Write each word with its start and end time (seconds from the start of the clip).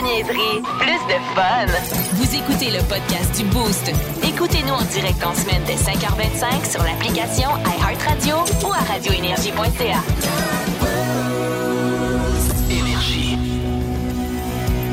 de 0.00 0.04
niaiserie, 0.04 0.62
plus 0.78 1.02
de 1.08 1.18
fun. 1.34 1.66
Vous 2.14 2.34
écoutez 2.34 2.70
le 2.70 2.82
podcast 2.88 3.36
du 3.36 3.44
Boost. 3.50 3.90
Écoutez-nous 4.22 4.72
en 4.72 4.84
direct 4.84 5.24
en 5.24 5.34
semaine 5.34 5.62
dès 5.66 5.74
5h25 5.74 6.70
sur 6.70 6.82
l'application 6.82 7.50
iHeartRadio 7.66 8.36
ou 8.66 8.72
à 8.72 8.78
radioénergie.ca. 8.92 10.00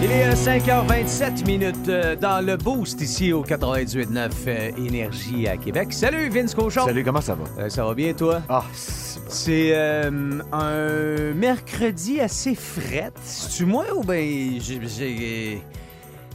Il 0.03 0.11
est 0.11 0.27
euh, 0.27 0.33
5h27 0.33 1.45
minutes 1.45 1.89
euh, 1.89 2.15
dans 2.15 2.45
le 2.45 2.55
boost 2.55 3.01
ici 3.01 3.33
au 3.33 3.43
98.9 3.43 4.29
euh, 4.47 4.71
Énergie 4.77 5.47
à 5.47 5.57
Québec. 5.57 5.91
Salut 5.91 6.29
Vince 6.29 6.53
Cochon. 6.53 6.85
Salut, 6.85 7.03
comment 7.03 7.21
ça 7.21 7.35
va? 7.35 7.63
Euh, 7.63 7.69
ça 7.69 7.83
va 7.83 7.93
bien 7.93 8.13
toi? 8.13 8.41
Ah. 8.47 8.63
C'est 9.29 9.71
euh, 9.73 10.39
un 10.51 11.33
mercredi 11.33 12.19
assez 12.21 12.55
fret. 12.55 13.11
C'est-tu 13.23 13.65
moi 13.65 13.85
ou 13.95 14.03
ben 14.03 14.59
j'ai... 14.59 15.61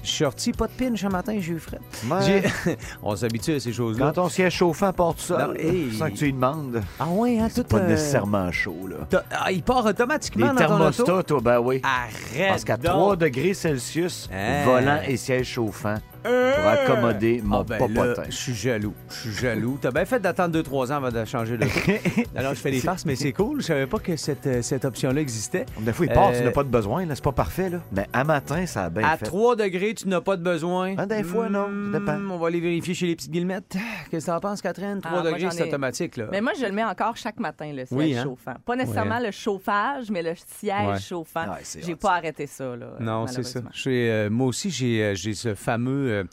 Je 0.04 0.08
suis 0.08 0.24
sorti 0.24 0.50
pas 0.52 0.66
de 0.66 0.72
pinch 0.72 1.00
ce 1.00 1.06
matin, 1.06 1.36
j'ai 1.38 1.52
eu 1.52 1.58
fret. 1.60 1.78
Ouais. 2.10 2.42
J'ai- 2.66 2.76
On 3.04 3.14
s'habitue 3.14 3.52
à 3.54 3.60
ces 3.60 3.72
choses-là. 3.72 4.06
Quand 4.06 4.22
ton 4.22 4.28
siège 4.28 4.52
chauffant 4.54 4.90
Non, 4.98 5.54
hey. 5.54 5.92
sans 5.96 6.10
que 6.10 6.16
tu 6.16 6.24
lui 6.24 6.32
demandes, 6.32 6.82
Ah 6.98 7.06
ouais, 7.08 7.38
hein, 7.38 7.48
tout... 7.54 7.62
pas 7.62 7.78
euh, 7.78 7.86
nécessairement 7.88 8.50
chaud, 8.50 8.88
là. 8.90 8.96
t'as- 9.08 9.22
Ah, 9.30 9.52
il 9.52 9.62
part 9.62 9.84
Les 9.84 9.90
automatiquement 9.90 10.48
dans 10.48 10.54
ton 10.56 10.74
auto? 10.86 11.04
thermostats, 11.04 11.22
toi, 11.22 11.40
ben 11.40 11.60
oui. 11.60 11.80
Arrête 11.84 12.48
Parce 12.48 12.64
qu'à 12.64 12.76
donc. 12.76 12.90
3 12.92 13.16
degrés 13.16 13.54
Celsius, 13.54 14.28
Hein? 14.34 14.64
volant 14.64 14.98
et 15.06 15.16
siège 15.16 15.46
chauffant 15.46 15.94
pour 16.22 16.32
Euh. 16.32 16.72
accommoder 16.84 17.40
mon 17.44 17.60
Ah 17.60 17.64
ben 17.64 17.78
popotin. 17.78 18.22
Je 18.28 18.34
suis 18.36 18.54
jaloux. 18.54 18.94
Je 19.08 19.14
suis 19.14 19.32
jaloux. 19.32 19.78
T'as 19.80 19.90
bien 19.90 20.04
fait 20.04 20.20
d'attendre 20.20 20.52
2-3 20.62 20.92
ans 20.92 20.96
avant 20.96 21.10
de 21.10 21.24
changer 21.24 21.56
de 21.56 21.64
Alors, 22.36 22.54
je 22.54 22.60
fais 22.60 22.70
des 22.70 22.80
farces, 22.80 23.04
mais 23.04 23.16
c'est 23.16 23.32
cool. 23.32 23.60
Je 23.60 23.66
savais 23.66 23.86
pas 23.86 23.98
que 23.98 24.16
cette, 24.16 24.46
euh, 24.46 24.62
cette 24.62 24.84
option-là 24.84 25.20
existait. 25.20 25.66
Des 25.80 25.92
fois, 25.92 26.06
il 26.06 26.12
part, 26.12 26.28
Euh, 26.30 26.38
tu 26.38 26.44
n'as 26.44 26.50
pas 26.50 26.64
de 26.64 26.68
besoin, 26.68 27.04
là. 27.06 27.14
C'est 27.14 27.24
pas 27.24 27.32
parfait, 27.32 27.70
là. 27.70 27.78
Mais 27.92 28.06
à 28.12 28.24
matin, 28.24 28.66
ça 28.66 28.84
a 28.84 28.90
bien 28.90 29.06
À 29.06 29.16
fait. 29.16 29.24
3 29.26 29.56
degrés, 29.56 29.94
tu 29.94 30.08
n'as 30.08 30.20
pas 30.20 30.36
de 30.36 30.42
besoin. 30.42 30.94
Ah, 30.98 31.06
des 31.06 31.22
fois, 31.22 31.48
non. 31.48 31.66
Ça 31.92 31.98
dépend. 31.98 32.16
Hmm, 32.18 32.30
On 32.30 32.38
va 32.38 32.46
aller 32.48 32.60
vérifier 32.60 32.94
chez 32.94 33.06
les 33.06 33.16
petites 33.16 33.30
guillemettes. 33.30 33.76
Qu'est-ce 34.10 34.26
que 34.26 34.30
t'en 34.30 34.40
penses, 34.40 34.62
Catherine? 34.62 35.00
3 35.00 35.20
Ah, 35.20 35.22
degrés, 35.22 35.48
c'est 35.50 35.64
ai- 35.64 35.68
automatique, 35.68 36.16
là. 36.16 36.26
Mais 36.30 36.40
moi, 36.40 36.52
je 36.58 36.64
le 36.64 36.72
mets 36.72 36.84
encore 36.84 37.16
chaque 37.16 37.38
matin, 37.40 37.66
le 37.72 37.84
siège 37.84 37.88
Oui, 37.92 38.16
hein? 38.16 38.22
chauffant. 38.24 38.54
Pas 38.64 38.76
nécessairement 38.76 39.18
Ouais. 39.18 39.26
le 39.26 39.30
chauffage, 39.32 40.10
mais 40.10 40.22
le 40.22 40.32
siège 40.58 40.88
Ouais. 40.88 40.98
chauffant. 41.00 41.44
Ouais, 41.46 41.80
J'ai 41.84 41.96
pas 41.96 42.12
arrêté 42.12 42.46
ça, 42.46 42.76
là. 42.76 42.86
Non, 43.00 43.26
c'est 43.26 43.42
ça. 43.42 43.60
euh, 43.86 44.30
moi 44.30 44.46
aussi, 44.46 44.70
j'ai, 44.70 45.02
euh, 45.02 45.14
j'ai 45.14 45.34
ce 45.34 45.54
fameux 45.54 46.11
euh, 46.12 46.24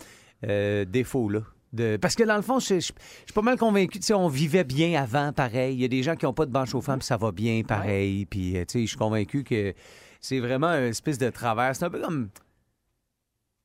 euh, 0.48 0.86
défaut-là. 0.86 1.42
De... 1.72 1.98
Parce 2.02 2.16
que 2.16 2.24
dans 2.24 2.36
le 2.36 2.42
fond, 2.42 2.60
je 2.60 2.68
je- 2.68 2.80
je 2.80 2.82
suis 2.82 3.34
pas 3.34 3.42
mal 3.44 3.58
convaincu. 3.58 4.00
Tu 4.00 4.06
sais, 4.08 4.14
on 4.14 4.28
vivait 4.28 4.64
bien 4.64 5.00
avant, 5.02 5.32
pareil. 5.34 5.76
Il 5.76 5.82
y 5.82 5.86
a 5.86 5.88
des 5.88 6.02
gens 6.04 6.16
qui 6.16 6.26
n'ont 6.26 6.34
pas 6.34 6.46
de 6.48 6.52
banc 6.52 6.66
chauffant, 6.66 6.98
puis 6.98 7.06
ça 7.06 7.18
va 7.18 7.32
bien, 7.32 7.62
pareil. 7.64 8.26
Puis, 8.26 8.58
euh, 8.58 8.62
tu 8.66 8.74
sais, 8.74 8.82
je 8.82 8.88
suis 8.88 8.98
convaincu 8.98 9.44
que 9.44 9.74
c'est 10.20 10.40
vraiment 10.40 10.70
une 10.70 10.86
espèce 10.90 11.18
de 11.20 11.30
travers. 11.30 11.76
C'est 11.76 11.86
un 11.86 11.90
peu 11.92 12.00
comme. 12.02 12.30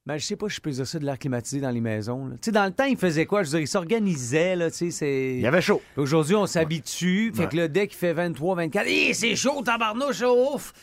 Ben, 0.07 0.19
je 0.19 0.27
sais 0.27 0.37
pas, 0.37 0.51
si 0.51 0.57
je 0.57 0.61
peux 0.61 0.71
dire 0.71 0.87
ça 0.87 0.99
de 0.99 1.07
l'air 1.07 1.19
climatisé 1.19 1.63
dans 1.63 1.71
les 1.71 1.81
maisons. 1.81 2.29
Tu 2.33 2.37
sais, 2.43 2.53
dans 2.53 2.67
le 2.67 2.73
temps, 2.73 2.85
ils 2.85 2.97
faisaient 2.99 3.25
quoi? 3.25 3.43
Je 3.43 3.47
veux 3.49 3.53
dire, 3.53 3.61
ils 3.61 3.69
s'organisaient, 3.69 4.55
là, 4.55 4.71
tu 4.71 4.77
sais, 4.77 4.91
c'est... 4.91 5.35
Il 5.37 5.41
y 5.41 5.47
avait 5.47 5.63
chaud. 5.63 5.81
Aujourd'hui, 5.97 6.35
on 6.35 6.45
s'habitue. 6.45 7.33
Fait 7.35 7.45
Ouais. 7.45 7.49
que 7.49 7.67
dès 7.69 7.87
qu'il 7.89 7.97
fait 7.97 8.13
23, 8.13 8.55
24, 8.57 8.87
Hé, 8.87 9.15
c'est 9.15 9.35
chaud, 9.35 9.63
tabarnouche, 9.65 10.21
ouf! 10.21 10.75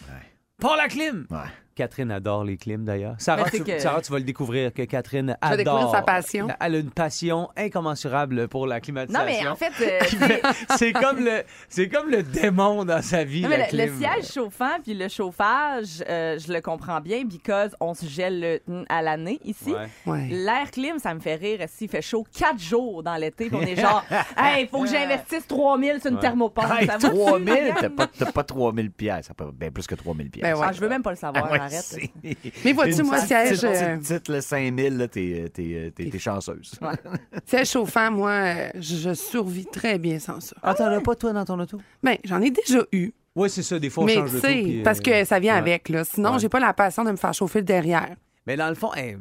Pas 0.60 0.76
la 0.76 0.88
clim! 0.88 1.28
Ouais. 1.30 1.38
Catherine 1.76 2.12
adore 2.12 2.44
les 2.44 2.58
clims, 2.58 2.84
d'ailleurs. 2.86 3.16
Sarah, 3.18 3.44
Ben, 3.44 3.50
c'est 3.52 3.58
tu, 3.60 3.64
que- 3.64 3.80
Sarah, 3.80 4.02
tu 4.02 4.12
vas 4.12 4.18
le 4.20 4.24
découvrir 4.26 4.74
que 4.74 4.84
Catherine 4.84 5.28
vas 5.42 5.48
adore. 5.50 5.58
découvrir 5.58 5.90
sa 5.92 6.02
passion. 6.02 6.48
Elle 6.60 6.76
a 6.76 6.78
une 6.80 6.92
passion 6.92 7.50
incommensurable 7.56 8.48
pour 8.48 8.68
la 8.68 8.80
climatisation. 8.80 9.26
Non, 9.26 9.32
mais 9.42 9.48
en 9.48 9.56
fait, 9.56 9.72
euh, 9.82 10.42
c'est 10.78 10.92
comme 10.92 11.20
le 11.24 11.44
c'est 11.70 11.90
comme 11.90 12.10
le 12.10 12.24
démon 12.24 12.86
dans 12.86 13.02
sa 13.02 13.24
vie 13.24 13.42
non, 13.42 13.50
mais 13.50 13.58
la 13.58 13.72
le, 13.72 13.78
le 13.78 13.84
clim. 13.86 14.00
siège 14.00 14.32
chauffant 14.34 14.80
puis 14.84 14.94
le 14.94 15.08
chauffage, 15.08 16.04
euh, 16.10 16.38
je 16.40 16.52
le 16.52 16.62
comprends 16.62 17.02
bien, 17.02 17.24
because 17.26 17.76
on 17.80 17.94
se 17.94 18.06
gèle 18.06 18.40
le- 18.68 18.86
à 18.90 19.02
l'année 19.02 19.40
ici. 19.46 19.74
Ouais. 19.74 19.88
Ouais. 20.06 20.28
L'air 20.30 20.70
clim, 20.72 21.00
ça 21.00 21.14
me 21.14 21.20
fait 21.20 21.36
rire. 21.36 21.60
S'il 21.68 21.90
fait 21.90 22.02
chaud 22.02 22.26
quatre 22.38 22.60
jours 22.60 23.04
dans 23.04 23.16
l'été, 23.16 23.50
on 23.54 23.62
est 23.62 23.76
genre, 23.80 24.04
hey, 24.38 24.68
faut 24.68 24.82
que 24.84 24.90
j'investisse 24.90 25.48
3000 25.48 26.00
sur 26.02 26.10
une 26.10 26.16
Ouais. 26.16 26.22
thermopompe. 26.22 26.66
Hey, 26.80 26.86
ça 26.88 26.98
va 26.98 27.10
3000, 27.10 27.74
t'as 27.80 27.90
pas, 27.90 28.08
t'as 28.08 28.32
pas 28.32 28.44
3000 28.44 28.92
pièces. 28.92 29.28
Ça 29.28 29.34
peut 29.34 29.52
bien 29.54 29.72
plus 29.72 29.88
que 29.88 29.96
3000 29.96 30.30
pièces. 30.30 30.44
Ben 30.44 30.54
ouais. 30.56 30.66
Ah, 30.68 30.72
je 30.74 30.80
veux 30.82 30.90
même 30.90 31.02
pas 31.04 31.12
le 31.12 31.16
savoir, 31.18 31.46
Ah 31.48 31.52
ouais, 31.52 31.60
arrête. 31.62 31.98
Mais 32.66 32.74
vois-tu, 32.74 33.04
moi, 33.04 33.20
siège, 33.20 33.62
petite- 33.62 34.30
euh, 34.30 34.34
le 34.36 34.42
5000, 34.42 34.98
là, 34.98 35.08
t'es, 35.08 35.52
t'es, 35.54 36.20
chanceuse. 36.20 36.74
siège 37.46 37.70
chauffant, 37.70 38.12
moi, 38.12 38.32
euh, 38.32 38.70
je, 38.80 39.14
survis 39.14 39.66
très 39.66 39.98
bien 39.98 40.20
sans 40.20 40.40
ça. 40.40 40.56
Ah, 40.62 40.74
t'en 40.74 40.86
as 40.88 41.02
pas 41.02 41.16
toi 41.16 41.34
dans 41.34 41.46
ton 41.46 41.60
auto? 41.60 41.78
Ben, 42.04 42.18
j'en 42.24 42.42
ai 42.42 42.52
déjà 42.52 42.84
eu. 42.92 43.12
Oui, 43.36 43.50
c'est 43.50 43.64
ça, 43.64 43.80
des 43.80 43.90
fois 43.90 44.04
on 44.04 44.08
mais 44.08 44.16
change 44.16 44.34
de 44.34 44.40
puis, 44.40 44.80
euh, 44.82 44.84
parce 44.84 45.00
que 45.00 45.24
ça 45.24 45.40
vient 45.40 45.54
ouais. 45.54 45.60
avec, 45.60 45.88
là. 45.90 46.04
Sinon, 46.04 46.34
Ouais. 46.34 46.40
j'ai 46.40 46.50
pas 46.50 46.60
la 46.60 46.74
passion 46.74 47.04
de 47.06 47.12
me 47.12 47.16
faire 47.16 47.34
chauffer 47.34 47.60
le 47.60 47.66
derrière. 47.66 48.16
Mais 48.46 48.58
dans 48.58 48.68
le 48.68 48.76
fond, 48.76 48.94
hey, 48.94 49.16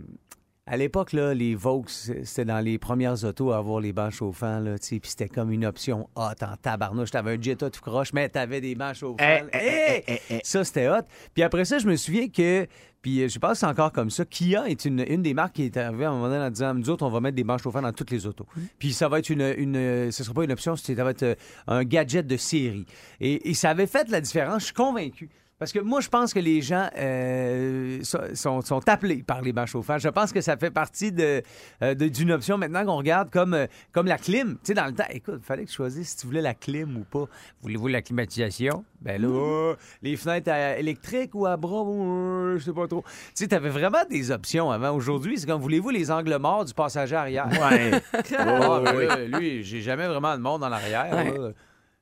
à 0.70 0.76
l'époque, 0.76 1.12
là, 1.12 1.34
les 1.34 1.56
Vaux, 1.56 1.84
c'était 1.88 2.44
dans 2.44 2.60
les 2.60 2.78
premières 2.78 3.24
autos 3.24 3.50
à 3.50 3.56
avoir 3.58 3.80
les 3.80 3.92
bancs 3.92 4.12
chauffants, 4.12 4.60
là, 4.60 4.78
tu 4.78 5.00
puis 5.00 5.10
c'était 5.10 5.28
comme 5.28 5.50
une 5.50 5.64
option 5.66 6.08
hot 6.14 6.42
en 6.42 6.56
tabarnouche. 6.62 7.10
T'avais 7.10 7.36
un 7.36 7.42
Jetta 7.42 7.70
tout 7.70 7.80
croche, 7.80 8.12
mais 8.12 8.28
t'avais 8.28 8.60
des 8.60 8.76
bancs 8.76 8.94
chauffants. 8.94 9.16
Eh, 9.18 9.42
eh, 9.52 9.56
Hey! 9.58 10.04
eh, 10.06 10.12
eh, 10.14 10.20
eh. 10.36 10.40
Ça, 10.44 10.62
c'était 10.62 10.88
hot. 10.88 11.02
Puis 11.34 11.42
après 11.42 11.64
ça, 11.64 11.78
je 11.78 11.88
me 11.88 11.96
souviens 11.96 12.28
que, 12.28 12.68
puis 13.02 13.20
euh, 13.20 13.28
je 13.28 13.40
pense 13.40 13.54
que 13.54 13.58
c'est 13.58 13.66
encore 13.66 13.90
comme 13.90 14.10
ça, 14.10 14.24
Kia 14.24 14.68
est 14.68 14.84
une, 14.84 15.04
une 15.08 15.22
des 15.22 15.34
marques 15.34 15.54
qui 15.56 15.64
est 15.64 15.76
arrivée 15.76 16.04
à 16.04 16.10
un 16.10 16.12
moment 16.12 16.28
donné 16.28 16.44
en 16.44 16.50
disant, 16.50 16.72
nous 16.72 16.88
autres, 16.88 17.04
on 17.04 17.10
va 17.10 17.20
mettre 17.20 17.34
des 17.34 17.42
bancs 17.42 17.60
chauffants 17.60 17.82
dans 17.82 17.92
toutes 17.92 18.12
les 18.12 18.24
autos. 18.26 18.46
Puis 18.78 18.92
ça 18.92 19.08
va 19.08 19.18
être 19.18 19.30
une, 19.30 19.52
une 19.58 20.12
ce 20.12 20.22
sera 20.22 20.34
pas 20.34 20.44
une 20.44 20.52
option, 20.52 20.76
ça 20.76 20.94
va 20.94 21.10
être 21.10 21.24
euh, 21.24 21.34
un 21.66 21.82
gadget 21.82 22.28
de 22.28 22.36
série. 22.36 22.86
Et, 23.20 23.50
et 23.50 23.54
ça 23.54 23.70
avait 23.70 23.88
fait 23.88 24.08
la 24.08 24.20
différence, 24.20 24.60
je 24.60 24.64
suis 24.66 24.74
convaincu. 24.74 25.30
Parce 25.60 25.72
que 25.72 25.78
moi, 25.78 26.00
je 26.00 26.08
pense 26.08 26.32
que 26.34 26.40
les 26.40 26.62
gens 26.62 26.88
euh, 26.96 28.00
so- 28.02 28.34
sont, 28.34 28.62
sont 28.62 28.88
appelés 28.88 29.22
par 29.22 29.42
les 29.42 29.52
bancs 29.52 29.68
chauffants. 29.68 29.98
Je 29.98 30.08
pense 30.08 30.32
que 30.32 30.40
ça 30.40 30.56
fait 30.56 30.70
partie 30.70 31.12
de, 31.12 31.42
euh, 31.82 31.94
de- 31.94 32.08
d'une 32.08 32.32
option 32.32 32.56
maintenant 32.58 32.84
qu'on 32.86 32.96
regarde 32.96 33.30
comme, 33.30 33.52
euh, 33.54 33.66
comme 33.92 34.06
la 34.06 34.16
clim. 34.16 34.54
Tu 34.54 34.58
sais, 34.64 34.74
dans 34.74 34.86
le 34.86 34.94
temps, 34.94 35.04
écoute, 35.10 35.36
il 35.38 35.44
fallait 35.44 35.64
que 35.64 35.68
tu 35.68 35.76
choisisses 35.76 36.08
si 36.08 36.16
tu 36.16 36.26
voulais 36.26 36.40
la 36.40 36.54
clim 36.54 36.96
ou 36.96 37.04
pas. 37.04 37.26
Voulez-vous 37.60 37.88
la 37.88 38.00
climatisation? 38.00 38.84
Ben 39.02 39.20
là, 39.20 39.28
euh, 39.28 39.76
les 40.02 40.16
fenêtres 40.16 40.50
à- 40.50 40.78
électriques 40.78 41.34
ou 41.34 41.44
à 41.44 41.56
bras, 41.58 41.84
euh, 41.86 42.58
je 42.58 42.64
sais 42.64 42.72
pas 42.72 42.88
trop. 42.88 43.02
Tu 43.06 43.12
sais, 43.34 43.48
t'avais 43.48 43.68
vraiment 43.68 44.04
des 44.08 44.30
options 44.30 44.70
avant. 44.70 44.92
Aujourd'hui, 44.92 45.36
c'est 45.38 45.46
comme, 45.46 45.60
voulez-vous 45.60 45.90
les 45.90 46.10
angles 46.10 46.38
morts 46.38 46.64
du 46.64 46.72
passager 46.72 47.16
arrière? 47.16 47.46
Ouais. 47.50 48.00
Ben 48.30 49.06
là, 49.06 49.16
lui, 49.38 49.62
j'ai 49.62 49.82
jamais 49.82 50.06
vraiment 50.08 50.34
de 50.36 50.42
monde 50.42 50.64
en 50.64 50.72
arrière. 50.72 51.06
Ouais. 51.12 51.52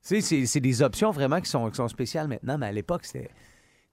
sais, 0.00 0.20
c'est- 0.20 0.46
c'est 0.46 0.60
des 0.60 0.80
options 0.80 1.10
vraiment 1.10 1.40
qui 1.40 1.50
sont, 1.50 1.68
qui 1.70 1.76
sont 1.76 1.88
spéciales 1.88 2.28
maintenant, 2.28 2.56
mais 2.56 2.66
à 2.66 2.72
l'époque, 2.72 3.00
c'était. 3.04 3.28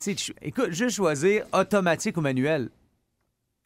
Tu 0.05 0.11
sais, 0.17 0.33
tu- 0.33 0.35
écoute, 0.47 0.71
juste 0.71 0.95
choisir 0.97 1.45
automatique 1.53 2.15
ou 2.17 2.21
manuel. 2.21 2.69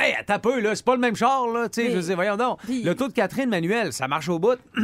Hey, 0.01 0.13
attends 0.17 0.35
un 0.35 0.39
peu, 0.39 0.59
là, 0.61 0.73
c'est 0.75 0.85
pas 0.85 0.95
le 0.95 1.01
même 1.01 1.15
char, 1.17 1.47
là. 1.47 1.67
Tu 1.67 1.81
sais, 1.81 1.87
Mais- 1.87 1.91
je 1.93 1.97
veux 1.97 2.03
dire, 2.03 2.15
voyons 2.15 2.37
donc. 2.37 2.59
Puis- 2.63 2.83
Le 2.83 2.95
taux 2.95 3.09
de 3.09 3.13
Catherine 3.13 3.49
manuel, 3.49 3.91
ça 3.91 4.07
marche 4.07 4.29
au 4.29 4.39
bout. 4.39 4.57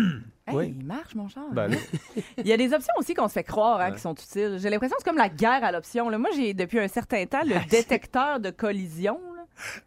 Hey, 0.47 0.55
Oui. 0.55 0.75
il 0.79 0.85
marche, 0.85 1.15
mon 1.15 1.27
char. 1.27 1.45
Ben 1.53 1.69
là. 1.69 1.77
Il 2.37 2.45
y 2.45 2.53
a 2.53 2.57
des 2.57 2.71
options 2.71 2.93
aussi 2.99 3.15
qu'on 3.15 3.27
se 3.27 3.33
fait 3.33 3.43
croire 3.43 3.81
hein, 3.81 3.91
qui 3.93 3.99
sont 3.99 4.13
utiles. 4.13 4.57
J'ai 4.61 4.69
l'impression 4.69 4.95
que 4.95 5.01
c'est 5.03 5.09
comme 5.09 5.17
la 5.17 5.27
guerre 5.27 5.63
à 5.63 5.71
l'option. 5.71 6.07
là. 6.07 6.19
Moi, 6.19 6.29
j'ai 6.35 6.53
depuis 6.53 6.77
un 6.79 6.87
certain 6.87 7.25
temps 7.25 7.41
le 7.43 7.67
détecteur 7.67 8.39
de 8.39 8.51
collision. 8.51 9.19
là, 9.34 9.34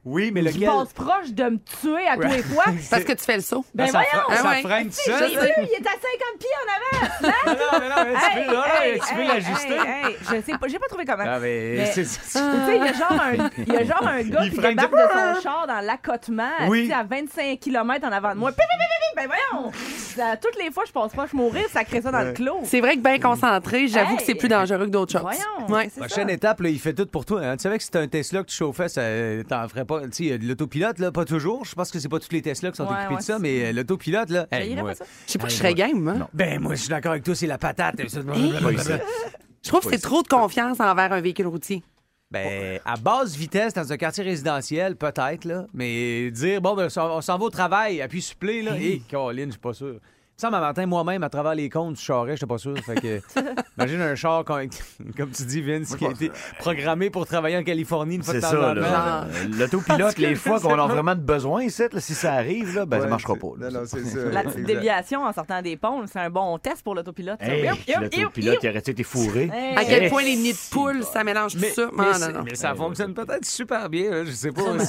Oui, 0.04 0.30
mais 0.32 0.42
qui 0.50 0.64
passe 0.64 0.92
proche 0.92 1.30
de 1.32 1.44
me 1.44 1.58
tuer 1.58 2.06
à 2.08 2.16
tous 2.16 2.22
les 2.28 2.42
fois. 2.42 2.64
Parce 2.90 3.04
que 3.04 3.12
tu 3.12 3.24
fais 3.24 3.36
le 3.36 3.42
saut. 3.42 3.64
Ben 3.74 3.86
ça, 3.86 4.00
voyons! 4.00 4.28
fre- 4.28 4.42
ça 4.42 4.50
Ah 4.54 4.62
freine 4.62 4.88
tout 4.88 4.96
J'ai 5.04 5.12
seul. 5.12 5.28
vu, 5.28 5.52
il 5.58 5.72
est 5.72 5.86
à 5.86 5.92
50 5.92 6.38
pieds 6.38 6.56
en 6.64 6.68
avant! 6.74 7.08
Non, 7.48 7.54
non, 7.54 7.78
mais 7.80 7.88
non, 7.88 7.94
mais 8.04 8.14
tu 8.14 8.34
peux, 8.34 8.54
non, 8.54 8.58
non, 8.58 8.62
tu 9.08 9.14
peux 9.14 9.20
hey, 9.20 9.28
l'ajuster? 9.28 9.72
hey, 9.74 10.04
hey, 10.06 10.16
Je 10.20 10.42
sais 10.42 10.58
pas, 10.58 10.68
j'ai 10.68 10.78
pas 10.78 10.86
trouvé 10.88 11.04
comment. 11.04 11.24
Ah, 11.26 11.38
mais 11.38 11.90
Tu 11.94 12.04
sais, 12.04 12.38
il 12.68 12.84
y 12.84 12.88
a 12.88 12.92
genre 12.92 13.12
un, 13.12 13.50
il 13.58 13.72
y 13.72 13.76
a 13.76 13.84
genre 13.84 14.06
un 14.06 14.22
gars 14.22 14.40
Il 14.44 14.50
qui 14.52 14.58
débarque 14.58 14.92
de- 14.92 14.96
de 14.96 15.34
son 15.36 15.40
char 15.42 15.66
dans 15.66 15.80
l'accotement, 15.80 16.50
Oui. 16.68 16.90
à 16.92 17.02
25 17.04 17.58
km 17.60 18.06
en 18.06 18.12
avant 18.12 18.34
de 18.34 18.38
moi. 18.38 18.50
Pi, 18.52 18.56
pi, 18.56 18.62
pi, 18.68 18.76
pi, 18.78 18.84
pi, 18.84 18.87
Ben 19.18 19.26
voyons! 19.26 19.72
Ça, 19.96 20.36
toutes 20.36 20.56
les 20.62 20.70
fois, 20.70 20.84
je 20.86 20.92
pense 20.92 21.12
pas, 21.12 21.26
je 21.30 21.36
mourir, 21.36 21.64
ça 21.72 21.82
crée 21.84 22.00
ça 22.00 22.10
dans 22.12 22.22
le 22.22 22.32
clos. 22.32 22.60
C'est 22.64 22.80
vrai 22.80 22.96
que 22.96 23.00
bien 23.02 23.18
concentré, 23.18 23.88
j'avoue 23.88 24.12
Hey. 24.12 24.16
que 24.18 24.22
c'est 24.22 24.34
plus 24.34 24.48
dangereux 24.48 24.86
que 24.86 24.90
d'autres 24.90 25.12
choses. 25.12 25.22
Voyons! 25.22 25.68
Ouais. 25.74 25.90
c'est 25.92 26.00
Prochaine 26.00 26.28
ça. 26.28 26.34
étape, 26.34 26.60
là, 26.60 26.68
il 26.68 26.78
fait 26.78 26.94
tout 26.94 27.06
pour 27.06 27.24
toi. 27.24 27.40
hein. 27.42 27.56
Tu 27.56 27.62
savais 27.62 27.78
que 27.78 27.84
si 27.84 27.90
t'as 27.90 28.00
un 28.00 28.06
Tesla 28.08 28.42
que 28.42 28.48
tu 28.48 28.56
chauffais, 28.56 28.88
ça 28.88 29.00
euh, 29.00 29.42
t'en 29.42 29.66
ferait 29.68 29.84
pas. 29.84 30.02
Tu 30.08 30.28
sais, 30.28 30.38
l'autopilote, 30.38 30.98
là, 31.00 31.10
pas 31.10 31.24
toujours. 31.24 31.64
Je 31.64 31.74
pense 31.74 31.90
que 31.90 31.98
c'est 31.98 32.08
pas 32.08 32.20
tous 32.20 32.30
les 32.32 32.42
Tesla 32.42 32.70
qui 32.70 32.76
sont 32.76 32.84
Ouais, 32.86 32.94
équipés 32.94 33.14
ouais, 33.14 33.20
de 33.20 33.24
ça, 33.24 33.34
c'est- 33.34 33.38
mais 33.42 33.64
euh, 33.66 33.72
l'autopilote, 33.72 34.30
là. 34.30 34.46
hey, 34.52 34.62
J'haïrais 34.64 34.80
moi- 34.82 34.90
pas 34.90 34.96
ça? 34.96 35.04
Je 35.26 35.32
sais 35.32 35.38
pas 35.38 35.46
que 35.46 35.52
je 35.52 35.56
serais 35.56 35.74
game, 35.74 36.00
moi. 36.00 36.14
Ben, 36.32 36.60
moi, 36.60 36.74
je 36.74 36.80
suis 36.80 36.88
d'accord 36.88 37.12
avec 37.12 37.24
toi, 37.24 37.34
c'est 37.34 37.46
la 37.46 37.58
patate. 37.58 37.96
Je 38.00 39.68
trouve 39.68 39.80
que 39.82 39.90
c'est 39.90 39.98
trop 40.02 40.22
de 40.22 40.28
confiance 40.28 40.78
envers 40.80 41.12
un 41.12 41.20
véhicule 41.20 41.48
routier. 41.48 41.82
Ben, 42.30 42.78
à 42.84 42.96
basse 42.96 43.34
vitesse, 43.34 43.72
dans 43.72 43.90
un 43.90 43.96
quartier 43.96 44.22
résidentiel, 44.22 44.96
peut-être, 44.96 45.46
là. 45.46 45.66
Mais 45.72 46.30
dire, 46.30 46.60
bon, 46.60 46.74
ben, 46.74 46.88
on 46.96 47.20
s'en 47.22 47.38
va 47.38 47.44
au 47.44 47.50
travail, 47.50 48.02
appuie 48.02 48.20
supplé, 48.20 48.60
là. 48.62 48.76
Et, 48.78 49.00
Caroline, 49.08 49.46
je 49.46 49.52
suis 49.52 49.60
pas 49.60 49.72
sûr. 49.72 49.98
Ça, 50.40 50.50
ma 50.50 50.60
matin, 50.60 50.86
moi-même, 50.86 51.24
à 51.24 51.28
travers 51.28 51.56
les 51.56 51.68
comptes 51.68 51.94
du 51.94 52.00
charret, 52.00 52.36
j'étais 52.36 52.46
pas 52.46 52.58
sûr. 52.58 52.72
Fait 52.78 52.94
que, 52.94 53.20
imagine 53.76 54.00
un 54.00 54.14
char, 54.14 54.44
comme, 54.44 54.68
comme 55.16 55.30
tu 55.30 55.42
dis, 55.42 55.60
Vince, 55.60 55.96
qui 55.96 56.06
a 56.06 56.10
été 56.10 56.30
programmé 56.60 57.10
pour 57.10 57.26
travailler 57.26 57.56
en 57.56 57.64
Californie 57.64 58.14
une 58.14 58.22
fois 58.22 58.34
de 58.34 58.38
C'est 58.38 58.46
temps 58.46 58.52
ça, 58.52 58.70
en 58.70 58.74
temps. 58.74 58.80
là. 58.80 59.24
Euh, 59.24 59.48
L'autopilote, 59.58 60.16
les 60.18 60.36
fois 60.36 60.60
qu'on 60.60 60.78
a 60.78 60.86
vraiment 60.86 61.16
de 61.16 61.20
besoin 61.22 61.64
ici, 61.64 61.82
là, 61.92 61.98
si 62.00 62.14
ça 62.14 62.34
arrive, 62.34 62.72
là, 62.76 62.86
ben, 62.86 63.00
ça 63.00 63.08
marchera 63.08 63.34
pas. 63.34 63.48
là. 63.58 63.68
Non, 63.68 63.80
non, 63.80 63.86
c'est 63.86 64.04
ça. 64.04 64.18
La 64.30 64.44
petite 64.44 64.62
déviation 64.64 65.24
en 65.24 65.32
sortant 65.32 65.60
des 65.60 65.76
ponts, 65.76 66.04
c'est 66.06 66.20
un 66.20 66.30
bon 66.30 66.56
test 66.58 66.84
pour 66.84 66.94
l'autopilote. 66.94 67.42
Hey, 67.42 67.68
l'autopilote, 68.00 68.58
il 68.62 68.68
aurait 68.68 68.78
été 68.78 69.02
fourré? 69.02 69.50
Hey. 69.52 69.76
À 69.76 69.84
quel 69.84 70.08
point 70.08 70.22
les 70.22 70.36
nids 70.36 70.52
de 70.52 70.70
poule, 70.70 71.02
ça 71.02 71.24
mélange 71.24 71.54
tout 71.54 71.58
Mais, 71.60 71.70
ça? 71.70 71.88
mais 71.92 72.04
Non, 72.04 72.12
c'est- 72.14 72.28
non, 72.32 72.38
non. 72.38 72.44
mais 72.44 72.54
ça 72.54 72.76
fonctionne 72.76 73.12
peut-être 73.12 73.44
super 73.44 73.88
bien. 73.88 74.08
là. 74.12 74.24
Je 74.24 74.30
sais 74.30 74.52
pas. 74.52 74.62
Ben 74.72 74.86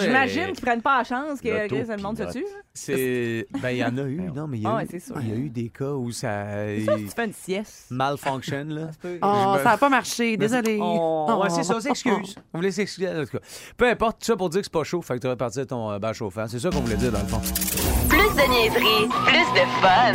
J'imagine 0.00 0.42
euh, 0.42 0.46
qu'ils 0.52 0.64
prennent 0.64 0.82
pas 0.82 0.98
la 0.98 1.04
chance 1.04 1.40
que, 1.40 1.48
le 1.94 2.02
monde 2.02 2.18
se 2.18 2.32
tue. 2.32 2.44
C'est. 2.72 3.46
Ben, 3.62 3.70
il 3.70 3.76
y 3.76 3.84
en 3.84 3.96
a 3.98 4.02
eu. 4.02 4.20
Non, 4.34 4.48
mais 4.48 4.58
il 4.58 4.63
y 4.64 4.66
a, 4.66 4.70
Ah 4.70 4.74
eu... 4.74 4.76
ouais, 4.78 4.86
c'est 4.90 5.00
sûr. 5.00 5.14
il 5.20 5.28
y 5.28 5.32
a 5.32 5.36
eu 5.36 5.48
des 5.50 5.68
cas 5.68 5.90
où 5.92 6.10
ça. 6.10 6.44
Ça, 6.84 6.96
si 6.98 7.04
tu 7.04 7.10
fais 7.14 7.24
une 7.26 7.32
sieste. 7.32 7.86
malfunction, 7.90 8.64
là. 8.68 8.88
ça 9.02 9.08
Oh, 9.22 9.54
me- 9.58 9.64
n'a 9.64 9.76
pas 9.78 9.88
marché, 9.88 10.36
désolé. 10.36 10.78
On... 10.80 11.26
Oh. 11.28 11.42
Ouais, 11.42 11.50
c'est 11.50 11.62
ça, 11.62 11.76
on 11.76 11.80
s'excuse. 11.80 12.36
On 12.52 12.58
voulait 12.58 12.70
s'excuser, 12.72 13.08
en 13.08 13.24
tout 13.24 13.38
cas. 13.38 13.44
Peu 13.76 13.88
importe, 13.88 14.18
tout 14.20 14.26
ça 14.26 14.36
pour 14.36 14.48
dire 14.50 14.60
que 14.60 14.66
c'est 14.66 14.72
pas 14.72 14.84
chaud, 14.84 15.02
fait 15.02 15.14
que 15.14 15.20
tu 15.20 15.26
vas 15.28 15.36
partir 15.36 15.66
ton 15.66 15.90
euh, 15.90 15.98
bar 15.98 16.14
chauffant. 16.14 16.46
C'est 16.48 16.58
ça 16.58 16.70
qu'on 16.70 16.80
voulait 16.80 16.96
dire, 16.96 17.12
dans 17.12 17.20
le 17.20 17.26
fond. 17.26 17.40
Plus 18.08 18.18
de 18.18 18.48
niaiserie, 18.50 19.08
plus 19.26 19.60
de 19.60 19.66
fun. 19.80 20.12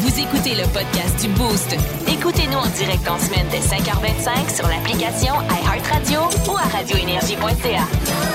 Vous 0.00 0.18
écoutez 0.20 0.54
le 0.54 0.64
podcast 0.72 1.20
du 1.20 1.28
Boost. 1.34 1.76
Écoutez-nous 2.08 2.58
en 2.58 2.68
direct 2.68 3.08
en 3.08 3.18
semaine 3.18 3.46
dès 3.50 3.58
5h25 3.60 4.54
sur 4.56 4.66
l'application 4.68 5.34
iHeartRadio 5.64 6.20
ou 6.50 6.56
à 6.56 6.62
radioénergie.ca. 6.76 8.31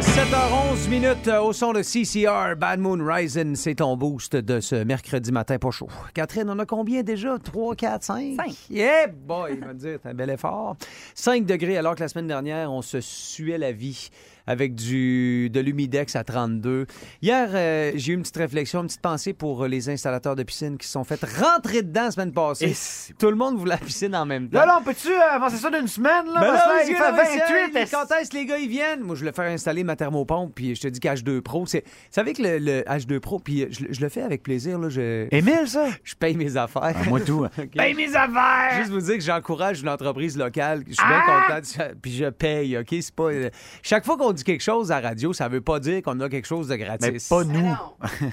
7h11 0.00 0.88
minutes 0.88 1.28
euh, 1.28 1.42
au 1.42 1.52
son 1.52 1.74
de 1.74 1.82
CCR, 1.82 2.56
Bad 2.56 2.80
Moon 2.80 2.96
Rising, 3.04 3.54
c'est 3.54 3.74
ton 3.74 3.98
boost 3.98 4.34
de 4.34 4.58
ce 4.60 4.76
mercredi 4.76 5.30
matin 5.30 5.58
pas 5.58 5.70
chaud. 5.70 5.88
Catherine, 6.14 6.48
on 6.48 6.58
a 6.58 6.64
combien 6.64 7.02
déjà? 7.02 7.38
3, 7.38 7.76
4, 7.76 8.02
5? 8.02 8.36
Cinq. 8.36 8.56
Yeah, 8.70 9.08
boy, 9.08 9.50
il 9.56 9.60
va 9.60 9.74
te 9.74 9.78
dire, 9.78 9.98
c'est 10.02 10.08
un 10.08 10.14
bel 10.14 10.30
effort. 10.30 10.76
5 11.14 11.44
degrés 11.44 11.76
alors 11.76 11.96
que 11.96 12.00
la 12.00 12.08
semaine 12.08 12.28
dernière, 12.28 12.72
on 12.72 12.80
se 12.80 13.02
suait 13.02 13.58
la 13.58 13.72
vie 13.72 14.08
avec 14.50 14.74
du, 14.74 15.48
de 15.48 15.60
l'humidex 15.60 16.16
à 16.16 16.24
32. 16.24 16.86
Hier, 17.22 17.48
euh, 17.54 17.92
j'ai 17.94 18.12
eu 18.12 18.16
une 18.16 18.22
petite 18.22 18.36
réflexion, 18.36 18.80
une 18.80 18.88
petite 18.88 19.00
pensée 19.00 19.32
pour 19.32 19.62
euh, 19.64 19.68
les 19.68 19.88
installateurs 19.88 20.34
de 20.34 20.42
piscine 20.42 20.76
qui 20.76 20.86
se 20.88 20.92
sont 20.94 21.04
fait 21.04 21.20
rentrer 21.38 21.82
dedans 21.82 22.02
la 22.06 22.10
semaine 22.10 22.32
passée. 22.32 22.70
Et 22.70 23.14
Tout 23.14 23.30
le 23.30 23.36
monde 23.36 23.56
voulait 23.58 23.74
la 23.74 23.76
piscine 23.78 24.14
en 24.16 24.26
même 24.26 24.48
temps. 24.48 24.58
Là, 24.58 24.66
là, 24.66 24.78
on 24.80 24.82
peut-tu 24.82 25.08
euh, 25.08 25.20
avancer 25.30 25.56
ça 25.56 25.70
d'une 25.70 25.86
semaine, 25.86 26.26
là? 26.26 26.40
Ben 26.40 26.52
là, 26.52 26.80
il 26.82 26.94
fait 26.96 27.10
le 27.10 27.16
28. 27.16 27.74
monsieur, 27.80 27.96
Quand 27.96 28.14
est-ce 28.16 28.30
que 28.30 28.36
les 28.36 28.46
gars 28.46 28.58
ils 28.58 28.68
viennent? 28.68 29.02
Moi, 29.02 29.14
je 29.14 29.24
le 29.24 29.30
fais 29.30 29.46
installer 29.46 29.84
ma 29.84 29.94
thermopompe, 29.94 30.52
puis 30.52 30.74
je 30.74 30.80
te 30.80 30.88
dis 30.88 30.98
qu'H2 30.98 31.40
Pro, 31.42 31.64
c'est. 31.66 31.84
Vous 31.86 31.92
savez 32.10 32.32
que 32.32 32.42
le, 32.42 32.58
le 32.58 32.80
H2 32.82 33.20
Pro, 33.20 33.38
puis 33.38 33.66
je, 33.70 33.84
je 33.90 34.00
le 34.00 34.08
fais 34.08 34.22
avec 34.22 34.42
plaisir, 34.42 34.78
là. 34.80 34.88
Je, 34.88 35.28
Émile, 35.30 35.68
ça? 35.68 35.86
je 36.02 36.14
paye 36.16 36.34
mes 36.36 36.56
affaires. 36.56 36.82
Ah, 36.82 36.92
moi, 37.08 37.20
tout. 37.20 37.44
OK? 37.58 37.70
Paye 37.76 37.94
mes 37.94 38.08
affaires! 38.16 38.78
Juste 38.78 38.90
vous 38.90 39.00
dire 39.00 39.14
que 39.16 39.22
j'encourage 39.22 39.82
une 39.82 39.88
entreprise 39.88 40.36
locale. 40.36 40.82
Je 40.88 40.94
suis 40.94 41.06
bien 41.06 41.20
content, 41.20 41.94
puis 42.02 42.12
je 42.16 42.24
paye, 42.30 42.76
OK? 42.78 42.88
C'est 43.00 43.14
pas. 43.14 43.24
euh, 43.30 43.50
Chaque 43.82 44.04
fois 44.04 44.16
qu'on 44.16 44.32
dit 44.32 44.39
quelque 44.44 44.62
chose 44.62 44.90
à 44.92 45.00
radio, 45.00 45.32
ça 45.32 45.48
veut 45.48 45.60
pas 45.60 45.80
dire 45.80 46.02
qu'on 46.02 46.18
a 46.20 46.28
quelque 46.28 46.46
chose 46.46 46.68
de 46.68 46.76
gratis. 46.76 47.10
Mais 47.10 47.18
pas 47.28 47.44
Mais 47.44 47.58
nous. 47.58 47.68
non. 47.68 47.94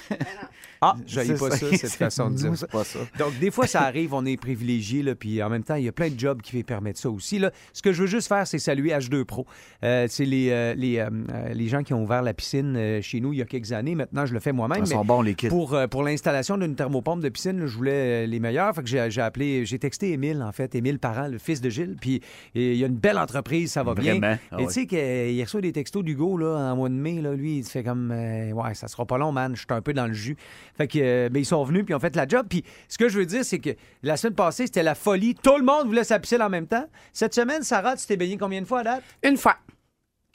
Ah, 0.81 0.95
je 1.05 1.21
pas 1.33 1.51
ça, 1.51 1.57
ça. 1.57 1.77
cette 1.77 1.91
façon 1.93 2.29
de 2.29 2.35
dire 2.35 2.51
c'est 2.55 2.69
pas 2.69 2.83
ça. 2.83 2.99
Donc, 3.17 3.37
des 3.39 3.51
fois, 3.51 3.67
ça 3.67 3.81
arrive, 3.81 4.13
on 4.13 4.25
est 4.25 4.37
privilégié, 4.37 5.03
là, 5.03 5.15
puis 5.15 5.41
en 5.41 5.49
même 5.49 5.63
temps, 5.63 5.75
il 5.75 5.85
y 5.85 5.87
a 5.87 5.91
plein 5.91 6.09
de 6.09 6.19
jobs 6.19 6.41
qui 6.41 6.63
permettent 6.63 6.97
ça 6.97 7.09
aussi. 7.09 7.39
Là. 7.39 7.51
Ce 7.73 7.81
que 7.81 7.91
je 7.91 8.01
veux 8.01 8.07
juste 8.07 8.27
faire, 8.27 8.45
c'est 8.47 8.59
saluer 8.59 8.91
H2 8.91 9.23
Pro. 9.23 9.45
Euh, 9.83 10.07
c'est 10.09 10.25
les, 10.25 10.49
euh, 10.51 10.73
les, 10.75 10.99
euh, 10.99 11.09
les 11.53 11.67
gens 11.67 11.83
qui 11.83 11.93
ont 11.93 12.03
ouvert 12.03 12.21
la 12.21 12.33
piscine 12.33 12.75
euh, 12.75 13.01
chez 13.01 13.19
nous 13.19 13.33
il 13.33 13.39
y 13.39 13.41
a 13.41 13.45
quelques 13.45 13.71
années. 13.71 13.95
Maintenant, 13.95 14.25
je 14.25 14.33
le 14.33 14.39
fais 14.39 14.51
moi-même. 14.51 14.83
Ils 14.83 14.87
sont 14.87 15.05
bons, 15.05 15.21
les 15.21 15.35
kits. 15.35 15.47
pour, 15.47 15.73
euh, 15.73 15.87
pour 15.87 16.03
l'installation 16.03 16.57
d'une 16.57 16.75
thermopompe 16.75 17.21
de 17.21 17.29
piscine, 17.29 17.59
là, 17.59 17.65
je 17.67 17.75
voulais 17.75 18.23
euh, 18.23 18.27
les 18.27 18.39
meilleurs. 18.39 18.73
Fait 18.73 18.83
que 18.83 18.87
j'ai, 18.87 19.21
appelé, 19.21 19.65
j'ai 19.65 19.79
texté 19.79 20.11
Émile, 20.11 20.41
en 20.41 20.51
fait, 20.51 20.75
Émile 20.75 20.99
Parent, 20.99 21.27
le 21.27 21.37
fils 21.37 21.61
de 21.61 21.69
Gilles. 21.69 21.95
Puis 21.99 22.21
et 22.55 22.73
il 22.73 22.77
y 22.77 22.83
a 22.83 22.87
une 22.87 22.95
belle 22.95 23.17
entreprise, 23.17 23.71
ça 23.71 23.83
va 23.83 23.93
bien. 23.93 24.19
Ah 24.51 24.57
Et 24.59 24.67
tu 24.67 24.73
sais 24.73 24.87
qu'il 24.87 25.41
reçoit 25.43 25.61
des 25.61 25.71
textos 25.71 26.03
d'Hugo 26.03 26.37
là, 26.37 26.71
en 26.71 26.75
mois 26.75 26.89
de 26.89 26.93
mai. 26.95 27.21
Là, 27.21 27.33
lui, 27.33 27.57
il 27.57 27.63
se 27.63 27.71
fait 27.71 27.83
comme 27.83 28.11
euh, 28.11 28.51
Ouais, 28.51 28.73
ça 28.73 28.87
sera 28.87 29.05
pas 29.05 29.17
long, 29.17 29.31
man. 29.31 29.55
Je 29.55 29.59
suis 29.59 29.67
un 29.69 29.81
peu 29.81 29.93
dans 29.93 30.07
le 30.07 30.13
jus. 30.13 30.37
Fait 30.75 30.87
que, 30.87 30.99
euh, 30.99 31.29
ben, 31.29 31.39
ils 31.39 31.45
sont 31.45 31.63
venus 31.63 31.83
puis 31.85 31.93
ils 31.93 31.95
ont 31.95 31.99
fait 31.99 32.15
la 32.15 32.27
job. 32.27 32.45
Puis 32.49 32.63
ce 32.89 32.97
que 32.97 33.09
je 33.09 33.17
veux 33.19 33.25
dire, 33.25 33.45
c'est 33.45 33.59
que 33.59 33.71
la 34.03 34.17
semaine 34.17 34.35
passée, 34.35 34.65
c'était 34.65 34.83
la 34.83 34.95
folie. 34.95 35.35
Tout 35.35 35.57
le 35.57 35.63
monde 35.63 35.87
voulait 35.87 36.03
sa 36.03 36.19
piscine 36.19 36.41
en 36.41 36.49
même 36.49 36.67
temps. 36.67 36.85
Cette 37.13 37.33
semaine, 37.33 37.63
Sarah, 37.63 37.95
tu 37.95 38.05
t'es 38.05 38.17
baigné 38.17 38.37
combien 38.37 38.61
de 38.61 38.65
fois 38.67 38.79
à 38.79 38.83
date? 38.83 39.03
Une 39.23 39.37
fois. 39.37 39.55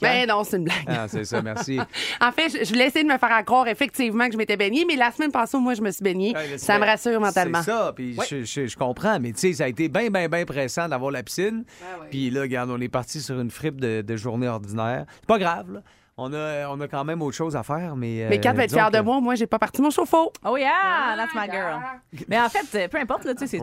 Ben 0.00 0.26
non, 0.28 0.42
c'est 0.42 0.56
une 0.56 0.64
blague. 0.64 0.82
Ah, 0.88 1.06
c'est 1.06 1.24
ça, 1.24 1.40
merci. 1.42 1.78
En 2.20 2.32
fait, 2.32 2.48
je, 2.48 2.64
je 2.64 2.68
voulais 2.70 2.88
essayer 2.88 3.04
de 3.04 3.12
me 3.12 3.18
faire 3.18 3.44
croire 3.44 3.68
effectivement 3.68 4.26
que 4.26 4.32
je 4.32 4.36
m'étais 4.38 4.56
baignée, 4.56 4.84
mais 4.84 4.96
la 4.96 5.12
semaine 5.12 5.30
passée, 5.30 5.56
moi, 5.58 5.74
je 5.74 5.80
me 5.82 5.92
suis 5.92 6.02
baignée. 6.02 6.34
Ouais, 6.34 6.58
ça 6.58 6.76
me 6.80 6.84
rassure 6.84 7.20
mentalement. 7.20 7.62
C'est 7.62 7.70
ça, 7.70 7.92
puis 7.94 8.16
je, 8.28 8.42
je- 8.42 8.66
je 8.66 8.76
comprends, 8.76 9.20
mais 9.20 9.30
tu 9.32 9.38
sais, 9.38 9.52
ça 9.52 9.64
a 9.64 9.68
été 9.68 9.88
bien, 9.88 10.10
bien, 10.10 10.28
bien 10.28 10.44
pressant 10.44 10.88
d'avoir 10.88 11.12
la 11.12 11.22
piscine. 11.22 11.64
Puis 12.10 12.30
là, 12.30 12.40
regarde, 12.40 12.70
on 12.70 12.80
est 12.80 12.88
parti 12.88 13.20
sur 13.20 13.38
une 13.40 13.50
fripe 13.52 13.80
de, 13.80 14.02
de 14.02 14.16
journée 14.16 14.48
ordinaire. 14.48 15.04
C'est 15.20 15.26
pas 15.26 15.38
grave, 15.38 15.72
là. 15.74 15.82
On 16.22 16.32
a, 16.32 16.68
on 16.68 16.80
a 16.80 16.88
quand 16.88 17.04
même 17.04 17.20
autre 17.22 17.36
chose 17.36 17.56
à 17.56 17.62
faire, 17.62 17.96
mais... 17.96 18.26
Mais 18.30 18.36
euh, 18.38 18.40
Kat 18.40 18.52
va 18.52 18.64
être 18.64 18.72
fière 18.72 18.90
de 18.90 19.00
moi. 19.00 19.20
Moi, 19.20 19.34
j'ai 19.34 19.46
pas 19.46 19.58
parti 19.58 19.80
mon 19.82 19.90
chauffe-eau. 19.90 20.32
Oh 20.44 20.56
yeah, 20.56 21.14
that's 21.16 21.34
my 21.34 21.50
girl. 21.50 21.80
Mais 22.28 22.40
en 22.40 22.48
fait, 22.48 22.78
euh, 22.84 22.88
peu 22.88 22.98
importe, 22.98 23.24
là, 23.24 23.34
tu 23.34 23.40
sais, 23.40 23.46
c'est 23.46 23.58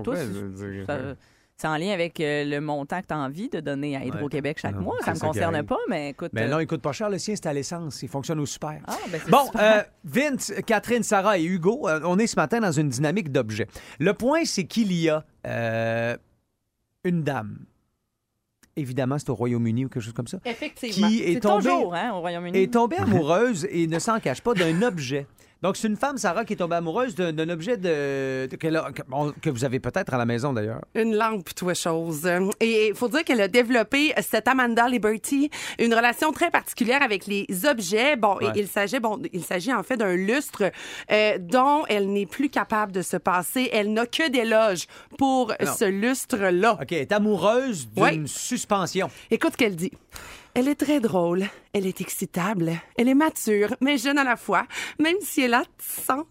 Ça- 0.85 0.97
C'est 1.61 1.67
en 1.67 1.75
lien 1.75 1.91
avec 1.91 2.21
euh, 2.21 2.45
le 2.45 2.61
montant 2.61 3.01
que 3.01 3.07
tu 3.07 3.13
as 3.13 3.17
envie 3.17 3.49
de 3.49 3.59
donner 3.59 3.97
à 3.97 4.05
Hydro-Québec 4.05 4.59
chaque 4.61 4.75
mois. 4.77 4.95
Ça 5.03 5.11
me 5.11 5.15
ça 5.17 5.25
qui 5.25 5.27
concerne 5.27 5.63
pas, 5.63 5.77
mais 5.89 6.11
écoute. 6.11 6.29
Mais 6.31 6.43
euh, 6.43 6.47
non, 6.47 6.59
il 6.61 6.67
coûte 6.67 6.81
pas 6.81 6.93
cher. 6.93 7.09
Le 7.09 7.17
sien, 7.17 7.35
c'est 7.35 7.47
à 7.47 7.51
l'essence. 7.53 8.01
Il 8.01 8.07
fonctionne 8.07 8.39
au 8.39 8.45
super. 8.45 8.79
Ah, 8.87 8.95
ben 9.11 9.19
Bon, 9.27 9.43
super. 9.47 9.61
euh, 9.61 9.81
Vince, 10.05 10.53
Catherine, 10.65 11.03
Sarah 11.03 11.37
et 11.37 11.43
Hugo, 11.43 11.89
euh, 11.89 11.99
on 12.05 12.17
est 12.17 12.27
ce 12.27 12.37
matin 12.37 12.61
dans 12.61 12.71
une 12.71 12.87
dynamique 12.87 13.29
d'objets. 13.29 13.67
Le 13.99 14.13
point, 14.13 14.45
c'est 14.45 14.63
qu'il 14.67 14.93
y 14.93 15.09
a 15.09 15.25
euh, 15.47 16.15
une 17.03 17.23
dame. 17.23 17.57
Évidemment, 18.79 19.17
c'est 19.19 19.29
au 19.29 19.35
Royaume-Uni 19.35 19.85
ou 19.85 19.89
quelque 19.89 20.03
chose 20.03 20.13
comme 20.13 20.27
ça. 20.27 20.39
Effectivement. 20.45 21.07
Qui 21.07 21.23
est, 21.23 21.39
tombée, 21.39 21.63
toujours, 21.63 21.93
hein, 21.93 22.11
au 22.13 22.19
Royaume-Uni. 22.21 22.57
est 22.57 22.73
tombée 22.73 22.97
amoureuse 22.97 23.67
et 23.69 23.87
ne 23.87 23.99
s'en 23.99 24.19
cache 24.19 24.41
pas 24.41 24.53
d'un 24.53 24.81
objet. 24.81 25.27
Donc, 25.61 25.75
c'est 25.75 25.89
une 25.89 25.97
femme, 25.97 26.17
Sarah, 26.17 26.45
qui 26.45 26.53
est 26.53 26.55
tombée 26.55 26.77
amoureuse 26.77 27.15
d'un 27.15 27.49
objet 27.49 27.75
de, 27.75 28.47
de- 28.49 28.55
qu'elle 28.55 28.77
a- 28.77 28.91
que, 29.41 29.49
vous 29.49 29.65
avez 29.65 29.79
peut-être 29.81 30.13
à 30.13 30.17
la 30.17 30.25
maison, 30.25 30.53
d'ailleurs. 30.53 30.79
Une 30.95 31.15
lampe, 31.15 31.53
toi, 31.53 31.73
chose. 31.73 32.25
Et 32.61 32.87
il 32.89 32.95
faut 32.95 33.09
dire 33.09 33.25
qu'elle 33.25 33.41
a 33.41 33.49
développé, 33.49 34.13
cette 34.21 34.47
Amanda 34.47 34.87
Liberty, 34.87 35.49
une 35.77 35.93
relation 35.93 36.31
très 36.31 36.49
particulière 36.49 37.01
avec 37.01 37.25
les 37.27 37.45
objets. 37.69 38.15
Bon, 38.15 38.37
Ouais. 38.37 38.53
il 38.55 38.67
s'agit, 38.69 38.99
bon, 39.01 39.21
il 39.33 39.43
s'agit 39.43 39.73
en 39.73 39.83
fait 39.83 39.97
d'un 39.97 40.15
lustre 40.15 40.71
euh, 41.11 41.37
dont 41.39 41.85
elle 41.89 42.07
n'est 42.11 42.25
plus 42.25 42.49
capable 42.49 42.93
de 42.93 43.01
se 43.01 43.17
passer. 43.17 43.69
Elle 43.73 43.91
n'a 43.91 44.05
que 44.05 44.29
des 44.29 44.45
loges 44.45 44.85
pour 45.17 45.53
Non. 45.61 45.73
ce 45.77 45.83
lustre-là. 45.85 46.77
OK, 46.81 46.91
elle 46.93 46.99
est 46.99 47.11
amoureuse 47.11 47.89
d'une 47.89 48.01
Ouais. 48.03 48.21
suspension. 48.27 49.09
Écoute 49.29 49.51
ce 49.53 49.57
qu'elle 49.57 49.75
dit. 49.75 49.91
Elle 50.53 50.67
est 50.67 50.75
très 50.75 50.99
drôle, 50.99 51.45
elle 51.73 51.85
est 51.85 52.01
excitable, 52.01 52.71
elle 52.97 53.07
est 53.07 53.13
mature, 53.13 53.75
mais 53.81 53.97
jeune 53.97 54.17
à 54.17 54.23
la 54.23 54.35
fois, 54.35 54.65
même 54.99 55.15
si 55.21 55.41
elle 55.41 55.53
a 55.53 55.63
100 55.77 56.19
ans. 56.19 56.25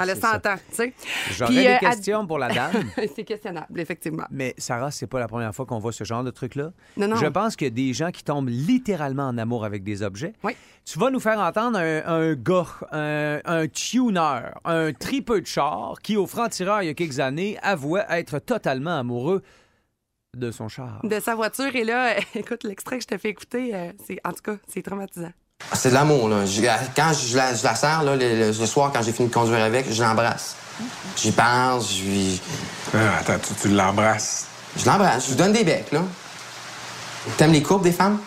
elle 0.00 0.10
a 0.10 0.14
c'est 0.14 0.20
100 0.20 0.20
ça. 0.20 0.36
ans, 0.36 0.56
tu 0.70 0.74
sais. 0.74 0.94
J'aurais 1.32 1.52
des 1.52 1.66
euh, 1.66 1.70
elle- 1.74 1.78
questions 1.90 2.26
pour 2.26 2.38
la 2.38 2.48
dame. 2.52 2.72
C'est 3.14 3.22
questionnable, 3.24 3.78
effectivement. 3.78 4.24
Mais 4.30 4.54
Sarah, 4.56 4.90
c'est 4.90 5.06
pas 5.06 5.20
la 5.20 5.28
première 5.28 5.54
fois 5.54 5.66
qu'on 5.66 5.78
voit 5.78 5.92
ce 5.92 6.04
genre 6.04 6.24
de 6.24 6.30
truc-là. 6.30 6.72
Non, 6.96 7.06
non. 7.08 7.16
Je 7.16 7.26
pense 7.26 7.54
qu'il 7.54 7.66
y 7.66 7.70
a 7.70 7.74
des 7.74 7.92
gens 7.92 8.10
qui 8.10 8.24
tombent 8.24 8.48
littéralement 8.48 9.28
en 9.28 9.36
amour 9.36 9.64
avec 9.66 9.84
des 9.84 10.02
objets. 10.02 10.32
Oui. 10.42 10.52
Tu 10.86 10.98
vas 10.98 11.10
nous 11.10 11.20
faire 11.20 11.38
entendre 11.38 11.78
un, 11.78 12.02
un 12.06 12.34
gars, 12.34 12.66
un, 12.92 13.40
un 13.44 13.68
tuner, 13.68 14.40
un 14.64 14.92
tripeux 14.94 15.42
de 15.42 15.46
char 15.46 15.96
qui, 16.02 16.16
au 16.16 16.26
franc-tireur 16.26 16.82
il 16.82 16.86
y 16.86 16.90
a 16.90 16.94
quelques 16.94 17.20
années, 17.20 17.58
avouait 17.62 18.06
être 18.08 18.38
totalement 18.38 18.98
amoureux 18.98 19.42
de 20.34 20.50
son 20.50 20.68
char. 20.68 21.00
de 21.02 21.20
sa 21.20 21.34
voiture. 21.34 21.74
Et 21.74 21.84
là, 21.84 22.14
écoute, 22.34 22.64
l'extrait 22.64 22.98
que 22.98 23.02
je 23.02 23.08
te 23.08 23.18
fais 23.18 23.30
écouter, 23.30 23.70
euh, 23.74 23.92
c'est, 24.06 24.18
en 24.24 24.30
tout 24.32 24.42
cas, 24.42 24.56
c'est 24.72 24.82
traumatisant. 24.82 25.32
C'est 25.72 25.90
de 25.90 25.94
l'amour, 25.94 26.28
là. 26.28 26.44
Je- 26.46 26.60
quand 26.96 27.12
je 27.12 27.36
la, 27.36 27.54
je 27.54 27.64
la 27.64 27.74
sers, 27.74 28.02
là, 28.02 28.16
le, 28.16 28.28
le- 28.28 28.46
le 28.58 28.66
soir, 28.66 28.90
quand 28.92 29.02
j'ai 29.02 29.12
fini 29.12 29.28
de 29.28 29.34
conduire 29.34 29.62
avec, 29.64 29.90
je 29.90 30.02
l'embrasse. 30.02 30.56
J'y 31.16 31.30
pense, 31.32 31.96
je 31.96 32.02
lui... 32.02 32.40
Ah, 32.94 33.18
attends, 33.20 33.38
tu, 33.38 33.54
tu 33.54 33.68
l'embrasses. 33.68 34.46
Je 34.76 34.84
l'embrasse, 34.84 35.24
je 35.26 35.28
lui 35.30 35.36
donne 35.36 35.52
des 35.52 35.62
becs, 35.64 35.92
là. 35.92 36.02
T'aimes 37.36 37.52
les 37.52 37.62
courbes 37.62 37.84
des 37.84 37.92
femmes? 37.92 38.18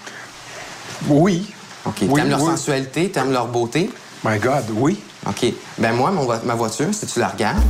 Oui. 1.08 1.54
OK. 1.86 1.96
Oui, 2.02 2.14
t'aimes 2.16 2.30
leur 2.30 2.42
oui. 2.42 2.52
sensualité, 2.52 3.12
t'aimes 3.12 3.32
leur 3.32 3.48
beauté? 3.48 3.92
My 4.24 4.40
God, 4.40 4.66
oui. 4.76 5.00
OK. 5.28 5.46
Ben 5.78 5.94
moi, 5.94 6.10
mon 6.12 6.24
vo- 6.24 6.42
ma 6.46 6.56
voiture, 6.56 6.94
si 6.94 7.06
tu 7.06 7.20
la 7.20 7.28
regardes, 7.28 7.62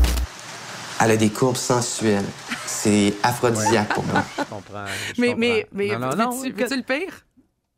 elle 1.01 1.11
a 1.11 1.17
des 1.17 1.29
courbes 1.29 1.55
sensuelles. 1.57 2.25
C'est 2.65 3.13
aphrodisiaque 3.23 3.93
pour 3.93 4.03
moi. 4.05 4.23
Je 4.37 4.43
comprends. 4.43 4.85
je 5.15 5.21
Mais, 5.21 5.27
comprends. 5.27 5.39
mais, 5.39 5.67
mais 5.71 5.87
non, 5.97 5.99
non, 6.09 6.15
non, 6.15 6.29
veux-tu, 6.31 6.53
que- 6.53 6.63
veux-tu 6.63 6.75
le 6.77 6.83
pire? 6.83 7.13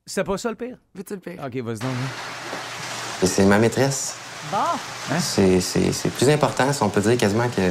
C'est 0.05 0.23
pas 0.23 0.37
ça 0.37 0.49
le 0.49 0.55
pire? 0.55 0.77
Veux-tu 0.95 1.13
le 1.13 1.19
pire? 1.19 1.39
OK, 1.45 1.55
vas-y 1.63 1.79
donc. 1.79 1.83
hein. 1.83 3.19
Et 3.23 3.27
c'est 3.27 3.45
ma 3.45 3.57
maîtresse. 3.59 4.15
Bon. 4.51 4.57
C'est, 5.19 5.59
c'est, 5.61 5.91
c'est 5.91 6.09
plus 6.09 6.29
important, 6.29 6.71
si 6.73 6.81
on 6.81 6.89
peut 6.89 7.01
dire 7.01 7.17
quasiment 7.17 7.47
que... 7.49 7.61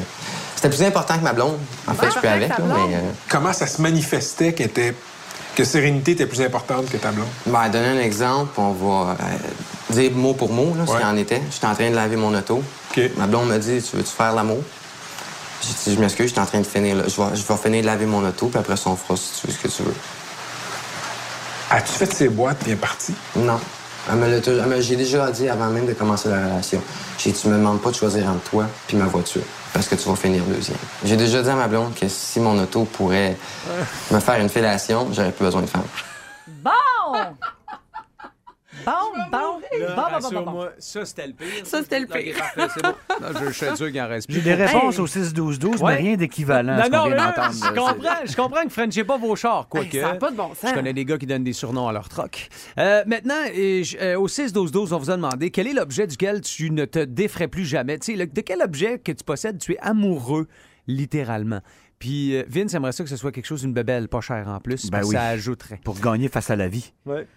C'était 0.54 0.68
plus 0.68 0.82
important 0.82 1.18
que 1.18 1.24
ma 1.24 1.32
blonde. 1.32 1.56
En 1.86 1.94
fait, 1.94 1.98
Ah, 2.02 2.06
je 2.06 2.10
suis 2.10 2.20
plus 2.20 2.28
avec, 2.28 2.48
là, 2.50 2.56
mais... 2.60 2.94
euh, 2.96 3.00
Comment 3.28 3.52
ça 3.52 3.66
se 3.66 3.80
manifestait 3.80 4.52
qu'était 4.54 4.94
que 5.54 5.64
Sérénité 5.64 6.12
était 6.12 6.26
plus 6.26 6.40
importante 6.42 6.88
que 6.90 6.96
ta 6.98 7.10
blonde? 7.10 7.26
Ben, 7.46 7.68
donner 7.68 7.88
un 7.88 8.00
exemple, 8.00 8.52
on 8.60 8.72
va. 8.72 9.12
euh, 9.20 9.94
dire 9.94 10.12
mot 10.12 10.34
pour 10.34 10.52
mot 10.52 10.74
là, 10.76 10.84
ce 10.86 10.96
qu'il 10.96 11.06
en 11.06 11.16
était. 11.16 11.40
J'étais 11.50 11.66
en 11.66 11.74
train 11.74 11.90
de 11.90 11.94
laver 11.96 12.16
mon 12.16 12.34
auto. 12.36 12.62
OK. 12.90 13.00
Ma 13.16 13.26
blonde 13.26 13.48
me 13.48 13.58
dit 13.58 13.82
Tu 13.82 13.96
veux-tu 13.96 14.10
faire 14.10 14.34
l'amour? 14.34 14.62
J'ai 15.62 15.90
dit 15.90 15.96
Je 15.96 16.00
m'excuse, 16.00 16.28
j'étais 16.28 16.40
en 16.40 16.46
train 16.46 16.60
de 16.60 16.66
finir. 16.66 16.96
là. 16.96 17.04
Je 17.06 17.20
vais, 17.20 17.36
je 17.36 17.42
vais 17.46 17.56
finir 17.56 17.82
de 17.82 17.86
laver 17.86 18.06
mon 18.06 18.26
auto, 18.26 18.46
puis 18.48 18.58
après 18.58 18.76
ça, 18.76 18.90
on 18.90 18.96
fera 18.96 19.16
si 19.16 19.40
tu 19.40 19.46
veux 19.46 19.52
ce 19.52 19.58
que 19.58 19.68
tu 19.68 19.82
veux. 19.82 19.94
As-tu 21.70 21.92
fait 21.92 22.12
ses 22.12 22.28
boîtes 22.28 22.64
bien 22.64 22.76
parti? 22.76 23.14
Non. 23.36 23.58
J'ai 24.80 24.96
déjà 24.96 25.30
dit 25.30 25.48
avant 25.50 25.66
même 25.66 25.84
de 25.84 25.92
commencer 25.92 26.30
la 26.30 26.46
relation. 26.48 26.80
J'ai 27.18 27.32
dit 27.32 27.40
Tu 27.40 27.48
me 27.48 27.56
demandes 27.58 27.82
pas 27.82 27.90
de 27.90 27.94
choisir 27.96 28.26
entre 28.26 28.48
toi 28.50 28.64
puis 28.86 28.96
ma 28.96 29.04
voiture, 29.04 29.42
parce 29.74 29.86
que 29.86 29.96
tu 29.96 30.08
vas 30.08 30.16
finir 30.16 30.42
deuxième. 30.44 30.78
J'ai 31.04 31.16
déjà 31.16 31.42
dit 31.42 31.50
à 31.50 31.54
ma 31.54 31.68
blonde 31.68 31.94
que 31.94 32.08
si 32.08 32.40
mon 32.40 32.58
auto 32.58 32.84
pourrait 32.84 33.36
me 34.10 34.18
faire 34.20 34.40
une 34.40 34.48
fellation, 34.48 35.08
j'aurais 35.12 35.32
plus 35.32 35.44
besoin 35.44 35.60
de 35.60 35.66
femme. 35.66 35.82
Bon! 36.46 36.70
Bon, 38.88 39.20
bon, 39.30 39.38
bon, 39.96 40.20
bon, 40.20 40.44
bon, 40.44 40.50
bon, 40.52 40.68
ça, 40.78 41.04
c'était 41.04 41.26
le 41.26 41.32
pire. 41.34 41.46
Ça, 41.64 41.82
c'était 41.82 42.00
le 42.00 42.06
pire. 42.06 42.36
parfait, 42.36 42.68
c'est 42.74 42.82
bon. 42.82 42.94
Non, 43.20 43.28
je, 43.48 43.52
suis 43.52 43.76
sûr 43.76 43.90
qu'il 43.90 44.00
en 44.00 44.08
reste 44.08 44.30
J'ai 44.30 44.40
des 44.40 44.54
réponses 44.54 44.94
Hey. 44.94 45.00
au 45.00 45.06
6-12-12, 45.06 45.80
Ouais. 45.82 45.92
mais 45.94 45.96
rien 45.98 46.16
d'équivalent 46.16 46.72
à 46.78 46.84
ce 46.84 46.90
Non, 46.90 46.98
qu'on 46.98 47.04
non, 47.10 47.14
vient 47.14 47.16
là, 47.16 47.32
d'entendre. 47.36 47.54
je 47.54 47.68
comprends, 47.80 48.14
je 48.26 48.36
comprends 48.36 48.62
que 48.64 48.68
Frenchez 48.70 49.04
pas 49.04 49.18
vos 49.18 49.36
chars, 49.36 49.60
Hey, 49.60 49.66
quoique. 49.68 50.00
ça 50.00 50.12
n'a 50.12 50.14
pas 50.14 50.30
de 50.30 50.36
bon 50.36 50.48
sens. 50.54 50.70
Je 50.70 50.74
connais 50.74 50.92
des 50.94 51.04
gars 51.04 51.18
qui 51.18 51.26
donnent 51.26 51.44
des 51.44 51.52
surnoms 51.52 51.88
à 51.88 51.92
leur 51.92 52.08
troc. 52.08 52.48
Euh, 52.78 53.02
maintenant, 53.06 53.34
euh, 53.54 53.82
euh, 54.00 54.18
au 54.18 54.28
6-12-12, 54.28 54.92
on 54.94 54.98
vous 54.98 55.10
a 55.10 55.16
demandé 55.16 55.50
quel 55.50 55.66
est 55.66 55.74
l'objet 55.74 56.06
duquel 56.06 56.40
tu 56.40 56.70
ne 56.70 56.84
te 56.84 57.00
défrais 57.04 57.48
plus 57.48 57.64
jamais. 57.66 57.98
Tu 57.98 58.16
sais, 58.16 58.26
de 58.26 58.40
quel 58.40 58.62
objet 58.62 58.98
que 58.98 59.12
tu 59.12 59.24
possèdes 59.24 59.58
tu 59.58 59.72
es 59.74 59.78
amoureux, 59.80 60.48
littéralement. 60.86 61.60
Puis 61.98 62.36
euh, 62.36 62.44
Vince 62.48 62.74
aimerait 62.74 62.92
ça 62.92 63.02
que 63.02 63.10
ce 63.10 63.16
soit 63.16 63.32
quelque 63.32 63.46
chose 63.46 63.62
d'une 63.62 63.72
bebelle 63.72 64.08
pas 64.08 64.20
chère 64.20 64.48
en 64.48 64.60
plus, 64.60 64.84
Ben 64.86 64.90
parce 64.98 65.04
que 65.04 65.08
oui. 65.08 65.14
ça 65.16 65.26
ajouterait. 65.28 65.80
Pour 65.84 65.98
gagner 66.00 66.28
face 66.28 66.50
à 66.50 66.56
la 66.56 66.68
vie. 66.68 66.92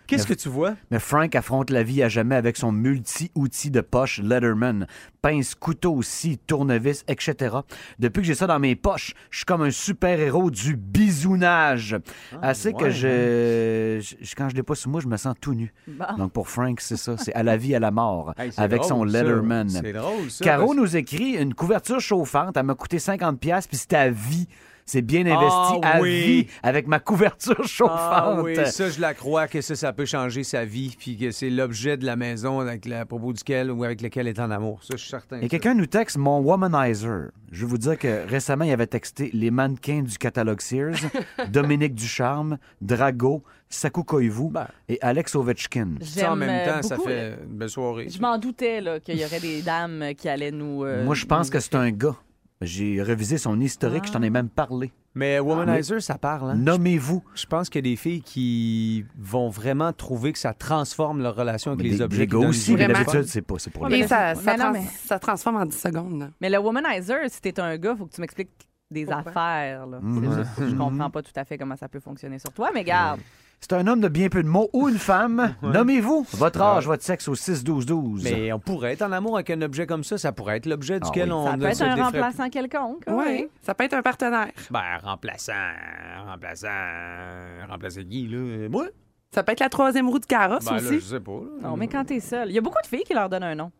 Qu'est-ce 0.08 0.28
que 0.28 0.34
tu 0.34 0.50
vois? 0.50 0.76
Mais 0.92 1.00
Frank 1.00 1.34
affronte 1.36 1.70
la 1.70 1.84
vie 1.84 2.04
à 2.04 2.10
jamais 2.10 2.36
avec 2.36 2.58
son 2.58 2.72
multi-outil 2.72 3.72
de 3.72 3.82
poche 3.82 4.20
Letterman. 4.20 4.88
Pince, 5.22 5.54
couteau 5.54 5.94
aussi, 5.94 6.40
tournevis, 6.40 7.04
etc. 7.08 7.58
Depuis 8.00 8.22
que 8.22 8.26
j'ai 8.28 8.34
ça 8.34 8.48
dans 8.48 8.58
mes 8.58 8.76
poches, 8.76 9.14
je 9.30 9.38
suis 9.38 9.46
comme 9.46 9.62
un 9.62 9.70
super-héros 9.70 10.50
du 10.50 10.76
bisounage. 10.76 11.96
Assez 12.42 12.74
que 12.74 12.86
ouais, 12.86 12.92
je, 12.92 14.00
je- 14.26 14.36
Quand 14.36 14.50
je 14.50 14.56
l'ai 14.56 14.64
pas 14.64 14.74
sur 14.74 14.90
moi, 14.90 15.00
je 15.00 15.08
me 15.08 15.18
sens 15.18 15.36
tout 15.40 15.54
nu. 15.54 15.72
Bon. 15.88 16.06
Donc 16.18 16.32
pour 16.32 16.50
Frank, 16.50 16.82
c'est 16.82 16.98
ça. 16.98 17.18
C'est 17.18 17.34
à 17.36 17.44
la 17.44 17.56
vie, 17.56 17.76
à 17.76 17.80
la 17.80 17.92
mort. 17.92 18.34
Hey, 18.40 18.50
avec 18.58 18.84
son 18.84 18.96
drôle. 19.06 19.10
Letterman. 19.12 19.70
C'est 19.70 19.94
drôle, 19.94 20.32
ça. 20.32 20.44
Caro 20.44 20.66
parce- 20.68 20.78
nous 20.78 20.98
écrit 20.98 21.34
une 21.34 21.54
couverture 21.54 22.00
chauffante. 22.00 22.58
Elle 22.58 22.64
m'a 22.66 22.74
coûté 22.74 22.98
50$, 22.98 23.68
puis 23.68 23.78
c'était 23.78 23.98
à 23.98 24.10
vie. 24.10 24.48
C'est 24.86 25.02
bien 25.02 25.22
investi 25.22 25.80
Ah, 25.84 25.98
à 25.98 26.02
oui. 26.02 26.22
vie 26.22 26.48
avec 26.64 26.88
ma 26.88 27.00
couverture 27.00 27.66
chauffante. 27.68 27.98
Ah 28.00 28.42
oui, 28.42 28.56
ça, 28.66 28.90
je 28.90 29.00
la 29.00 29.14
crois 29.14 29.48
que 29.48 29.62
ça, 29.62 29.76
ça 29.76 29.94
peut 29.94 30.06
changer 30.06 30.44
sa 30.44 30.66
vie, 30.66 30.96
puis 30.98 31.18
que 31.18 31.32
c'est 31.32 31.50
l'objet 31.50 31.98
de 31.98 32.06
la 32.06 32.16
maison 32.16 32.60
avec 32.60 32.86
la, 32.86 33.02
à 33.02 33.06
propos 33.06 33.34
duquel 33.34 33.72
ou 33.72 33.84
avec 33.84 34.02
lequel 34.02 34.28
elle 34.28 34.36
est 34.36 34.40
en 34.40 34.52
amour. 34.52 34.80
Ça, 34.84 34.94
je 34.96 35.02
suis 35.02 35.10
certain. 35.10 35.40
Et 35.42 35.48
quelqu'un 35.48 35.74
nous 35.74 35.86
texte 35.86 36.18
mon 36.18 36.40
womanizer. 36.40 37.30
Je 37.52 37.66
vais 37.66 37.70
vous 37.70 37.78
dire 37.78 37.98
que 37.98 38.28
récemment, 38.28 38.64
il 38.66 38.72
avait 38.72 38.88
texté 38.88 39.30
les 39.34 39.52
mannequins 39.52 40.02
du 40.04 40.18
catalogue 40.18 40.62
Sears, 40.62 40.96
Dominique 41.50 41.96
Ducharme, 41.96 42.58
Drago, 42.82 43.44
Saku 43.70 44.04
Koivu 44.04 44.50
Ben. 44.50 44.68
et 44.90 44.98
Alex 45.02 45.36
Ovechkin. 45.36 45.96
Ça, 46.02 46.34
en 46.34 46.36
même 46.36 46.50
euh, 46.50 46.66
temps, 46.82 46.88
ça 46.88 46.96
beaucoup, 46.96 47.10
fait 47.10 47.38
une 47.50 47.58
belle 47.58 47.70
soirée. 47.70 48.08
Je 48.10 48.20
m'en 48.22 48.38
doutais 48.38 48.82
là, 48.82 49.00
qu'il 49.00 49.18
y 49.20 49.26
aurait 49.26 49.40
des 49.40 49.62
dames 49.62 50.06
qui 50.18 50.28
allaient 50.30 50.52
nous. 50.52 50.84
euh, 50.84 51.04
Moi, 51.06 51.16
je 51.16 51.26
pense 51.26 51.48
nous 51.48 51.54
que 51.54 51.60
c'est 51.60 51.76
un 51.76 51.92
gars. 51.92 52.16
J'ai 52.62 53.02
revisé 53.02 53.38
son 53.38 53.60
historique, 53.60 54.06
je 54.06 54.12
t'en 54.12 54.22
ai 54.22 54.30
même 54.30 54.50
parlé. 54.50 54.92
Mais 55.16 55.40
Womanizer, 55.40 56.02
ça 56.02 56.18
parle, 56.18 56.52
hein? 56.52 56.56
Nommez-vous. 56.56 57.24
Je 57.36 57.46
pense 57.46 57.70
qu'il 57.70 57.86
y 57.86 57.90
a 57.90 57.92
des 57.92 57.96
filles 57.98 58.22
qui 58.22 59.04
vont 59.18 59.50
vraiment 59.50 59.92
trouver 59.92 60.32
que 60.32 60.40
ça 60.40 60.54
transforme 60.54 61.22
leur 61.22 61.36
relation 61.36 61.72
avec 61.72 61.84
Mais 61.84 61.90
les 61.92 61.98
des- 61.98 62.02
objets. 62.04 62.28
des 62.28 62.36
aussi, 62.36 62.76
mais 62.76 62.88
d'habitude, 62.88 63.24
c'est 63.26 63.42
pas, 63.42 63.56
c'est 63.58 63.72
pour 63.72 63.84
Ouais, 63.84 63.90
les 63.90 64.08
ça, 64.08 64.34
mais 64.36 64.52
non, 64.54 64.58
trans- 64.58 64.72
mais- 64.74 64.86
ça 65.06 65.20
transforme 65.20 65.56
en 65.58 65.66
10 65.66 65.78
secondes. 65.80 66.20
là. 66.20 66.30
Mais 66.40 66.50
le 66.50 66.60
womanizer, 66.60 67.18
si 67.30 67.42
t'es 67.42 67.60
un 67.60 67.78
gars, 67.78 67.96
faut 67.98 68.06
que 68.06 68.14
tu 68.14 68.22
m'expliques 68.22 68.50
des 68.90 69.06
Pourquoi? 69.06 69.32
affaires. 69.32 69.88
Là. 69.88 70.00
Mhm. 70.02 70.24
Juste 70.38 70.70
je 70.70 70.76
comprends 70.76 71.10
pas 71.10 71.22
tout 71.24 71.32
à 71.36 71.44
fait 71.46 71.58
comment 71.58 71.76
ça 71.76 71.90
peut 71.90 72.00
fonctionner 72.00 72.40
sur 72.40 72.54
toi, 72.54 72.70
mais 72.74 72.84
garde. 72.84 73.20
C'est 73.62 73.74
un 73.74 73.86
homme 73.88 74.02
de 74.02 74.08
bien 74.08 74.28
peu 74.28 74.42
de 74.42 74.48
mots 74.48 74.70
ou 74.74 74.90
une 74.90 74.98
femme. 74.98 75.54
Nommez-vous 75.62 76.26
votre 76.34 76.60
âge, 76.62 76.88
votre 76.88 77.04
sexe 77.04 77.28
au 77.28 77.36
6-12-12. 77.36 78.24
Mais 78.24 78.52
on 78.52 78.60
pourrait 78.60 78.94
être 78.94 79.04
en 79.04 79.12
amour 79.12 79.36
avec 79.36 79.52
un 79.52 79.62
objet 79.62 79.86
comme 79.86 80.04
ça. 80.04 80.18
Ça 80.18 80.32
pourrait 80.32 80.58
être 80.58 80.66
l'objet 80.66 80.98
Ah 81.02 81.06
duquel 81.06 81.30
oui. 81.30 81.36
on 81.36 81.46
Ça 81.46 81.58
peut 81.58 81.66
être 81.68 81.82
un 81.84 82.04
remplaçant 82.04 82.50
quelconque. 82.50 83.04
Oui, 83.08 83.24
oui. 83.28 83.48
ça 83.62 83.76
peut 83.76 83.84
être 83.84 83.94
un 83.94 84.02
partenaire. 84.02 84.50
Ben, 84.72 84.82
remplaçant. 85.04 85.54
Remplaçant. 86.26 86.68
Remplaçant 87.70 88.02
qui, 88.10 88.28
là? 88.28 88.68
Moi? 88.70 88.88
Ça 89.34 89.44
peut 89.44 89.52
être 89.54 89.60
la 89.62 89.70
troisième 89.70 90.10
roue 90.10 90.20
de 90.20 90.26
carrosse 90.26 90.66
Ben, 90.66 90.72
là, 90.72 90.82
aussi. 90.82 90.96
je 90.96 91.06
sais 91.06 91.20
pas. 91.20 91.32
là. 91.32 91.70
Non, 91.70 91.78
mais 91.78 91.88
quand 91.88 92.04
t'es 92.04 92.20
seul. 92.20 92.50
Il 92.50 92.56
y 92.56 92.58
a 92.58 92.62
beaucoup 92.62 92.82
de 92.84 92.88
filles 92.88 93.04
qui 93.06 93.14
leur 93.14 93.30
donnent 93.30 93.44
un 93.44 93.56
nom. 93.56 93.72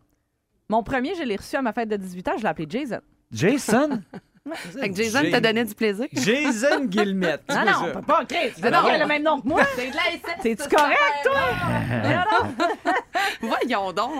Mon 0.70 0.82
premier, 0.82 1.14
je 1.16 1.24
l'ai 1.24 1.36
reçu 1.36 1.56
à 1.56 1.60
ma 1.62 1.72
fête 1.72 1.88
de 1.90 1.96
18 1.96 2.28
ans, 2.28 2.32
je 2.38 2.42
l'ai 2.44 2.48
appelé 2.48 2.66
Jason. 2.70 3.00
Jason? 3.32 4.00
Fait 4.80 4.90
que 4.90 4.96
Jason 4.96 5.20
t'a 5.30 5.40
donné 5.40 5.64
du 5.64 5.74
plaisir. 5.74 6.06
Jason 6.12 6.84
Guillemette. 6.86 7.42
Non, 7.48 7.64
non, 7.64 7.72
ça. 7.86 7.86
pas, 7.92 8.02
pas 8.02 8.24
Chris. 8.24 8.52
Ah, 8.60 8.70
non, 8.70 8.82
non. 8.82 8.88
il 8.88 8.94
a 8.94 8.98
le 8.98 9.06
même 9.06 9.22
nom 9.22 9.40
que 9.40 9.46
moi. 9.46 9.62
C'est 9.76 9.88
de 9.88 9.94
la 9.94 10.42
T'es-tu 10.42 10.68
correct, 10.68 10.98
toi? 11.24 12.92
Voyons 13.40 13.92
donc. 13.92 14.10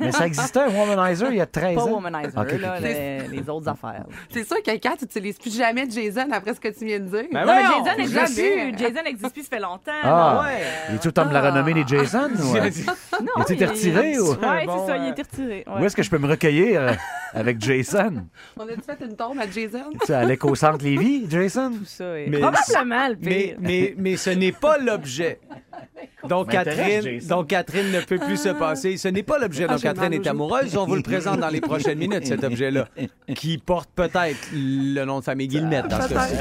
Mais 0.00 0.12
ça 0.12 0.26
existait, 0.26 0.60
un 0.60 0.68
womanizer, 0.68 1.30
il 1.32 1.38
y 1.38 1.40
a 1.40 1.46
13 1.46 1.74
Pas 1.74 1.82
ans? 1.82 1.90
womanizer, 1.90 2.32
Ok, 2.40 2.52
ok. 2.54 2.60
là, 2.60 2.80
les, 2.80 3.26
les 3.28 3.48
autres 3.50 3.68
affaires. 3.68 4.04
C'est 4.32 4.44
sûr 4.46 4.62
que 4.62 4.76
Kat, 4.76 4.96
tu 4.98 5.04
n'utilises 5.04 5.38
plus 5.38 5.54
jamais 5.56 5.88
Jason 5.90 6.28
après 6.32 6.54
ce 6.54 6.60
que 6.60 6.68
tu 6.68 6.84
viens 6.84 7.00
de 7.00 7.06
dire. 7.06 7.24
Ben 7.32 7.44
Non, 7.44 7.54
mais 7.54 7.62
Jason 7.62 7.96
n'existe 7.98 8.36
jamais. 8.36 8.70
plus. 8.72 8.78
Jason 8.78 9.02
n'existe 9.04 9.32
plus, 9.32 9.42
ça 9.42 9.48
fait 9.50 9.60
longtemps. 9.60 9.92
Ah, 10.02 10.42
Ouais. 10.44 10.62
il 10.90 10.94
est 10.94 10.98
tout 10.98 11.08
le 11.08 11.12
temps 11.12 11.26
de 11.26 11.34
la 11.34 11.40
renommer 11.50 11.74
les 11.74 11.84
Jason? 11.86 12.30
ou, 12.38 12.56
euh, 12.56 12.70
Non, 13.20 13.32
Il 13.36 13.50
a 13.50 13.52
été 13.52 13.66
retiré, 13.66 14.18
ou- 14.20 14.30
Oui, 14.30 14.36
c'est 14.40 14.86
ça, 14.86 14.96
il 14.96 15.02
a 15.02 15.04
euh, 15.06 15.10
été 15.10 15.22
retiré. 15.22 15.64
ouais. 15.66 15.80
Où 15.80 15.84
est-ce 15.84 15.96
que 15.96 16.02
je 16.04 16.10
peux 16.10 16.18
me 16.18 16.28
recueillir 16.28 16.80
euh, 16.80 16.92
avec 17.34 17.60
Jason? 17.60 18.26
On 18.56 18.62
a-tu 18.64 18.82
fait 18.86 19.04
une 19.04 19.16
tombe 19.16 19.39
à 19.40 19.50
Jason? 19.50 19.84
Tu 20.04 20.12
à 20.12 20.24
l'éco-centre 20.24 20.84
Lévis, 20.84 21.26
Jason? 21.28 21.70
Tout 21.70 21.84
ça 21.84 22.18
est- 22.18 22.26
Mais- 22.28 22.38
Probablement 22.38 23.08
le 23.08 23.16
Mais, 23.22 23.30
pire. 23.44 23.56
mais, 23.60 23.94
mais 23.98 24.16
ce 24.16 24.30
n'est 24.30 24.52
pas 24.52 24.78
l'objet 24.78 25.40
dont 26.28 26.44
M'intéresse, 26.44 27.04
Catherine, 27.04 27.20
dont 27.28 27.44
Catherine 27.44 27.92
ne 27.92 28.00
peut 28.00 28.18
plus 28.18 28.36
se 28.36 28.50
passer. 28.50 28.96
Ce 28.96 29.08
n'est 29.08 29.22
pas 29.22 29.38
l'objet 29.38 29.66
dont 29.66 29.74
Ah, 29.74 29.76
j'ai 29.78 29.82
Catherine 29.88 30.12
est 30.12 30.26
amoureuse. 30.26 30.76
On 30.76 30.86
vous 30.86 30.96
le 30.96 31.02
présente 31.02 31.40
dans 31.40 31.48
les 31.48 31.60
prochaines 31.60 31.98
minutes, 31.98 32.26
cet 32.26 32.44
objet-là, 32.44 32.88
qui 33.34 33.58
porte 33.58 33.90
peut-être 33.94 34.38
le 34.52 35.04
nom 35.04 35.18
de 35.20 35.24
famille 35.24 35.48
Guillemette 35.48 35.88
dans 35.88 36.00
ce 36.02 36.12
cas-ci. 36.12 36.34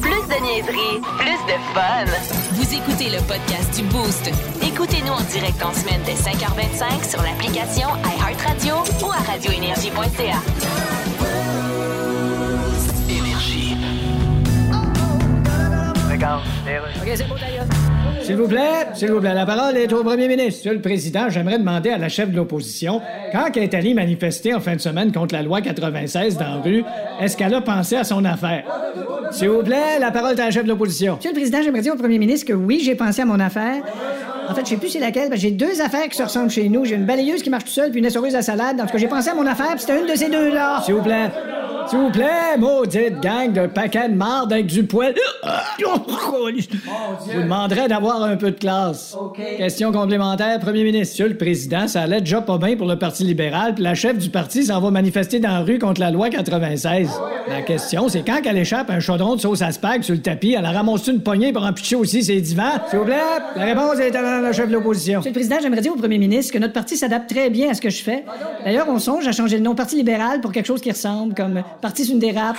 Plus 0.00 0.10
de 0.10 0.42
niaiserie, 0.42 1.00
plus 1.18 1.52
de 1.52 1.58
fun. 1.72 2.04
Vous 2.52 2.74
écoutez 2.74 3.10
le 3.10 3.18
podcast 3.26 3.74
du 3.76 3.82
Boost. 3.88 4.30
Écoutez-nous 4.62 5.12
en 5.12 5.22
direct 5.22 5.62
en 5.64 5.72
semaine 5.72 6.00
dès 6.04 6.12
5h25 6.12 7.08
sur 7.10 7.22
l'application 7.22 7.88
iHeartRadio 8.04 8.74
ou 9.06 9.10
à 9.10 9.16
radioénergie.ca. 9.32 10.83
S'il 18.22 18.36
vous 18.36 18.48
plaît, 18.48 18.86
s'il 18.94 19.10
vous 19.10 19.20
plaît, 19.20 19.34
la 19.34 19.44
parole 19.44 19.76
est 19.76 19.92
au 19.92 20.02
premier 20.02 20.28
ministre. 20.28 20.60
Monsieur 20.60 20.72
le 20.72 20.80
Président, 20.80 21.28
j'aimerais 21.28 21.58
demander 21.58 21.90
à 21.90 21.98
la 21.98 22.08
chef 22.08 22.30
de 22.30 22.36
l'opposition, 22.36 23.02
quand 23.32 23.44
elle 23.54 23.62
est 23.64 23.74
allée 23.74 23.92
manifester 23.92 24.54
en 24.54 24.60
fin 24.60 24.74
de 24.74 24.80
semaine 24.80 25.12
contre 25.12 25.34
la 25.34 25.42
loi 25.42 25.60
96 25.60 26.38
dans 26.38 26.44
la 26.44 26.60
rue, 26.62 26.84
est-ce 27.20 27.36
qu'elle 27.36 27.52
a 27.52 27.60
pensé 27.60 27.96
à 27.96 28.04
son 28.04 28.24
affaire? 28.24 28.64
S'il 29.32 29.50
vous 29.50 29.62
plaît, 29.62 29.98
la 30.00 30.10
parole 30.10 30.32
est 30.38 30.40
à 30.40 30.46
la 30.46 30.50
chef 30.50 30.64
de 30.64 30.68
l'opposition. 30.70 31.16
Monsieur 31.16 31.32
le 31.32 31.36
Président, 31.36 31.58
j'aimerais 31.62 31.82
dire 31.82 31.92
au 31.92 31.98
premier 31.98 32.18
ministre 32.18 32.46
que 32.46 32.54
oui, 32.54 32.80
j'ai 32.82 32.94
pensé 32.94 33.22
à 33.22 33.26
mon 33.26 33.40
affaire. 33.40 33.82
En 34.48 34.54
fait, 34.54 34.62
je 34.64 34.70
sais 34.70 34.76
plus 34.76 34.88
c'est 34.88 35.00
laquelle, 35.00 35.28
parce 35.28 35.42
que 35.42 35.48
j'ai 35.48 35.50
deux 35.50 35.80
affaires 35.82 36.08
qui 36.08 36.16
se 36.16 36.22
ressemblent 36.22 36.50
chez 36.50 36.68
nous. 36.68 36.84
J'ai 36.84 36.94
une 36.94 37.06
balayeuse 37.06 37.42
qui 37.42 37.50
marche 37.50 37.64
tout 37.64 37.70
seule, 37.70 37.90
puis 37.90 38.00
une 38.00 38.06
essoreuse 38.06 38.34
à 38.34 38.42
salade. 38.42 38.80
En 38.80 38.86
tout 38.86 38.92
cas, 38.92 38.98
j'ai 38.98 39.08
pensé 39.08 39.28
à 39.30 39.34
mon 39.34 39.46
affaire, 39.46 39.70
puis 39.70 39.80
c'était 39.80 40.00
une 40.00 40.06
de 40.06 40.16
ces 40.16 40.30
deux-là. 40.30 40.80
S'il 40.84 40.94
vous 40.94 41.02
plaît. 41.02 41.30
S'il 41.86 41.98
vous 41.98 42.10
plaît, 42.10 42.56
maudite 42.58 43.20
gang 43.20 43.52
de 43.52 43.66
paquets 43.66 44.08
de 44.08 44.14
marde 44.14 44.52
avec 44.52 44.66
du 44.66 44.84
poil. 44.84 45.14
Je 45.78 45.84
vous 47.36 47.42
demanderais 47.42 47.88
d'avoir 47.88 48.22
un 48.22 48.36
peu 48.36 48.50
de 48.50 48.58
classe. 48.58 49.16
Question 49.58 49.92
complémentaire, 49.92 50.58
Premier 50.60 50.84
ministre. 50.84 51.14
Monsieur 51.14 51.28
le 51.28 51.36
Président, 51.36 51.86
ça 51.86 52.02
allait 52.02 52.20
déjà 52.20 52.40
pas 52.40 52.58
bien 52.58 52.76
pour 52.76 52.86
le 52.86 52.98
Parti 52.98 53.24
libéral, 53.24 53.74
puis 53.74 53.84
la 53.84 53.94
chef 53.94 54.16
du 54.18 54.30
parti 54.30 54.64
s'en 54.64 54.80
va 54.80 54.90
manifester 54.90 55.38
dans 55.40 55.50
la 55.50 55.60
rue 55.60 55.78
contre 55.78 56.00
la 56.00 56.10
loi 56.10 56.30
96. 56.30 57.10
La 57.48 57.60
question, 57.62 58.08
c'est 58.08 58.22
quand 58.22 58.40
qu'elle 58.40 58.56
échappe 58.56 58.88
un 58.88 59.00
chaudron 59.00 59.36
de 59.36 59.40
sauce 59.40 59.60
à 59.60 59.70
spag 59.70 60.02
sur 60.02 60.14
le 60.14 60.22
tapis, 60.22 60.54
elle 60.58 60.64
a 60.64 60.70
ramassé 60.70 61.12
une 61.12 61.20
poignée 61.22 61.52
pour 61.52 61.64
en 61.64 61.72
pitcher 61.72 61.96
aussi 61.96 62.24
ses 62.24 62.40
divans? 62.40 62.80
S'il 62.88 63.00
vous 63.00 63.04
plaît, 63.04 63.18
la 63.56 63.64
réponse 63.64 63.98
est 63.98 64.16
à 64.16 64.40
la 64.40 64.52
chef 64.52 64.68
de 64.68 64.72
l'opposition. 64.72 65.18
Monsieur 65.18 65.30
le 65.30 65.34
Président, 65.34 65.56
j'aimerais 65.60 65.82
dire 65.82 65.92
au 65.92 65.96
premier 65.96 66.18
ministre 66.18 66.52
que 66.52 66.58
notre 66.58 66.72
parti 66.72 66.96
s'adapte 66.96 67.28
très 67.28 67.50
bien 67.50 67.70
à 67.70 67.74
ce 67.74 67.82
que 67.82 67.90
je 67.90 68.02
fais. 68.02 68.24
D'ailleurs, 68.64 68.86
on 68.88 68.98
songe 68.98 69.26
à 69.26 69.32
changer 69.32 69.58
le 69.58 69.62
nom 69.62 69.74
Parti 69.74 69.96
libéral 69.96 70.40
pour 70.40 70.52
quelque 70.52 70.66
chose 70.66 70.80
qui 70.80 70.90
ressemble, 70.90 71.34
comme 71.34 71.62
Parti 71.84 72.06
sur 72.06 72.14
une 72.14 72.18
dérape. 72.18 72.56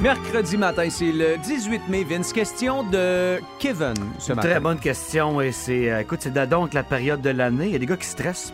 Mercredi 0.00 0.56
matin, 0.56 0.86
c'est 0.88 1.10
le 1.10 1.38
18 1.38 1.88
mai. 1.88 2.04
Vince, 2.04 2.32
question 2.32 2.84
de 2.84 3.40
Kevin 3.58 3.94
ce 4.20 4.32
matin. 4.32 4.48
Très 4.48 4.60
bonne 4.60 4.78
question. 4.78 5.40
Et 5.40 5.50
c'est, 5.50 5.90
euh, 5.90 6.02
écoute, 6.02 6.20
c'est 6.22 6.48
donc 6.48 6.72
la 6.72 6.84
période 6.84 7.20
de 7.20 7.30
l'année. 7.30 7.66
Il 7.66 7.72
y 7.72 7.74
a 7.74 7.78
des 7.80 7.86
gars 7.86 7.96
qui 7.96 8.06
stressent. 8.06 8.52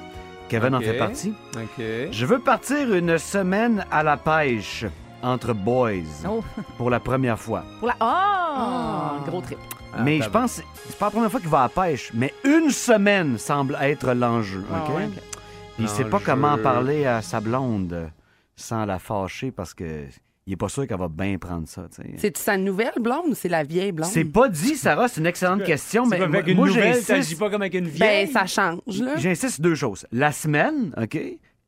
Kevin 0.49 0.75
en 0.75 0.81
fait 0.81 0.95
partie. 0.97 1.35
OK. 1.55 1.85
Je 2.11 2.25
veux 2.25 2.39
partir 2.39 2.91
une 2.95 3.19
semaine 3.19 3.85
à 3.91 4.03
la 4.03 4.17
pêche. 4.17 4.87
entre 5.23 5.53
boys 5.53 6.25
Oh. 6.27 6.43
pour 6.79 6.89
la 6.89 6.99
première 6.99 7.39
fois. 7.39 7.63
Pour 7.79 7.89
la... 7.89 7.95
Oh! 8.01 9.23
Gros 9.29 9.43
trip. 9.43 9.59
Ah, 9.93 9.99
mais 10.03 10.23
je 10.23 10.31
pense 10.31 10.57
que 10.61 10.63
c'est 10.89 10.97
pas 10.99 11.07
la 11.07 11.11
première 11.11 11.31
fois 11.31 11.41
qu'il 11.41 11.51
va 11.51 11.59
à 11.59 11.63
la 11.65 11.69
pêche, 11.69 12.11
mais 12.15 12.33
une 12.45 12.71
semaine 12.71 13.37
semble 13.37 13.77
être 13.83 14.15
l'enjeu. 14.15 14.65
Ah, 14.73 14.85
OK? 14.89 14.97
ouais. 14.97 15.09
Puis 15.13 15.32
il 15.79 15.89
sait 15.89 16.05
pas 16.05 16.11
L'enjeu. 16.19 16.25
comment 16.27 16.59
parler 16.59 17.07
à 17.07 17.23
sa 17.23 17.41
blonde 17.41 18.11
sans 18.57 18.85
la 18.85 18.99
fâcher 18.99 19.51
parce 19.51 19.75
que 19.75 20.05
il 20.47 20.55
est 20.55 20.57
pas 20.57 20.69
sûr 20.69 20.89
qu'elle 20.89 20.99
va 20.99 21.07
bien 21.09 21.39
prendre 21.39 21.69
ça. 21.69 21.87
C'est 22.17 22.37
sa 22.37 22.57
nouvelle 22.57 22.93
blonde 23.01 23.27
ou 23.31 23.35
c'est 23.35 23.49
la 23.49 23.63
vieille 23.63 23.93
blonde? 23.93 24.11
C'est 24.11 24.25
pas 24.25 24.49
dit, 24.49 24.75
Sarah, 24.77 25.07
c'est 25.07 25.21
une 25.21 25.27
excellente 25.27 25.63
question, 25.63 26.05
mais 26.05 26.21
avec 26.21 26.49
une 26.49 26.57
moi, 26.57 26.67
nouvelle, 26.67 26.95
j'insiste- 27.01 27.39
pas 27.39 27.49
comme 27.49 27.63
avec 27.63 27.75
une 27.75 27.87
vieille? 27.87 28.27
Ben, 28.27 28.33
ça 28.33 28.47
change, 28.47 28.81
là. 29.01 29.17
J'insiste 29.19 29.55
sur 29.55 29.63
deux 29.63 29.77
choses. 29.77 30.05
La 30.11 30.33
semaine, 30.33 30.93
OK? 31.01 31.17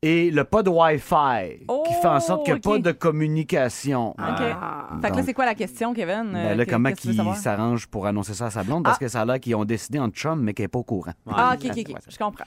Et 0.03 0.31
le 0.33 0.43
pas 0.45 0.63
de 0.65 0.71
Wi-Fi, 0.71 1.65
Oh, 1.69 1.85
qui 1.87 1.95
fait 1.95 2.09
en 2.09 2.19
sorte 2.21 2.45
qu'il 2.45 2.53
n'y 2.53 2.61
a 2.61 2.69
OK. 2.69 2.83
pas 2.83 2.91
de 2.91 2.93
communication. 2.93 4.11
OK. 4.11 4.19
Ah. 4.19 4.89
Fait 5.01 5.11
que 5.13 5.17
là, 5.17 5.23
c'est 5.23 5.35
quoi 5.35 5.47
la 5.47 5.55
question, 5.55 5.95
Kevin? 5.95 6.33
Ben 6.33 6.37
Euh, 6.49 6.55
là, 6.57 6.67
comment 6.67 6.93
qu'il 6.93 7.15
savoir? 7.15 7.37
s'arrange 7.37 7.87
pour 7.87 8.07
annoncer 8.07 8.35
ça 8.35 8.47
à 8.47 8.51
sa 8.51 8.65
blonde? 8.65 8.83
Parce 8.85 8.97
Ah. 8.97 9.05
que 9.05 9.09
ça 9.09 9.23
a 9.23 9.25
l'air 9.25 9.39
qu'ils 9.41 9.55
ont 9.55 9.65
décidé 9.65 9.99
en 10.01 10.09
chum, 10.09 10.43
mais 10.43 10.53
qu'elle 10.53 10.65
n'est 10.65 10.69
pas 10.69 10.81
au 10.81 10.85
courant. 10.85 11.13
Ah, 11.31 11.55
OK, 11.55 11.71
OK, 11.71 11.79
OK. 11.89 11.97
Je 12.11 12.19
comprends. 12.19 12.45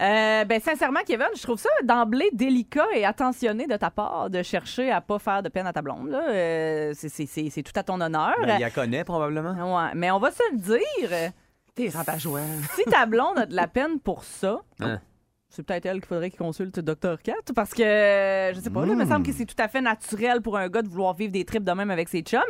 Euh, 0.00 0.44
ben 0.44 0.60
sincèrement, 0.60 1.00
Kevin, 1.06 1.26
je 1.36 1.42
trouve 1.42 1.58
ça 1.58 1.68
d'emblée 1.82 2.28
délicat 2.32 2.86
et 2.94 3.04
attentionné 3.04 3.66
de 3.66 3.76
ta 3.76 3.90
part 3.90 4.30
de 4.30 4.42
chercher 4.42 4.90
à 4.92 5.00
pas 5.00 5.18
faire 5.18 5.42
de 5.42 5.48
peine 5.48 5.66
à 5.66 5.72
ta 5.72 5.82
blonde. 5.82 6.08
là. 6.10 6.22
Euh, 6.30 6.92
c'est- 6.94 7.08
c'est 7.08 7.26
c'est- 7.26 7.50
c'est 7.50 7.62
tout 7.62 7.72
à 7.74 7.82
ton 7.82 8.00
honneur. 8.00 8.34
Ben, 8.46 8.56
il 8.58 8.60
la 8.60 8.70
connaît 8.70 9.02
probablement. 9.04 9.52
Ouais, 9.76 9.90
mais 9.94 10.10
on 10.12 10.18
va 10.20 10.30
se 10.30 10.42
le 10.52 10.58
dire. 10.58 11.32
T'es 11.74 11.88
rabat-joie. 11.88 12.40
Si 12.76 12.84
ta 12.84 13.06
blonde 13.06 13.38
a 13.38 13.46
de 13.46 13.54
la 13.56 13.66
peine 13.66 13.98
pour 13.98 14.22
ça, 14.24 14.60
Hein? 14.80 15.00
c'est 15.48 15.64
peut-être 15.64 15.86
elle 15.86 15.98
qu'il 16.00 16.06
faudrait 16.08 16.30
qu'il 16.30 16.38
consulte 16.38 16.78
Dr. 16.78 17.20
Cat 17.22 17.34
parce 17.54 17.70
que 17.74 17.82
je 18.54 18.60
sais 18.62 18.70
pas, 18.70 18.80
là, 18.86 18.92
il 18.92 18.96
me 18.98 19.06
semble 19.06 19.26
que 19.26 19.32
c'est 19.32 19.46
tout 19.46 19.60
à 19.60 19.66
fait 19.68 19.80
naturel 19.80 20.42
pour 20.42 20.56
un 20.58 20.68
gars 20.68 20.82
de 20.82 20.88
vouloir 20.88 21.14
vivre 21.14 21.32
des 21.32 21.44
trips 21.44 21.64
de 21.64 21.72
même 21.72 21.90
avec 21.90 22.08
ses 22.08 22.20
chums. 22.22 22.40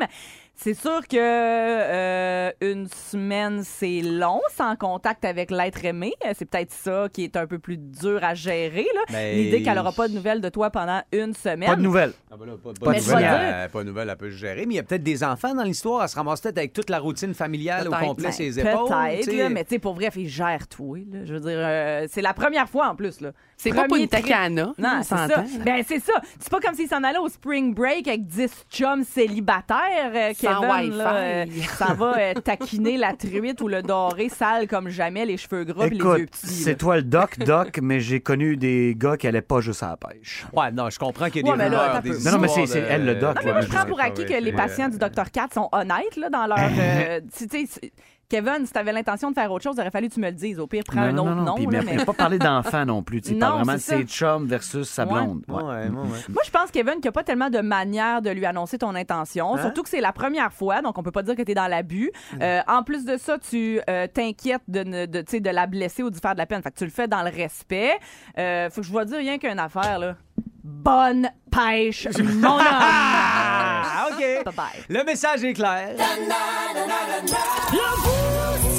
C'est 0.61 0.75
sûr 0.75 1.07
que 1.07 1.17
euh, 1.17 2.51
une 2.61 2.89
semaine 2.89 3.63
c'est 3.63 4.01
long 4.03 4.41
sans 4.57 4.75
contact 4.75 5.25
avec 5.25 5.53
l'être 5.53 5.85
aimé, 5.85 6.13
c'est 6.37 6.47
peut-être 6.51 6.73
ça 6.73 7.07
qui 7.13 7.23
est 7.23 7.37
un 7.37 7.47
peu 7.47 7.61
plus 7.61 7.77
dur 7.79 8.19
à 8.25 8.35
gérer 8.35 8.87
là. 9.09 9.33
L'idée 9.33 9.63
qu'elle 9.63 9.79
aura 9.79 9.93
pas 9.93 10.09
de 10.09 10.15
nouvelles 10.15 10.41
de 10.41 10.49
toi 10.49 10.71
pendant 10.71 11.01
une 11.13 11.33
semaine. 11.33 11.69
Pas 11.69 11.77
de 11.77 11.83
nouvelles. 11.83 12.13
Ah, 12.31 12.35
ben 12.37 12.47
là, 12.47 12.53
pas, 12.63 12.73
de 12.73 12.81
nouvelles, 12.85 13.03
nouvelles. 13.03 13.55
elle- 13.65 13.71
pas 13.71 13.79
de 13.79 13.85
nouvelles, 13.89 14.09
elle 14.11 14.17
peut 14.17 14.31
se 14.33 14.37
gérer. 14.37 14.67
Mais 14.67 14.75
il 14.75 14.77
y 14.79 14.81
a 14.81 14.83
peut-être 14.83 15.05
des 15.05 15.23
enfants 15.23 15.55
dans 15.55 15.63
l'histoire. 15.63 16.03
Elle 16.03 16.09
se 16.09 16.17
ramasse 16.17 16.41
peut-être 16.41 16.59
avec 16.59 16.73
toute 16.73 16.91
la 16.91 16.99
routine 16.99 17.35
familiale 17.35 17.87
au 17.87 17.91
Peut-être. 17.93 18.05
complet, 18.07 18.25
Ben, 18.27 18.33
ses 18.33 18.59
épaules. 18.59 18.89
Peut-être, 18.89 19.25
tu 19.25 19.31
sais. 19.31 19.37
là, 19.37 19.49
mais 19.51 19.63
tu 19.65 19.71
sais, 19.71 19.79
pour 19.79 19.95
vrai, 19.95 20.11
il 20.17 20.29
gère 20.29 20.67
tout. 20.67 20.97
là. 20.97 21.21
Je 21.25 21.35
veux 21.35 21.41
dire, 21.41 21.57
euh, 21.59 22.07
c'est 22.11 22.21
la 22.23 22.35
première 22.35 22.69
fois 22.69 22.89
en 22.89 22.97
plus. 22.97 23.21
là. 23.21 23.31
C'est 23.57 23.71
pas 23.71 23.77
pour 23.83 23.89
Premier 23.89 24.03
une 24.03 24.09
trip. 24.09 24.25
tacana. 24.25 24.73
Non, 24.79 24.89
on 24.99 25.03
c'est 25.03 25.09
ça. 25.09 25.29
s'entend. 25.29 25.45
Ben, 25.65 25.85
c'est 25.87 26.01
ça. 26.01 26.13
C'est 26.41 26.51
pas 26.51 26.61
comme 26.61 26.75
s'il 26.75 26.89
s'en 26.89 27.03
allait 27.05 27.19
au 27.19 27.29
spring 27.29 27.75
break 27.75 28.07
avec 28.09 28.27
10 28.27 28.67
chums 28.71 29.05
célibataires, 29.05 30.13
euh, 30.15 30.33
Sans 30.55 30.61
Kevin. 30.61 30.71
Wi-Fi. 30.91 30.97
là, 30.99 31.15
euh, 31.17 31.45
ça 31.77 31.95
va 31.95 32.19
euh, 32.19 32.35
taquiner 32.35 32.97
la 32.97 33.13
truite 33.15 33.61
ou 33.61 33.69
le 33.69 33.83
doré 33.83 34.29
sale 34.29 34.67
comme 34.69 34.89
jamais, 34.89 35.27
les 35.27 35.37
cheveux 35.37 35.65
gras 35.65 35.87
et 35.87 35.91
les 35.91 35.97
yeux 35.97 36.03
Écoute, 36.19 36.31
petits. 36.31 36.47
c'est 36.47 36.71
là. 36.71 36.77
toi 36.77 36.97
le 36.97 37.03
doc, 37.03 37.39
doc, 37.39 37.79
mais 37.83 38.01
j'ai 38.01 38.21
connu 38.21 38.57
des 38.57 38.95
gars 38.97 39.17
qui 39.17 39.27
allaient 39.27 39.41
pas 39.43 39.61
juste 39.61 39.83
à 39.83 39.91
la 39.91 39.97
pêche. 39.97 40.47
Ouais, 40.53 40.71
non, 40.73 40.91
je 40.91 40.99
comprends 40.99 41.31
qu'il 41.31 41.45
y 41.47 41.49
a 41.49 41.53
Ouais, 41.53 41.57
des 41.59 41.65
mais 41.65 41.71
là, 41.71 41.79
rumeurs, 41.79 41.95
attends 41.97 42.03
des 42.03 42.11
un 42.11 42.13
peu. 42.19 42.25
Non, 42.25 42.31
non, 42.33 42.39
mais 42.39 42.47
histoires 42.49 42.67
c'est- 42.67 42.73
c'est 42.75 42.81
de- 42.83 42.87
elle, 42.91 43.05
le 43.05 43.15
doc, 43.17 43.35
Non, 43.37 43.41
mais 43.43 43.47
là, 43.47 43.53
moi, 43.53 43.61
je 43.63 43.69
prends 43.69 43.87
pour 43.87 44.01
acquis 44.01 44.25
que 44.25 44.33
les 44.33 44.51
c'est- 44.51 44.53
patients 44.57 44.89
du 44.89 44.99
Dr. 44.99 45.31
Cat 45.33 45.49
sont 45.55 45.69
honnêtes 45.73 46.17
là, 46.17 46.31
dans 46.31 46.47
leur. 46.47 46.59
euh, 46.79 47.21
tu 47.37 47.47
sais, 47.49 47.65
c'est- 47.69 47.93
Kevin, 48.31 48.67
si 48.67 48.73
t'avais 48.75 48.93
l'intention 48.93 49.31
de 49.31 49.35
faire 49.35 49.51
autre 49.51 49.65
chose, 49.65 49.75
il 49.77 49.81
aurait 49.81 49.91
fallu 49.91 50.09
que 50.11 50.15
tu 50.15 50.21
me 50.21 50.27
le 50.27 50.33
dises. 50.33 50.59
Au 50.61 50.67
pire, 50.67 50.83
prends 50.87 51.01
un 51.01 51.13
non, 51.13 51.23
autre 51.23 51.31
non, 51.31 51.37
non. 51.37 51.45
nom. 51.45 51.55
Puis, 51.55 51.65
là, 51.67 51.81
mais 51.83 51.97
mais- 51.97 52.05
pas 52.05 52.13
parler 52.13 52.39
d'enfants 52.39 52.85
non 52.85 53.03
plus. 53.03 53.23
Tu 53.23 53.33
Non, 53.35 53.39
pas 53.41 53.51
vraiment 53.57 53.73
de 53.73 53.79
c'est 53.79 53.93
ça. 53.93 53.97
ses 53.97 54.05
chums 54.05 54.47
versus 54.47 54.87
sa 54.87 55.07
blonde. 55.07 55.43
Ouais, 55.49 55.55
Ouais. 55.63 55.63
ouais, 55.65 55.89
ouais. 55.89 55.89
Moi, 56.29 56.43
je 56.45 56.51
pense, 56.51 56.71
Kevin, 56.71 56.95
qu'il 56.95 57.03
n'y 57.05 57.09
a 57.09 57.13
pas 57.13 57.25
tellement 57.25 57.49
de 57.49 57.61
manière 57.61 58.21
de 58.21 58.29
lui 58.29 58.45
annoncer 58.45 58.77
ton 58.77 58.95
intention. 58.95 59.55
Hein? 59.55 59.63
Surtout 59.63 59.83
que 59.83 59.89
c'est 59.89 60.03
la 60.03 60.13
première 60.13 60.53
fois, 60.53 60.83
donc 60.83 60.99
on 60.99 61.03
peut 61.03 61.11
pas 61.11 61.23
dire 61.23 61.37
que 61.37 61.43
tu 61.43 61.53
es 61.53 61.55
dans 61.55 61.69
l'abus. 61.69 62.11
Euh, 62.43 62.61
en 62.69 62.83
plus 62.83 63.07
de 63.07 63.17
ça, 63.17 63.39
tu 63.39 63.81
euh, 63.89 64.07
t'inquiètes 64.07 64.61
de, 64.69 64.83
ne- 64.85 65.07
de, 65.07 65.21
tu 65.23 65.31
sais, 65.31 65.41
de 65.41 65.49
la 65.51 65.67
blesser 65.67 66.03
ou 66.03 66.11
de 66.11 66.17
faire 66.17 66.35
de 66.35 66.39
la 66.39 66.45
peine. 66.47 66.61
Fait 66.63 66.71
que 66.71 66.77
tu 66.79 66.85
le 66.85 66.91
fais 66.91 67.09
dans 67.09 67.23
le 67.23 67.31
respect. 67.31 67.93
Euh, 68.37 68.69
faut 68.69 68.83
que 68.83 68.87
je 68.87 68.93
vois 68.93 69.07
dire 69.07 69.17
rien 69.19 69.39
qu'une 69.39 69.59
affaire, 69.59 69.99
là. 69.99 70.17
Bonne 70.63 71.31
pêche, 71.51 72.07
mon 72.19 72.45
homme! 72.59 72.61
Ah, 72.63 74.09
OK. 74.11 74.21
Bye-bye. 74.45 74.85
Le 74.91 75.03
message 75.05 75.43
est 75.45 75.55
clair. 75.55 75.95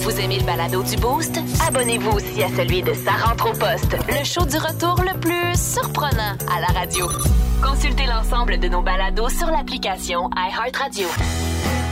Vous 0.10 0.20
aimez 0.20 0.40
le 0.40 0.44
balado 0.44 0.82
du 0.82 0.96
Boost? 0.96 1.40
Abonnez-vous 1.68 2.10
aussi 2.10 2.42
à 2.42 2.50
celui 2.50 2.82
de 2.82 2.96
Sa 2.96 3.12
rentre 3.12 3.52
au 3.52 3.54
poste, 3.54 3.96
le 4.08 4.26
show 4.26 4.44
du 4.44 4.58
retour 4.58 5.00
le 5.04 5.16
plus 5.20 5.56
surprenant 5.56 6.36
à 6.52 6.62
la 6.62 6.80
radio. 6.80 7.08
Consultez 7.62 8.08
l'ensemble 8.08 8.60
de 8.60 8.68
nos 8.70 8.82
balados 8.82 9.30
sur 9.30 9.52
l'application 9.52 10.32
iHeartRadio. 10.36 11.08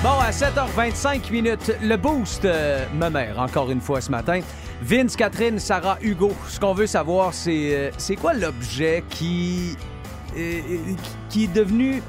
Bon, 0.01 0.17
à 0.19 0.31
7h25 0.31 1.31
minutes, 1.31 1.71
le 1.79 1.95
boost, 1.95 2.43
euh, 2.45 2.87
ma 2.95 3.11
mère, 3.11 3.39
encore 3.39 3.69
une 3.69 3.81
fois 3.81 4.01
ce 4.01 4.09
matin. 4.09 4.39
Vince, 4.81 5.15
Catherine, 5.15 5.59
Sarah, 5.59 5.99
Hugo, 6.01 6.31
ce 6.47 6.59
qu'on 6.59 6.73
veut 6.73 6.87
savoir, 6.87 7.35
c'est 7.35 7.75
euh, 7.75 7.91
c'est 7.99 8.15
quoi 8.15 8.33
l'objet 8.33 9.03
qui, 9.11 9.77
euh, 10.35 10.59
qui 11.29 11.43
est 11.43 11.53
devenu 11.53 12.01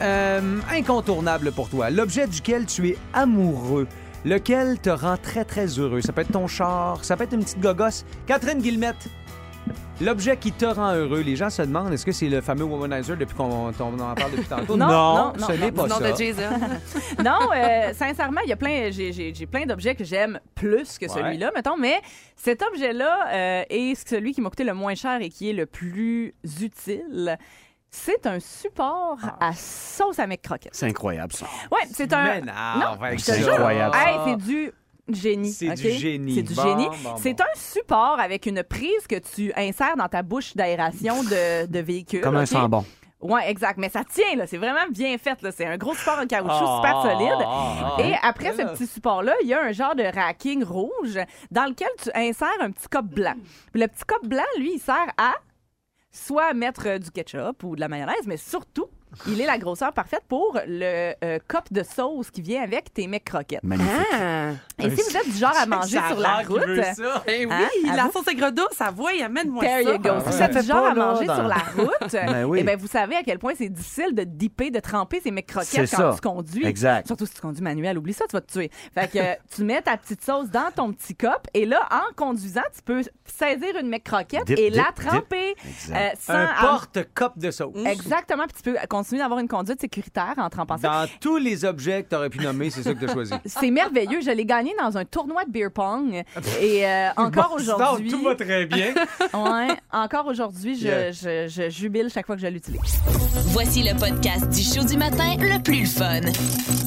euh, 0.00 0.58
incontournable 0.68 1.52
pour 1.52 1.68
toi? 1.68 1.90
L'objet 1.90 2.26
duquel 2.26 2.66
tu 2.66 2.88
es 2.88 2.98
amoureux, 3.12 3.86
lequel 4.24 4.78
te 4.78 4.90
rend 4.90 5.16
très, 5.16 5.44
très 5.44 5.66
heureux? 5.78 6.00
Ça 6.00 6.12
peut 6.12 6.20
être 6.22 6.32
ton 6.32 6.46
char, 6.46 7.04
ça 7.04 7.16
peut 7.16 7.24
être 7.24 7.34
une 7.34 7.42
petite 7.44 7.60
gogosse. 7.60 8.04
Catherine 8.26 8.60
Guillemette, 8.60 9.08
l'objet 10.00 10.36
qui 10.36 10.52
te 10.52 10.64
rend 10.64 10.94
heureux, 10.94 11.20
les 11.20 11.36
gens 11.36 11.50
se 11.50 11.62
demandent, 11.62 11.92
est-ce 11.92 12.04
que 12.06 12.12
c'est 12.12 12.28
le 12.28 12.40
fameux 12.40 12.64
womanizer 12.64 13.16
depuis 13.16 13.34
qu'on 13.36 13.72
on 13.78 14.00
en 14.00 14.14
parle 14.14 14.32
depuis 14.32 14.44
tantôt? 14.48 14.76
Non, 14.76 14.86
non, 14.88 15.32
non, 15.38 15.46
ce 15.46 15.52
n'est 15.52 15.72
pas 15.72 15.86
nom 15.86 15.96
ça. 15.96 16.12
de 16.12 16.16
Jason. 16.16 16.42
non, 17.24 17.38
euh, 17.54 17.92
sincèrement, 17.94 18.40
il 18.44 18.50
y 18.50 18.52
a 18.52 18.56
plein, 18.56 18.90
j'ai, 18.90 19.32
plein 19.50 19.66
d'objets 19.66 19.94
que 19.94 20.04
j'aime 20.04 20.40
plus 20.54 20.98
que 20.98 21.06
Ouais. 21.06 21.08
celui-là, 21.08 21.50
mettons, 21.54 21.76
mais 21.76 22.00
cet 22.36 22.62
objet-là 22.62 23.28
euh, 23.32 23.64
est 23.68 24.08
celui 24.08 24.32
qui 24.32 24.40
m'a 24.40 24.48
coûté 24.50 24.64
le 24.64 24.74
moins 24.74 24.94
cher 24.94 25.20
et 25.20 25.28
qui 25.28 25.50
est 25.50 25.54
le 25.54 25.66
plus 25.66 26.34
utile. 26.60 27.38
C'est 27.94 28.26
un 28.26 28.40
support 28.40 29.18
Ah. 29.22 29.48
à 29.48 29.52
sauce 29.52 30.18
à 30.18 30.26
croquettes. 30.38 30.74
C'est 30.74 30.86
incroyable, 30.86 31.32
ça. 31.34 31.44
Ouais, 31.70 31.82
c'est 31.92 32.10
un. 32.14 32.40
ça. 33.18 33.36
jure. 33.38 33.52
Incroyable. 33.52 33.94
Hey, 33.96 34.16
c'est 34.24 34.36
du 34.36 34.72
génie. 35.08 35.52
C'est 35.52 35.74
du 35.74 35.90
génie. 35.90 36.34
C'est 36.36 36.42
du 36.42 36.54
Bon, 36.54 36.62
génie. 36.62 36.88
bon, 37.04 37.16
c'est 37.18 37.34
bon. 37.34 37.44
un 37.44 37.58
support 37.58 38.18
avec 38.18 38.46
une 38.46 38.62
prise 38.62 39.06
que 39.06 39.16
tu 39.18 39.52
insères 39.56 39.96
dans 39.96 40.08
ta 40.08 40.22
bouche 40.22 40.56
d'aération 40.56 41.22
de, 41.22 41.66
de 41.66 41.78
véhicule. 41.80 42.22
Comme 42.22 42.36
un 42.36 42.46
sambon. 42.46 42.82
Ouais, 43.20 43.48
exact. 43.50 43.76
Mais 43.78 43.90
ça 43.90 44.02
tient, 44.04 44.36
là. 44.36 44.46
C'est 44.46 44.56
vraiment 44.56 44.88
bien 44.90 45.16
fait, 45.18 45.40
là. 45.42 45.52
C'est 45.52 45.66
un 45.66 45.76
gros 45.76 45.94
support 45.94 46.18
en 46.18 46.26
caoutchouc 46.26 46.64
Ah, 46.66 46.80
super 46.82 47.02
solide. 47.02 47.46
ah, 47.46 47.96
Et 48.00 48.14
après 48.22 48.52
ce 48.54 48.62
Là. 48.62 48.72
petit 48.72 48.86
support-là, 48.86 49.34
il 49.42 49.48
y 49.48 49.54
a 49.54 49.62
un 49.62 49.70
genre 49.72 49.94
de 49.94 50.02
racking 50.02 50.64
rouge 50.64 51.18
dans 51.50 51.66
lequel 51.66 51.88
tu 52.02 52.08
insères 52.14 52.48
un 52.60 52.70
petit 52.70 52.88
cop 52.88 53.04
blanc. 53.04 53.34
Puis 53.70 53.80
le 53.82 53.86
petit 53.86 54.02
cop 54.06 54.26
blanc, 54.26 54.42
lui, 54.58 54.72
il 54.76 54.80
sert 54.80 55.06
à 55.18 55.34
soit 56.12 56.54
mettre 56.54 56.86
euh, 56.86 56.98
du 56.98 57.10
ketchup 57.10 57.64
ou 57.64 57.74
de 57.74 57.80
la 57.80 57.88
mayonnaise, 57.88 58.26
mais 58.26 58.36
surtout, 58.36 58.88
il 59.26 59.40
est 59.40 59.46
la 59.46 59.58
grosseur 59.58 59.92
parfaite 59.92 60.22
pour 60.28 60.58
le 60.66 61.12
euh, 61.24 61.38
cop 61.48 61.64
de 61.70 61.82
sauce 61.82 62.30
qui 62.30 62.42
vient 62.42 62.62
avec 62.62 62.92
tes 62.94 63.06
mecs 63.06 63.24
croquettes. 63.24 63.62
Magnifique. 63.62 63.90
Ah! 64.12 64.50
Et 64.78 64.90
si 64.90 65.02
vous 65.02 65.16
êtes 65.16 65.30
du 65.30 65.36
genre 65.38 65.54
à 65.56 65.66
manger 65.66 65.98
sur 66.08 66.18
la 66.18 66.36
route, 66.38 66.66
veut 66.66 66.82
ça. 66.82 67.22
Eh 67.26 67.46
oui, 67.46 67.52
Hein? 67.52 67.68
la 67.96 68.04
Avoue- 68.04 68.12
sauce 68.12 68.28
aigre 68.28 68.50
douce, 68.50 68.66
ça 68.72 68.90
voit, 68.90 69.12
il 69.12 69.22
amène-moi 69.22 69.62
There 69.64 69.84
ça. 69.84 69.92
you 69.92 69.98
go. 69.98 70.08
Ah 70.12 70.20
Si 70.20 70.26
vous 70.26 70.32
Ça 70.38 70.44
êtes 70.46 70.52
fait 70.54 70.60
du 70.62 70.66
genre 70.68 70.86
à 70.86 70.94
manger 70.94 71.26
dans- 71.26 71.34
sur 71.36 71.48
la 71.48 71.54
route, 71.76 72.12
Ben 72.12 72.44
oui. 72.44 72.58
eh 72.60 72.64
ben, 72.64 72.78
vous 72.78 72.86
savez 72.88 73.16
à 73.16 73.22
quel 73.22 73.38
point 73.38 73.52
c'est 73.56 73.68
difficile 73.68 74.14
de 74.14 74.24
dipper, 74.24 74.70
de 74.70 74.80
tremper 74.80 75.20
ces 75.22 75.30
mecs 75.30 75.46
croquettes 75.46 75.68
C'est 75.88 75.96
quand 75.96 76.10
ça. 76.12 76.14
tu 76.14 76.20
conduis. 76.28 76.66
Exact. 76.66 77.06
Surtout 77.06 77.26
si 77.26 77.34
tu 77.34 77.40
conduis 77.40 77.62
manuel. 77.62 77.98
Oublie 77.98 78.12
ça, 78.14 78.24
tu 78.28 78.32
vas 78.32 78.40
te 78.40 78.52
tuer. 78.52 78.70
Fait 78.94 79.08
que 79.10 79.18
euh, 79.18 79.34
tu 79.54 79.62
mets 79.64 79.82
ta 79.82 79.96
petite 79.96 80.24
sauce 80.24 80.48
dans 80.50 80.70
ton 80.74 80.92
petit 80.92 81.14
cop 81.14 81.46
et 81.54 81.66
là, 81.66 81.88
en 81.90 82.12
conduisant, 82.14 82.62
tu 82.74 82.82
peux 82.82 83.02
saisir 83.24 83.76
une 83.80 83.88
mec 83.88 84.04
croquette 84.04 84.44
Dip, 84.46 84.58
et 84.58 84.70
dip, 84.70 84.76
la 84.76 84.92
dip. 84.96 85.06
tremper. 85.06 85.54
Exact. 85.68 85.96
euh, 85.96 86.08
sans 86.18 86.32
Un 86.34 86.48
porte-cop 86.60 87.38
de 87.38 87.50
sauce. 87.50 87.76
Exactement. 87.86 88.44
Puis 88.44 88.62
tu 88.62 88.70
peux 88.70 88.78
continuer 89.02 89.20
d'avoir 89.20 89.40
une 89.40 89.48
conduite 89.48 89.80
sécuritaire 89.80 90.34
en 90.36 90.48
trempant 90.48 90.78
ça. 90.78 91.06
Dans 91.06 91.12
tous 91.20 91.36
les 91.38 91.64
objets 91.64 92.04
que 92.04 92.10
tu 92.10 92.16
aurais 92.16 92.30
pu 92.30 92.38
nommer, 92.38 92.70
c'est 92.70 92.82
ça 92.82 92.94
que 92.94 93.00
tu 93.00 93.10
as 93.10 93.12
choisi. 93.12 93.32
C'est 93.46 93.70
merveilleux. 93.70 94.20
Je 94.22 94.30
l'ai 94.30 94.44
gagné 94.44 94.72
dans 94.80 94.96
un 94.96 95.04
tournoi 95.04 95.44
de 95.44 95.50
beer 95.50 95.70
pong. 95.74 96.22
Et 96.60 96.86
euh, 96.86 97.08
encore 97.16 97.50
Bon, 97.50 97.56
aujourd'hui. 97.56 98.10
Tout 98.10 98.22
va 98.22 98.34
très 98.34 98.66
bien. 98.66 98.94
Ouais, 99.34 99.68
encore 99.92 100.26
aujourd'hui, 100.26 100.76
je, 100.78 100.82
Yeah. 100.86 101.10
je, 101.12 101.48
je 101.48 101.70
jubile 101.70 102.08
chaque 102.12 102.26
fois 102.26 102.36
que 102.36 102.42
je 102.42 102.46
l'utilise. 102.48 102.80
Voici 103.48 103.82
le 103.82 103.98
podcast 103.98 104.48
du 104.50 104.62
show 104.62 104.84
du 104.84 104.96
matin 104.96 105.36
le 105.38 105.60
plus 105.62 105.86
fun. 105.86 106.20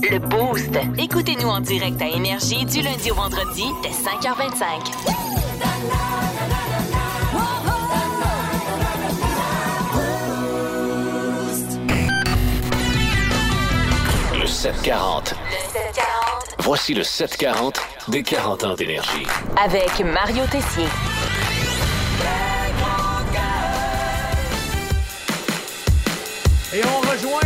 Le 0.10 0.20
Boost. 0.20 0.70
Écoutez-nous 0.98 1.48
en 1.48 1.60
direct 1.60 2.02
à 2.02 2.08
Énergie 2.08 2.66
du 2.66 2.82
lundi 2.82 3.12
au 3.12 3.16
vendredi 3.16 3.64
dès 3.84 3.90
5h25. 3.90 6.35
740. 14.66 15.36
Le 15.46 15.58
740 15.80 16.56
Voici 16.58 16.94
le 16.96 17.04
740 17.04 17.80
des 18.08 18.24
40 18.24 18.64
ans 18.64 18.74
d'énergie. 18.74 19.28
avec 19.64 20.00
Mario 20.04 20.44
Tessier. 20.50 20.88
Et 26.74 26.82
on 26.84 27.00
rejoint 27.12 27.45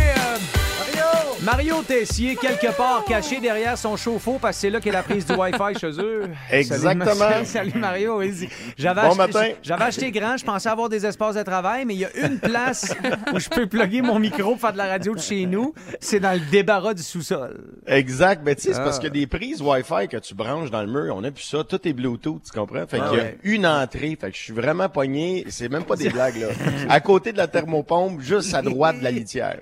Mario 1.60 1.82
Tessier, 1.82 2.36
quelque 2.36 2.74
part 2.74 3.04
caché 3.04 3.38
derrière 3.38 3.76
son 3.76 3.94
chauffe-eau 3.94 4.38
parce 4.40 4.56
que 4.56 4.60
c'est 4.62 4.70
là 4.70 4.80
qu'est 4.80 4.90
la 4.90 5.02
prise 5.02 5.26
du 5.26 5.34
Wi-Fi 5.34 5.78
chez 5.78 5.90
eux. 6.00 6.22
Exactement. 6.50 7.14
Salut, 7.14 7.44
Salut 7.44 7.72
Mario. 7.74 8.16
vas-y. 8.16 8.48
J'avais 8.78 9.02
Bon 9.02 9.08
acheté, 9.08 9.18
matin. 9.18 9.48
J'avais 9.62 9.84
acheté 9.84 10.10
grand, 10.10 10.38
je 10.38 10.44
pensais 10.46 10.70
avoir 10.70 10.88
des 10.88 11.04
espaces 11.04 11.34
de 11.34 11.42
travail, 11.42 11.84
mais 11.84 11.92
il 11.96 12.00
y 12.00 12.04
a 12.06 12.16
une 12.16 12.38
place 12.38 12.94
où 13.34 13.38
je 13.38 13.50
peux 13.50 13.66
plugger 13.66 14.00
mon 14.00 14.18
micro 14.18 14.52
pour 14.52 14.60
faire 14.62 14.72
de 14.72 14.78
la 14.78 14.86
radio 14.86 15.14
de 15.14 15.20
chez 15.20 15.44
nous. 15.44 15.74
C'est 16.00 16.18
dans 16.18 16.32
le 16.32 16.40
débarras 16.50 16.94
du 16.94 17.02
sous-sol. 17.02 17.60
Exact. 17.86 18.40
Mais 18.42 18.54
tu 18.54 18.62
sais, 18.62 18.72
c'est 18.72 18.80
Ah. 18.80 18.84
parce 18.84 18.98
que 18.98 19.08
des 19.08 19.26
prises 19.26 19.60
Wi-Fi 19.60 20.08
que 20.08 20.16
tu 20.16 20.34
branches 20.34 20.70
dans 20.70 20.80
le 20.80 20.88
mur, 20.88 21.14
on 21.14 21.22
a 21.24 21.30
plus 21.30 21.44
ça. 21.44 21.62
Tout 21.62 21.86
est 21.86 21.92
Bluetooth, 21.92 22.40
tu 22.42 22.58
comprends? 22.58 22.86
Fait 22.86 23.00
Ah 23.02 23.08
qu'il 23.10 23.18
y 23.18 23.20
a 23.20 23.24
ouais. 23.24 23.38
une 23.42 23.66
entrée. 23.66 24.16
Fait 24.18 24.30
que 24.30 24.36
je 24.38 24.42
suis 24.44 24.54
vraiment 24.54 24.88
pogné. 24.88 25.44
C'est 25.50 25.68
même 25.68 25.84
pas 25.84 25.96
des 25.96 26.08
blagues, 26.08 26.36
là. 26.40 26.48
À 26.88 27.00
côté 27.00 27.32
de 27.32 27.36
la 27.36 27.48
thermopompe, 27.48 28.22
juste 28.22 28.54
à 28.54 28.62
droite 28.62 28.98
de 28.98 29.04
la 29.04 29.10
litière. 29.10 29.58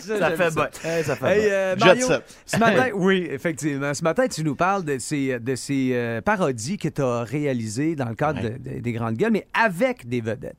Ça 0.00 0.30
fait 0.32 0.50
bon. 0.52 0.64
Ça 1.04 1.16
fait 1.16 1.26
Hey, 1.38 1.42
bon. 1.42 1.48
euh, 1.52 1.76
Mario, 1.78 2.06
ce 2.46 2.56
matin, 2.58 2.88
oui, 2.94 3.26
effectivement. 3.30 3.94
Ce 3.94 4.02
matin, 4.02 4.26
tu 4.28 4.42
nous 4.44 4.56
parles 4.56 4.84
de 4.84 4.98
ces, 4.98 5.38
de 5.38 5.54
ces 5.54 5.90
euh, 5.92 6.20
parodies 6.20 6.78
que 6.78 6.88
tu 6.88 7.02
as 7.02 7.22
réalisées 7.22 7.94
dans 7.96 8.08
le 8.08 8.14
cadre 8.14 8.40
de- 8.42 8.48
de- 8.58 8.80
des 8.80 8.92
Grandes 8.92 9.16
Gueules, 9.16 9.32
mais 9.32 9.46
avec 9.54 10.08
des 10.08 10.20
vedettes. 10.20 10.56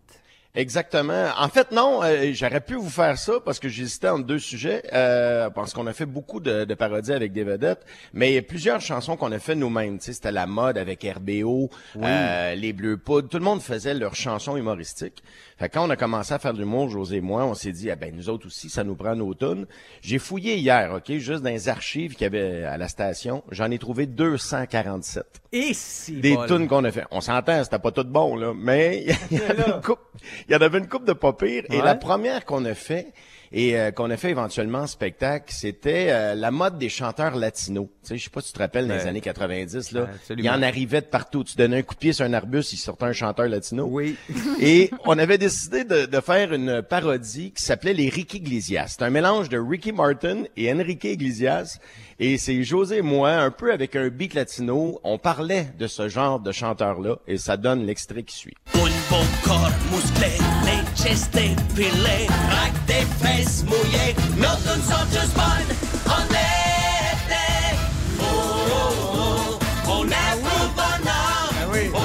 Exactement. 0.56 1.28
En 1.38 1.48
fait, 1.48 1.72
non, 1.72 2.02
euh, 2.04 2.32
j'aurais 2.34 2.60
pu 2.60 2.74
vous 2.74 2.90
faire 2.90 3.18
ça 3.20 3.34
parce 3.46 3.60
que 3.60 3.70
j'hésitais 3.70 4.10
entre 4.10 4.26
deux 4.26 4.40
sujets, 4.40 4.82
euh, 4.94 5.50
parce 5.52 5.74
qu'on 5.74 5.86
a 5.86 5.94
fait 5.94 6.08
beaucoup 6.08 6.40
de, 6.40 6.66
de 6.66 6.74
parodies 6.74 7.14
avec 7.14 7.32
des 7.34 7.44
vedettes, 7.44 7.86
mais 8.14 8.32
il 8.32 8.34
y 8.34 8.38
a 8.40 8.42
plusieurs 8.42 8.82
chansons 8.82 9.16
qu'on 9.16 9.32
a 9.32 9.38
fait 9.38 9.54
nous-mêmes. 9.54 10.00
Tu 10.00 10.06
sais, 10.06 10.14
C'était 10.14 10.32
la 10.32 10.48
mode 10.48 10.80
avec 10.80 11.04
RBO, 11.04 11.70
euh, 11.98 12.56
les 12.56 12.74
Bleus 12.74 12.98
Poudres, 12.98 13.30
tout 13.30 13.38
le 13.38 13.44
monde 13.44 13.62
faisait 13.62 13.94
leurs 13.94 14.16
chansons 14.16 14.58
humoristiques. 14.58 15.24
Fait 15.60 15.68
que 15.68 15.74
quand 15.74 15.86
on 15.86 15.90
a 15.90 15.98
commencé 15.98 16.34
à 16.34 16.40
faire 16.40 16.54
de 16.54 16.60
l'humour, 16.60 16.90
José 16.90 17.18
et 17.18 17.22
moi, 17.22 17.46
on 17.46 17.54
s'est 17.54 17.74
dit, 17.74 17.92
ah 17.92 17.98
ben 17.98 18.16
nous 18.16 18.30
autres 18.30 18.48
aussi, 18.48 18.70
ça 18.70 18.86
nous 18.86 18.96
prend 18.96 19.14
nos 19.14 19.34
tunes. 19.34 19.68
J'ai 20.02 20.18
fouillé 20.18 20.56
hier, 20.56 20.94
ok, 20.94 21.18
juste 21.18 21.44
dans 21.44 21.50
les 21.50 21.68
archives 21.68 22.14
qu'il 22.14 22.22
y 22.22 22.26
avait 22.28 22.64
à 22.64 22.78
la 22.78 22.88
station, 22.88 23.44
j'en 23.52 23.70
ai 23.70 23.78
trouvé 23.78 24.06
247 24.06 25.26
Et 25.52 25.74
si 25.74 26.14
des 26.14 26.36
bol. 26.36 26.48
tunes 26.48 26.68
qu'on 26.70 26.86
a 26.86 26.92
fait. 26.92 27.04
On 27.12 27.20
s'entend, 27.20 27.62
c'était 27.62 27.78
pas 27.78 27.92
tout 27.92 28.06
bon, 28.06 28.38
là, 28.38 28.54
mais 28.56 29.06
il 29.32 29.38
y, 29.38 29.42
avait 29.42 29.70
une 29.70 29.82
coupe, 29.82 30.00
il 30.48 30.54
y 30.54 30.56
en 30.56 30.62
avait 30.62 30.78
une 30.78 30.88
coupe 30.88 31.06
de 31.06 31.12
pas 31.12 31.34
pire. 31.34 31.66
Et 31.70 31.82
la 31.82 31.96
première 31.96 32.46
qu'on 32.46 32.64
a 32.64 32.74
fait, 32.74 33.12
et 33.52 33.80
euh, 33.80 33.92
qu'on 33.92 34.10
a 34.12 34.18
fait 34.18 34.30
éventuellement 34.30 34.80
en 34.80 34.88
spectacle, 34.88 35.46
c'était 35.56 36.08
euh, 36.10 36.36
la 36.36 36.52
mode 36.52 36.78
des 36.78 36.90
chanteurs 36.90 37.36
latinos. 37.36 37.88
Tu 38.04 38.10
sais, 38.10 38.18
je 38.18 38.24
sais 38.26 38.30
pas 38.30 38.42
si 38.42 38.48
tu 38.48 38.54
te 38.54 38.60
rappelles, 38.60 38.88
dans 38.88 38.96
les 38.96 39.02
Ouais. 39.04 39.08
années 39.10 39.22
90, 39.22 39.92
là, 39.94 40.08
il 40.30 40.42
y 40.44 40.50
en 40.50 40.62
arrivait 40.62 41.02
de 41.02 41.06
partout. 41.08 41.44
Tu 41.44 41.56
donnais 41.56 41.78
un 41.78 41.82
coup 41.82 41.96
de 41.96 42.00
pied 42.00 42.14
sur 42.14 42.26
un 42.26 42.34
arbuste, 42.34 42.74
il 42.74 42.78
sortait 42.78 43.06
un 43.06 43.14
chanteur 43.14 43.48
latino. 43.48 43.88
Oui. 43.90 44.16
Et 44.62 44.92
on 45.06 45.18
avait 45.18 45.38
décidé 45.38 45.84
de, 45.84 46.06
de 46.06 46.20
faire 46.22 46.54
une 46.54 46.82
parodie 46.82 47.52
qui 47.52 47.64
s'appelait 47.64 47.94
les 47.94 48.10
Ricky 48.10 48.38
Iglesias. 48.38 48.96
C'est 48.98 49.04
un 49.06 49.10
mélange 49.10 49.50
de 49.50 49.58
Ricky 49.58 49.92
Martin 49.92 50.44
et 50.56 50.72
Enrique 50.72 51.04
Iglesias. 51.06 51.78
Et 52.22 52.38
c'est 52.38 52.64
José 52.64 52.98
et 52.98 53.02
moi, 53.02 53.32
un 53.32 53.50
peu 53.50 53.72
avec 53.72 53.96
un 53.96 54.10
beat 54.10 54.34
latino, 54.34 55.00
on 55.06 55.18
parlait 55.18 55.72
de 55.80 55.88
ce 55.88 56.10
genre 56.10 56.42
de 56.42 56.52
chanteur-là 56.52 57.16
et 57.28 57.38
ça 57.38 57.56
donne 57.56 57.86
l'extrait 57.86 58.24
qui 58.24 58.36
suit. 58.36 58.56
Un 58.74 58.80
bon 59.10 59.24
corps 59.42 59.72
musclé, 59.90 60.34
les 60.66 61.02
chestes 61.02 61.32
pilés, 61.76 62.28
avec 62.52 62.74
des 62.88 63.06
fesses 63.24 63.64
mouillées, 63.64 64.16
nos 64.36 64.54
tunes 64.58 64.84
sont 64.84 65.08
juste 65.14 65.34
bonnes, 65.34 65.74
on 66.08 66.26
est 66.34 67.78
oh, 68.20 68.24
oh, 68.70 68.92
oh, 69.16 69.60
on 69.88 70.06
est 70.06 70.36
pour 70.42 70.60
le 70.60 70.70
bonheur, 70.76 71.50
oh, 71.72 71.96
oh, 71.96 72.00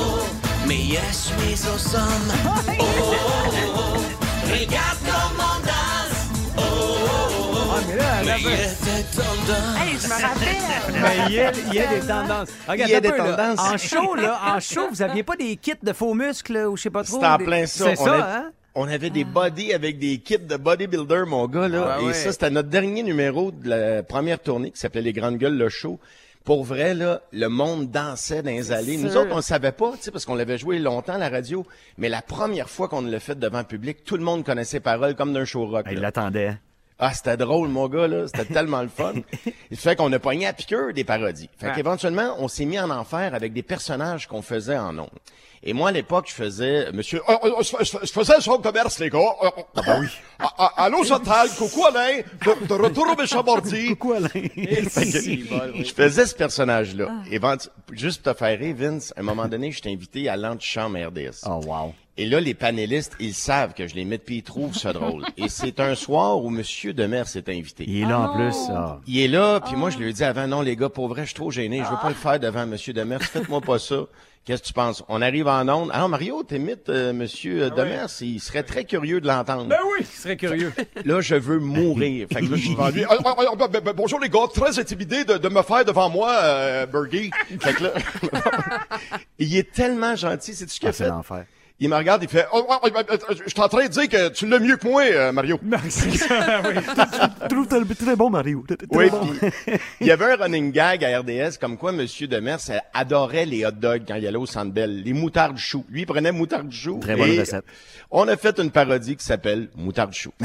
oh, 0.00 0.26
mais 0.68 0.82
je 0.84 1.14
suis 1.14 1.66
au 1.66 1.78
somme, 1.78 2.30
oh, 2.44 2.50
oh, 2.78 2.84
oh, 3.74 3.96
regarde 4.52 4.98
comment 5.06 5.54
on 5.56 5.66
danse, 5.66 5.83
Hey, 8.36 9.96
je 9.96 10.08
me 10.08 10.22
rappelle. 10.22 10.92
Mais 11.02 11.16
il 11.28 11.34
y 11.34 11.40
a, 11.40 11.52
il 11.52 11.74
y 11.74 11.78
a 11.78 11.86
des 11.86 12.00
tendances. 12.00 12.48
Regarde, 12.66 12.90
Il 12.90 12.92
y 12.92 12.94
a 12.96 13.00
des 13.00 13.10
peu, 13.10 13.16
là. 13.18 13.24
tendances. 13.36 13.60
En 13.60 13.76
show, 13.78 14.14
là, 14.16 14.40
en 14.56 14.60
show, 14.60 14.88
vous 14.90 15.02
aviez 15.02 15.22
pas 15.22 15.36
des 15.36 15.54
kits 15.56 15.72
de 15.80 15.92
faux 15.92 16.14
muscles, 16.14 16.52
là, 16.54 16.68
ou 16.68 16.76
je 16.76 16.82
sais 16.82 16.90
pas 16.90 17.04
trop. 17.04 17.20
C'est 17.20 17.26
en 17.26 17.36
des- 17.36 17.44
plein 17.44 17.66
ça. 17.66 17.84
C'est 17.94 18.00
on, 18.00 18.04
ça, 18.04 18.12
a- 18.14 18.36
hein? 18.38 18.50
on 18.74 18.88
avait 18.88 19.10
des 19.10 19.22
bodies 19.24 19.72
avec 19.72 20.00
des 20.00 20.18
kits 20.18 20.38
de 20.38 20.56
bodybuilder, 20.56 21.22
mon 21.28 21.46
gars, 21.46 21.68
là. 21.68 21.94
Ah 21.96 22.00
et 22.02 22.06
ouais. 22.06 22.12
ça, 22.12 22.32
c'était 22.32 22.50
notre 22.50 22.68
dernier 22.70 23.04
numéro 23.04 23.52
de 23.52 23.68
la 23.68 24.02
première 24.02 24.40
tournée 24.40 24.72
qui 24.72 24.80
s'appelait 24.80 25.02
Les 25.02 25.12
Grandes 25.12 25.38
Gueules, 25.38 25.56
le 25.56 25.68
show. 25.68 26.00
Pour 26.44 26.64
vrai, 26.64 26.92
là, 26.92 27.20
le 27.32 27.46
monde 27.46 27.90
dansait 27.92 28.42
dans 28.42 28.50
les 28.50 28.72
allées. 28.72 28.96
Nous 28.96 29.12
sûr. 29.12 29.20
autres, 29.22 29.30
on 29.32 29.36
le 29.36 29.42
savait 29.42 29.72
pas, 29.72 29.92
tu 29.92 30.02
sais, 30.02 30.10
parce 30.10 30.24
qu'on 30.26 30.34
l'avait 30.34 30.58
joué 30.58 30.78
longtemps 30.80 31.14
à 31.14 31.18
la 31.18 31.28
radio. 31.30 31.64
Mais 31.98 32.08
la 32.08 32.20
première 32.20 32.68
fois 32.68 32.88
qu'on 32.88 33.00
l'a 33.02 33.20
fait 33.20 33.38
devant 33.38 33.58
le 33.60 33.64
public, 33.64 34.02
tout 34.04 34.16
le 34.16 34.24
monde 34.24 34.44
connaissait 34.44 34.78
les 34.78 34.80
paroles 34.82 35.14
comme 35.14 35.32
d'un 35.32 35.44
show 35.44 35.64
rock. 35.66 35.86
Il 35.90 36.00
l'attendait. 36.00 36.56
Ah, 36.98 37.12
c'était 37.12 37.36
drôle, 37.36 37.68
mon 37.68 37.88
gars, 37.88 38.06
là. 38.06 38.26
C'était 38.28 38.52
tellement 38.52 38.80
le 38.82 38.88
fun. 38.88 39.14
Il 39.70 39.76
fait 39.76 39.96
qu'on 39.96 40.12
a 40.12 40.18
pogné 40.20 40.46
à 40.46 40.52
piqûre 40.52 40.92
des 40.94 41.02
parodies. 41.04 41.50
Fait 41.58 41.66
Ouais. 41.66 41.72
qu'éventuellement, 41.74 42.36
on 42.38 42.46
s'est 42.48 42.64
mis 42.66 42.78
en 42.78 42.88
enfer 42.90 43.34
avec 43.34 43.52
des 43.52 43.62
personnages 43.64 44.28
qu'on 44.28 44.42
faisait 44.42 44.78
en 44.78 44.96
ondes. 44.98 45.08
Et 45.66 45.72
moi, 45.72 45.88
à 45.88 45.92
l'époque, 45.92 46.26
je 46.28 46.34
faisais, 46.34 46.92
monsieur, 46.92 47.20
Euh, 47.28 47.32
euh, 47.44 47.62
je, 47.62 48.12
faisais 48.12 48.40
son 48.40 48.58
commerce, 48.58 48.98
les 49.00 49.08
gars. 49.10 49.18
Euh, 49.18 49.48
euh, 49.76 49.82
ben 49.84 50.00
oui. 50.02 50.06
Allô, 50.76 51.02
Chantal. 51.04 51.48
Coucou, 51.58 51.84
Alain. 51.86 52.18
De, 52.44 52.66
de 52.66 52.74
retour 52.74 53.06
au. 53.08 53.16
Coucou, 53.88 54.12
Alain. 54.12 54.28
Je 54.34 55.92
faisais 55.94 56.26
ce 56.26 56.34
personnage-là. 56.34 57.08
Éventu- 57.30 57.68
juste 57.92 58.22
pour 58.22 58.34
te 58.34 58.38
faire 58.38 58.58
rire, 58.58 58.74
Vince, 58.78 59.12
à 59.16 59.20
un 59.20 59.24
moment 59.24 59.48
donné, 59.48 59.72
je 59.72 59.80
t'ai 59.80 59.90
invité 59.90 60.28
à 60.28 60.36
l'antichambre 60.36 60.98
RDS. 60.98 61.44
Oh, 61.46 61.60
wow. 61.64 61.94
Et 62.16 62.26
là, 62.26 62.38
les 62.40 62.54
panélistes, 62.54 63.14
ils 63.18 63.34
savent 63.34 63.74
que 63.74 63.88
je 63.88 63.94
les 63.96 64.04
mets 64.04 64.18
puis 64.18 64.36
ils 64.36 64.42
trouvent 64.44 64.76
ça 64.76 64.92
drôle. 64.92 65.24
Et 65.36 65.48
c'est 65.48 65.80
un 65.80 65.96
soir 65.96 66.38
où 66.44 66.48
Monsieur 66.48 66.92
Demers 66.92 67.26
s'est 67.26 67.44
invité. 67.48 67.84
Il 67.88 68.02
est 68.02 68.06
là 68.06 68.20
en 68.20 68.34
plus. 68.36 68.54
ah. 68.70 69.00
Il 69.08 69.18
est 69.18 69.26
là, 69.28 69.58
puis 69.60 69.74
moi, 69.74 69.90
je 69.90 69.98
lui 69.98 70.10
ai 70.10 70.12
dit 70.12 70.22
avant, 70.22 70.46
non, 70.46 70.60
les 70.62 70.76
gars, 70.76 70.88
pour 70.88 71.08
vrai, 71.08 71.22
je 71.22 71.26
suis 71.30 71.34
trop 71.34 71.50
gêné. 71.50 71.78
Je 71.84 71.90
veux 71.90 72.00
pas 72.00 72.10
le 72.10 72.14
faire 72.14 72.38
devant 72.38 72.66
Monsieur 72.66 72.92
Demers. 72.92 73.20
Faites-moi 73.20 73.60
pas 73.60 73.80
ça. 73.80 74.04
Qu'est-ce 74.44 74.60
que 74.62 74.66
tu 74.68 74.72
penses? 74.74 75.02
On 75.08 75.22
arrive 75.22 75.48
en 75.48 75.66
onde. 75.70 75.90
Alors, 75.92 76.08
Mario, 76.10 76.42
t'imites 76.44 76.88
euh, 76.90 77.12
Monsieur 77.14 77.70
Demers. 77.70 78.08
Il 78.20 78.38
serait 78.40 78.62
très 78.62 78.84
curieux 78.84 79.20
de 79.20 79.26
l'entendre. 79.26 79.66
Ben 79.70 79.78
oui, 79.86 80.00
il 80.02 80.06
serait 80.06 80.36
curieux. 80.36 80.70
Là, 81.04 81.20
je 81.22 81.34
veux 81.34 81.58
mourir. 81.58 82.28
Fait 82.30 82.42
que 82.42 82.50
là, 82.50 82.56
je 82.56 82.62
suis 82.66 82.76
Ah, 82.78 82.90
ah, 83.08 83.34
ah, 83.38 83.44
ah, 83.58 83.68
ben, 83.68 83.80
ben, 83.80 83.92
bonjour, 83.96 84.20
les 84.20 84.28
gars. 84.28 84.40
Très 84.54 84.78
intimidé 84.78 85.24
de, 85.24 85.38
de 85.38 85.48
me 85.48 85.62
faire 85.62 85.84
devant 85.86 86.10
moi, 86.10 86.30
euh, 86.42 86.84
Bergie. 86.86 87.30
Fait 87.58 87.72
que 87.72 87.84
là, 87.84 87.90
il 89.38 89.56
est 89.56 89.72
tellement 89.72 90.14
gentil. 90.14 90.54
C'est 90.54 90.66
tu 90.66 90.74
ce 90.74 90.78
qu'il 90.80 90.88
Ah, 90.88 90.90
a 90.90 90.92
c'est 90.92 91.04
fait? 91.34 91.46
Il 91.84 91.90
me 91.90 91.96
regarde, 91.96 92.22
il 92.22 92.30
fait 92.30 92.46
oh, 92.50 92.64
oh, 92.66 92.76
oh, 92.82 92.88
oh, 92.96 93.00
oh, 93.10 93.34
Je 93.44 93.50
suis 93.50 93.60
en 93.60 93.68
train 93.68 93.84
de 93.84 93.90
dire 93.90 94.08
que 94.08 94.30
tu 94.30 94.46
l'as 94.46 94.58
mieux 94.58 94.78
que 94.78 94.88
moi, 94.88 95.02
euh, 95.04 95.32
Mario. 95.32 95.60
Je 95.62 97.46
trouve 97.46 97.66
très 97.66 98.16
bon, 98.16 98.30
Mario. 98.30 98.64
Oui, 98.90 99.10
bon. 99.10 99.28
il 100.00 100.06
y 100.06 100.10
avait 100.10 100.32
un 100.32 100.36
running 100.36 100.72
gag 100.72 101.04
à 101.04 101.18
RDS 101.18 101.58
comme 101.60 101.76
quoi 101.76 101.92
Monsieur 101.92 102.26
Demers 102.26 102.58
adorait 102.94 103.44
les 103.44 103.66
hot 103.66 103.72
dogs 103.72 104.04
quand 104.08 104.14
il 104.14 104.26
allait 104.26 104.38
au 104.38 104.46
Centre 104.46 104.72
Bell, 104.72 105.02
les 105.02 105.12
moutardes 105.12 105.58
choux. 105.58 105.84
Lui, 105.90 106.00
il 106.00 106.06
prenait 106.06 106.32
moutarde 106.32 106.72
chou. 106.72 107.00
Très 107.02 107.16
bonne 107.16 107.28
et 107.28 107.40
recette. 107.40 107.66
On 108.10 108.26
a 108.28 108.38
fait 108.38 108.58
une 108.58 108.70
parodie 108.70 109.16
qui 109.16 109.24
s'appelle 109.24 109.68
Moutarde 109.76 110.14
chou. 110.14 110.30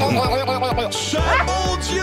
Cher 0.90 1.46
mon 1.46 1.76
Dieu, 1.76 1.99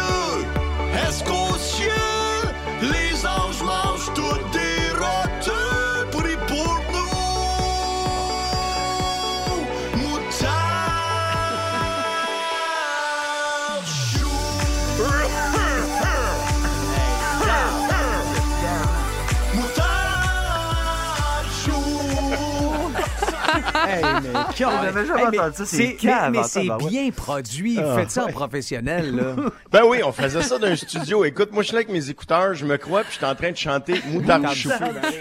mais 24.33 24.65
On 24.65 24.69
avait 24.69 25.05
jamais 25.05 25.21
Hey, 25.21 25.27
mais 25.31 25.39
entendu 25.39 25.55
ça, 25.57 25.65
c'est 25.65 25.97
mais- 26.31 26.43
c'est 26.43 26.61
tabarouette. 26.67 26.89
bien 26.89 27.11
produit. 27.11 27.79
Ah, 27.79 27.95
Faites 27.97 28.11
ça 28.11 28.25
en 28.25 28.27
professionnel, 28.27 29.15
là. 29.15 29.35
Ben 29.71 29.81
oui, 29.85 29.99
on 30.03 30.11
faisait 30.11 30.41
ça 30.41 30.57
dans 30.57 30.67
un 30.67 30.75
studio. 30.75 31.25
Écoute, 31.25 31.51
moi, 31.51 31.61
je 31.63 31.67
suis 31.67 31.73
là 31.75 31.79
avec 31.79 31.89
mes 31.89 32.09
écouteurs, 32.09 32.53
je 32.53 32.65
me 32.65 32.77
crois, 32.77 33.01
puis 33.01 33.11
je 33.13 33.17
suis 33.17 33.25
en 33.25 33.35
train 33.35 33.51
de 33.51 33.57
chanter 33.57 34.01
Moutarde 34.07 34.47
chou. 34.53 34.69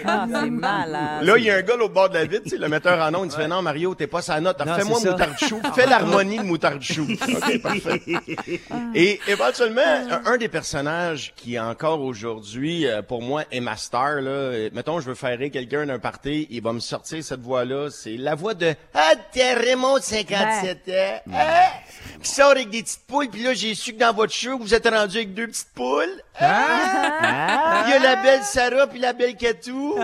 Ah, 0.05 0.25
c'est 0.31 0.49
malade. 0.49 1.23
Là, 1.25 1.37
il 1.37 1.43
y 1.43 1.49
a 1.49 1.55
un 1.57 1.61
gars 1.61 1.75
là, 1.77 1.83
au 1.85 1.89
bord 1.89 2.09
de 2.09 2.15
la 2.15 2.25
vitre, 2.25 2.43
tu 2.43 2.49
sais, 2.51 2.57
le 2.57 2.67
metteur 2.69 2.99
en 2.99 3.13
ondes, 3.13 3.31
il 3.31 3.35
fait 3.35 3.47
non, 3.47 3.61
Mario, 3.61 3.93
t'es 3.95 4.07
pas 4.07 4.21
sa 4.21 4.39
note. 4.39 4.57
Fais-moi 4.63 4.99
moutarde 4.99 5.37
chou. 5.39 5.61
Fais 5.75 5.85
l'harmonie 5.85 6.37
de 6.37 6.43
moutarde 6.43 6.81
chou. 6.81 7.07
OK, 7.09 7.61
parfait. 7.61 8.01
Et 8.95 9.19
éventuellement, 9.27 9.81
un, 10.25 10.37
des 10.37 10.47
personnages 10.47 11.33
qui 11.35 11.59
encore 11.59 12.01
aujourd'hui, 12.01 12.87
euh, 12.87 13.01
pour 13.01 13.21
moi, 13.21 13.43
est 13.51 13.59
ma 13.59 13.75
star, 13.75 14.21
là, 14.21 14.29
euh, 14.29 14.69
mettons, 14.73 14.99
je 14.99 15.07
veux 15.07 15.15
faire 15.15 15.37
rire 15.37 15.51
quelqu'un 15.51 15.85
d'un 15.85 15.99
party, 15.99 16.47
il 16.49 16.61
va 16.61 16.73
me 16.73 16.79
sortir 16.79 17.23
cette 17.23 17.41
voix-là, 17.41 17.89
c'est 17.89 18.17
la 18.17 18.35
voix 18.35 18.53
de 18.53 18.73
Ah, 18.99 19.13
t'es 19.31 19.53
Raymond 19.53 19.97
de 19.97 20.03
57 20.03 20.89
ans, 20.89 21.31
hein, 21.31 21.69
qui 22.23 22.31
sort 22.31 22.49
avec 22.51 22.71
des 22.71 22.81
petites 22.81 23.05
poules, 23.05 23.29
puis 23.29 23.43
là, 23.43 23.53
j'ai 23.53 23.75
su 23.75 23.93
que 23.93 23.99
dans 23.99 24.11
votre 24.11 24.33
show, 24.33 24.57
vous 24.59 24.73
êtes 24.73 24.87
rendu 24.89 25.17
avec 25.17 25.35
deux 25.35 25.45
petites 25.47 25.71
poules. 25.75 26.19
Ah! 26.39 27.83
Il 27.85 27.91
y 27.91 27.93
a 27.93 27.99
la 27.99 28.15
belle 28.15 28.43
Sarah 28.43 28.87
puis 28.87 28.97
la 28.99 29.13
belle 29.13 29.35
Katou. 29.35 29.95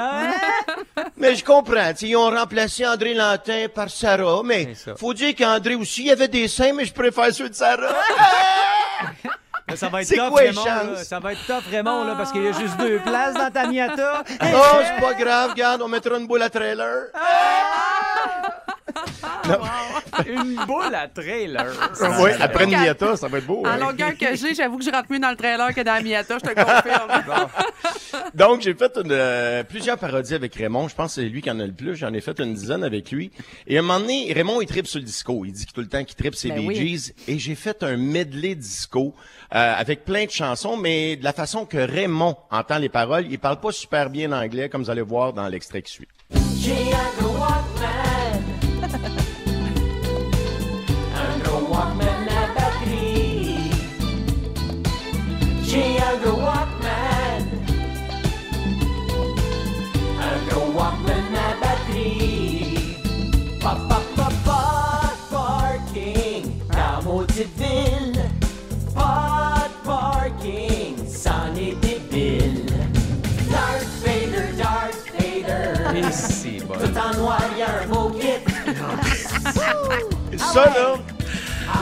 Mais 1.17 1.36
je 1.36 1.43
comprends, 1.43 1.89
tu 1.93 1.97
sais, 1.97 2.08
ils 2.10 2.15
ont 2.15 2.29
remplacé 2.29 2.86
André 2.86 3.15
Lantin 3.15 3.65
par 3.73 3.89
Sarah, 3.89 4.41
mais 4.43 4.75
ça. 4.75 4.95
faut 4.95 5.13
dire 5.15 5.34
qu'André 5.36 5.73
aussi, 5.73 6.03
il 6.06 6.12
avait 6.12 6.27
des 6.27 6.47
seins, 6.47 6.73
mais 6.73 6.86
je 6.86 6.93
préfère 6.93 7.34
ceux 7.34 7.49
de 7.49 7.56
Sarah. 7.56 7.95
Ça 9.75 9.89
va 9.89 10.01
être 10.01 10.10
tough, 10.10 10.29
quoi 10.29 10.41
Raymond, 10.41 10.65
là? 10.65 11.03
Ça 11.03 11.19
va 11.19 11.32
être 11.32 11.47
tough, 11.47 11.63
Raymond, 11.71 12.03
là, 12.03 12.15
parce 12.15 12.32
qu'il 12.32 12.43
y 12.43 12.47
a 12.47 12.51
juste 12.51 12.77
deux 12.77 12.99
places 12.99 13.34
dans 13.34 13.49
ta 13.49 13.65
Miata. 13.65 14.23
Oh, 14.56 14.79
c'est 14.84 15.01
pas 15.01 15.13
grave, 15.13 15.51
regarde, 15.51 15.82
on 15.82 15.88
mettra 15.88 16.17
une 16.17 16.27
boule 16.27 16.43
à 16.43 16.49
trailer. 16.49 17.08
Une 20.27 20.56
boule 20.65 20.95
à 20.95 21.08
trailer. 21.08 21.73
Oui, 22.19 22.32
après 22.39 22.65
une 22.65 22.71
Miata, 22.71 23.15
ça 23.17 23.27
va 23.27 23.39
être 23.39 23.47
beau. 23.47 23.63
En 23.65 23.69
hein. 23.69 23.77
longueur 23.77 24.17
que 24.17 24.36
j'ai, 24.36 24.53
j'avoue 24.53 24.77
que 24.77 24.84
je 24.84 24.91
rentre 24.91 25.12
mieux 25.12 25.19
dans 25.19 25.32
le 25.32 25.36
trailer 25.36 25.73
que 25.73 25.82
dans 25.82 25.93
la 25.93 26.01
Miata, 26.01 26.38
je 26.38 26.49
te 26.49 26.53
confirme. 26.53 27.10
Donc, 28.34 28.62
j'ai 28.62 28.73
fait 28.73 28.95
une, 28.97 29.12
euh, 29.12 29.63
plusieurs 29.63 29.97
parodies 29.97 30.36
avec 30.36 30.53
Raymond. 30.56 30.88
Je 30.88 30.95
pense 30.95 31.15
que 31.15 31.21
c'est 31.21 31.27
lui 31.27 31.41
qui 31.41 31.49
en 31.49 31.60
a 31.60 31.65
le 31.65 31.73
plus. 31.73 31.95
J'en 31.95 32.13
ai 32.13 32.21
fait 32.21 32.39
une 32.39 32.53
dizaine 32.53 32.84
avec 32.84 33.12
lui. 33.12 33.32
Et 33.67 33.77
à 33.77 33.79
un 33.79 33.84
moment 33.84 33.99
donné, 33.99 34.32
Raymond, 34.34 34.62
il 34.62 34.67
tripe 34.67 34.88
sur 34.88 34.99
le 34.99 35.06
disco. 35.06 35.45
Il 35.45 35.51
dit 35.51 35.65
que 35.65 35.71
tout 35.71 35.82
le 35.82 35.88
temps 35.88 36.03
qu'il 36.03 36.15
tripe, 36.15 36.36
c'est 36.36 36.49
Ben 36.49 36.60
Bee 36.60 36.67
oui. 36.67 36.75
Gees. 36.75 37.13
Et 37.27 37.39
j'ai 37.39 37.56
fait 37.56 37.84
un 37.84 37.97
medley 37.97 38.56
disco 38.56 39.15
euh, 39.53 39.73
avec 39.75 40.06
plein 40.06 40.25
de 40.25 40.32
chansons, 40.32 40.77
mais 40.77 41.15
de 41.15 41.23
la 41.23 41.34
façon 41.34 41.65
que 41.65 41.77
Raymond 41.77 42.38
entend 42.51 42.77
les 42.77 42.89
paroles. 42.89 43.25
Il 43.29 43.39
parle 43.39 43.60
pas 43.60 43.71
super 43.71 44.10
bien 44.10 44.32
anglais, 44.32 44.69
comme 44.69 44.84
vous 44.84 44.89
allez 44.89 45.01
voir 45.01 45.34
dans 45.34 45.47
l'extrait 45.47 45.82
qui 45.82 45.91
suit. 45.91 46.08
Ça, 80.51 80.65
là, 80.65 80.95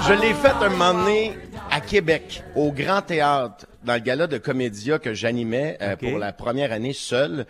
je 0.07 0.13
l'ai 0.13 0.33
fait 0.33 0.53
un 0.61 0.69
moment 0.69 0.93
donné 0.93 1.33
à 1.69 1.81
Québec, 1.81 2.43
au 2.55 2.71
Grand 2.71 3.01
Théâtre, 3.01 3.65
dans 3.83 3.93
le 3.93 3.99
gala 3.99 4.27
de 4.27 4.37
Comédia 4.37 4.99
que 4.99 5.13
j'animais 5.13 5.77
euh, 5.81 5.95
pour 5.95 6.17
la 6.17 6.31
première 6.33 6.71
année 6.71 6.93
seul. 6.93 7.45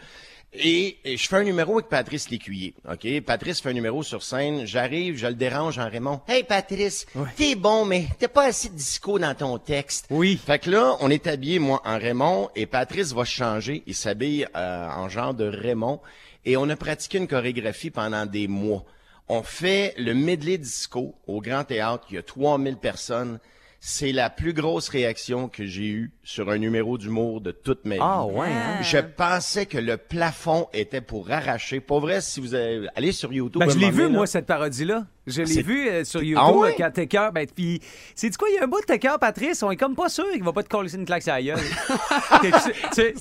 Et, 0.53 0.97
et 1.05 1.17
je 1.17 1.27
fais 1.27 1.37
un 1.37 1.43
numéro 1.43 1.73
avec 1.77 1.87
Patrice 1.89 2.29
Lécuyer. 2.29 2.73
OK? 2.89 3.21
Patrice 3.21 3.61
fait 3.61 3.69
un 3.69 3.73
numéro 3.73 4.03
sur 4.03 4.21
scène. 4.21 4.65
J'arrive, 4.65 5.17
je 5.17 5.27
le 5.27 5.33
dérange 5.33 5.79
en 5.79 5.89
Raymond. 5.89 6.21
Hey 6.27 6.43
Patrice, 6.43 7.05
t'es 7.37 7.55
bon, 7.55 7.85
mais 7.85 8.05
t'as 8.19 8.27
pas 8.27 8.45
assez 8.47 8.69
de 8.69 8.75
disco 8.75 9.17
dans 9.17 9.33
ton 9.33 9.57
texte. 9.57 10.07
Oui. 10.09 10.39
Fait 10.45 10.59
que 10.59 10.69
là, 10.69 10.97
on 10.99 11.09
est 11.09 11.27
habillé, 11.27 11.59
moi, 11.59 11.81
en 11.85 11.97
Raymond, 11.97 12.49
et 12.55 12.65
Patrice 12.65 13.13
va 13.13 13.23
changer. 13.25 13.83
Il 13.87 13.95
s'habille 13.95 14.45
euh, 14.55 14.87
en 14.89 15.07
genre 15.07 15.33
de 15.33 15.45
Raymond. 15.45 15.99
Et 16.45 16.57
on 16.57 16.67
a 16.69 16.75
pratiqué 16.75 17.17
une 17.17 17.27
chorégraphie 17.27 17.91
pendant 17.91 18.25
des 18.25 18.47
mois. 18.47 18.83
On 19.27 19.43
fait 19.43 19.93
le 19.97 20.13
medley 20.13 20.57
disco 20.57 21.15
au 21.27 21.41
Grand 21.41 21.63
Théâtre. 21.63 22.05
Il 22.09 22.15
y 22.15 22.17
a 22.17 22.23
3000 22.23 22.77
personnes. 22.77 23.39
C'est 23.83 24.11
la 24.11 24.29
plus 24.29 24.53
grosse 24.53 24.89
réaction 24.89 25.49
que 25.49 25.65
j'ai 25.65 25.87
eue 25.87 26.11
sur 26.23 26.51
un 26.51 26.59
numéro 26.59 26.99
d'humour 26.99 27.41
de 27.41 27.51
toute 27.51 27.83
ma 27.85 27.95
vie. 27.95 28.01
Ah, 28.03 28.25
ouais, 28.25 28.47
hein? 28.47 28.81
Je 28.83 28.99
pensais 28.99 29.65
que 29.65 29.79
le 29.79 29.97
plafond 29.97 30.67
était 30.71 31.01
pour 31.01 31.31
arracher. 31.31 31.79
Pas 31.79 31.97
vrai, 31.97 32.21
si 32.21 32.39
vous 32.39 32.53
avez... 32.53 32.87
allez 32.95 33.11
sur 33.11 33.33
YouTube. 33.33 33.59
Ben, 33.59 33.71
je 33.71 33.79
l'ai 33.79 33.89
vu, 33.89 34.07
moi, 34.07 34.21
là. 34.21 34.25
cette 34.27 34.45
parodie-là. 34.45 35.07
Je 35.27 35.41
l'ai 35.43 35.47
C'est- 35.47 35.61
vu 35.61 35.87
euh, 35.87 36.03
sur 36.03 36.23
YouTube 36.23 36.43
Ah 36.43 36.51
ouais? 36.51 36.69
euh, 36.69 36.73
quand 36.77 36.91
t'es 36.91 37.05
cœur. 37.07 37.31
Ben, 37.31 37.45
puis, 37.53 37.79
c'est 38.15 38.29
du 38.29 38.37
quoi, 38.37 38.49
il 38.49 38.55
y 38.55 38.57
a 38.57 38.63
un 38.63 38.67
bout 38.67 38.79
de 38.81 39.17
Patrice. 39.19 39.61
On 39.61 39.69
est 39.69 39.75
comme 39.77 39.95
pas 39.95 40.09
sûr 40.09 40.25
qu'il 40.31 40.43
va 40.43 40.51
pas 40.51 40.63
te 40.63 40.69
coller 40.69 40.93
une 40.95 41.05
claque 41.05 41.21
sur 41.21 41.33
la 41.33 41.43
gueule. 41.43 41.59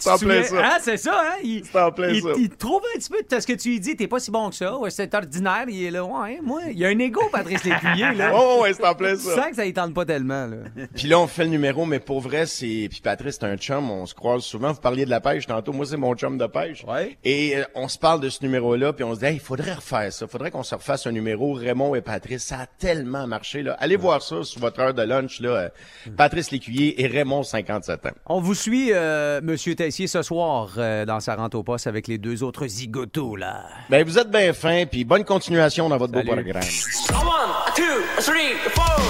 Souviens- 0.00 0.42
ça. 0.44 0.64
Hein, 0.64 0.78
c'est 0.80 0.96
ça, 0.96 1.20
hein? 1.22 1.36
Il, 1.42 1.64
C'est 1.64 1.78
en 1.80 1.92
plein 1.92 2.08
il, 2.08 2.22
ça. 2.22 2.28
il 2.36 2.48
te 2.48 2.56
trouve 2.56 2.80
un 2.94 2.98
petit 2.98 3.08
peu 3.10 3.18
de 3.36 3.40
ce 3.40 3.46
que 3.46 3.52
tu 3.52 3.68
lui 3.70 3.80
dis. 3.80 3.96
T'es 3.96 4.08
pas 4.08 4.18
si 4.18 4.30
bon 4.30 4.48
que 4.50 4.54
ça. 4.56 4.76
Ouais, 4.78 4.90
c'est 4.90 5.14
ordinaire. 5.14 5.64
Il 5.68 5.84
est 5.84 5.90
là. 5.90 6.04
Ouais, 6.04 6.40
moi, 6.42 6.62
il 6.70 6.78
y 6.78 6.84
a 6.84 6.88
un 6.88 6.98
ego, 6.98 7.20
Patrice 7.30 7.64
Lécuyer, 7.64 8.12
là. 8.14 8.32
Oh, 8.42 8.60
ouais, 8.62 8.72
c'est 8.72 8.86
en 8.86 8.94
plein 8.94 9.14
Tu 9.16 9.22
ça. 9.22 9.34
sens 9.36 9.46
que 9.50 9.56
ça 9.56 9.66
y 9.66 9.72
tente 9.72 9.92
pas 9.92 10.04
tellement, 10.04 10.46
là. 10.46 10.56
Puis 10.94 11.08
là, 11.08 11.18
on 11.18 11.26
fait 11.26 11.44
le 11.44 11.50
numéro, 11.50 11.84
mais 11.84 11.98
pour 12.00 12.20
vrai, 12.20 12.46
c'est... 12.46 12.86
Puis 12.90 13.00
Patrice, 13.02 13.36
c'est 13.40 13.46
un 13.46 13.56
chum, 13.56 13.90
on 13.90 14.06
se 14.06 14.14
croise 14.14 14.42
souvent. 14.42 14.72
Vous 14.72 14.80
parliez 14.80 15.04
de 15.04 15.10
la 15.10 15.20
pêche 15.20 15.46
tantôt. 15.46 15.72
Moi, 15.72 15.84
c'est 15.86 15.96
mon 15.96 16.14
chum 16.14 16.38
de 16.38 16.46
pêche. 16.46 16.84
Ouais. 16.84 17.16
Et 17.24 17.56
euh, 17.56 17.64
on 17.74 17.88
se 17.88 17.98
parle 17.98 18.20
de 18.20 18.28
ce 18.28 18.42
numéro-là, 18.42 18.92
puis 18.92 19.04
on 19.04 19.14
se 19.14 19.20
dit, 19.20 19.26
hey, 19.26 19.34
il 19.34 19.40
faudrait 19.40 19.74
refaire 19.74 20.12
ça. 20.12 20.26
faudrait 20.26 20.50
qu'on 20.50 20.62
se 20.62 20.74
refasse 20.74 21.06
un 21.06 21.12
numéro, 21.12 21.52
Raymond 21.52 21.89
et 21.94 22.00
Patrice. 22.00 22.44
Ça 22.44 22.60
a 22.60 22.66
tellement 22.66 23.26
marché, 23.26 23.62
là. 23.62 23.76
Allez 23.80 23.96
voir 23.96 24.22
ça 24.22 24.42
sur 24.44 24.60
votre 24.60 24.80
heure 24.80 24.94
de 24.94 25.02
lunch, 25.02 25.40
là. 25.40 25.48
euh, 25.50 25.68
Patrice 26.16 26.50
Lécuyer 26.50 27.02
et 27.02 27.06
Raymond, 27.06 27.42
57 27.42 28.06
ans. 28.06 28.10
On 28.26 28.40
vous 28.40 28.54
suit, 28.54 28.90
euh, 28.92 29.40
Monsieur 29.42 29.74
Tessier, 29.74 30.06
ce 30.06 30.22
soir, 30.22 30.70
euh, 30.78 31.04
dans 31.04 31.20
sa 31.20 31.34
rente 31.36 31.54
au 31.54 31.62
poste 31.62 31.86
avec 31.86 32.08
les 32.08 32.18
deux 32.18 32.42
autres 32.42 32.66
zigotos, 32.66 33.36
là. 33.36 33.64
Ben, 33.88 34.04
vous 34.04 34.18
êtes 34.18 34.30
bien 34.30 34.52
fin, 34.52 34.84
puis 34.86 35.04
bonne 35.04 35.24
continuation 35.24 35.88
dans 35.88 35.96
votre 35.98 36.12
beau 36.12 36.22
Salut. 36.24 36.42
programme. 36.44 36.62
One, 37.10 37.74
two, 37.74 38.22
three, 38.22 38.54
four. 38.70 39.00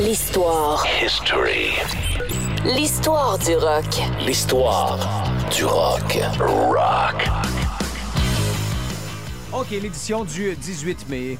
L'histoire. 0.00 0.84
History. 1.04 1.70
L'histoire 2.64 3.38
du 3.38 3.54
rock. 3.56 3.84
L'histoire 4.24 4.98
du 5.54 5.64
rock. 5.64 6.18
Rock. 6.40 7.28
OK, 9.52 9.70
l'édition 9.70 10.24
du 10.24 10.54
18 10.56 11.08
mai. 11.08 11.38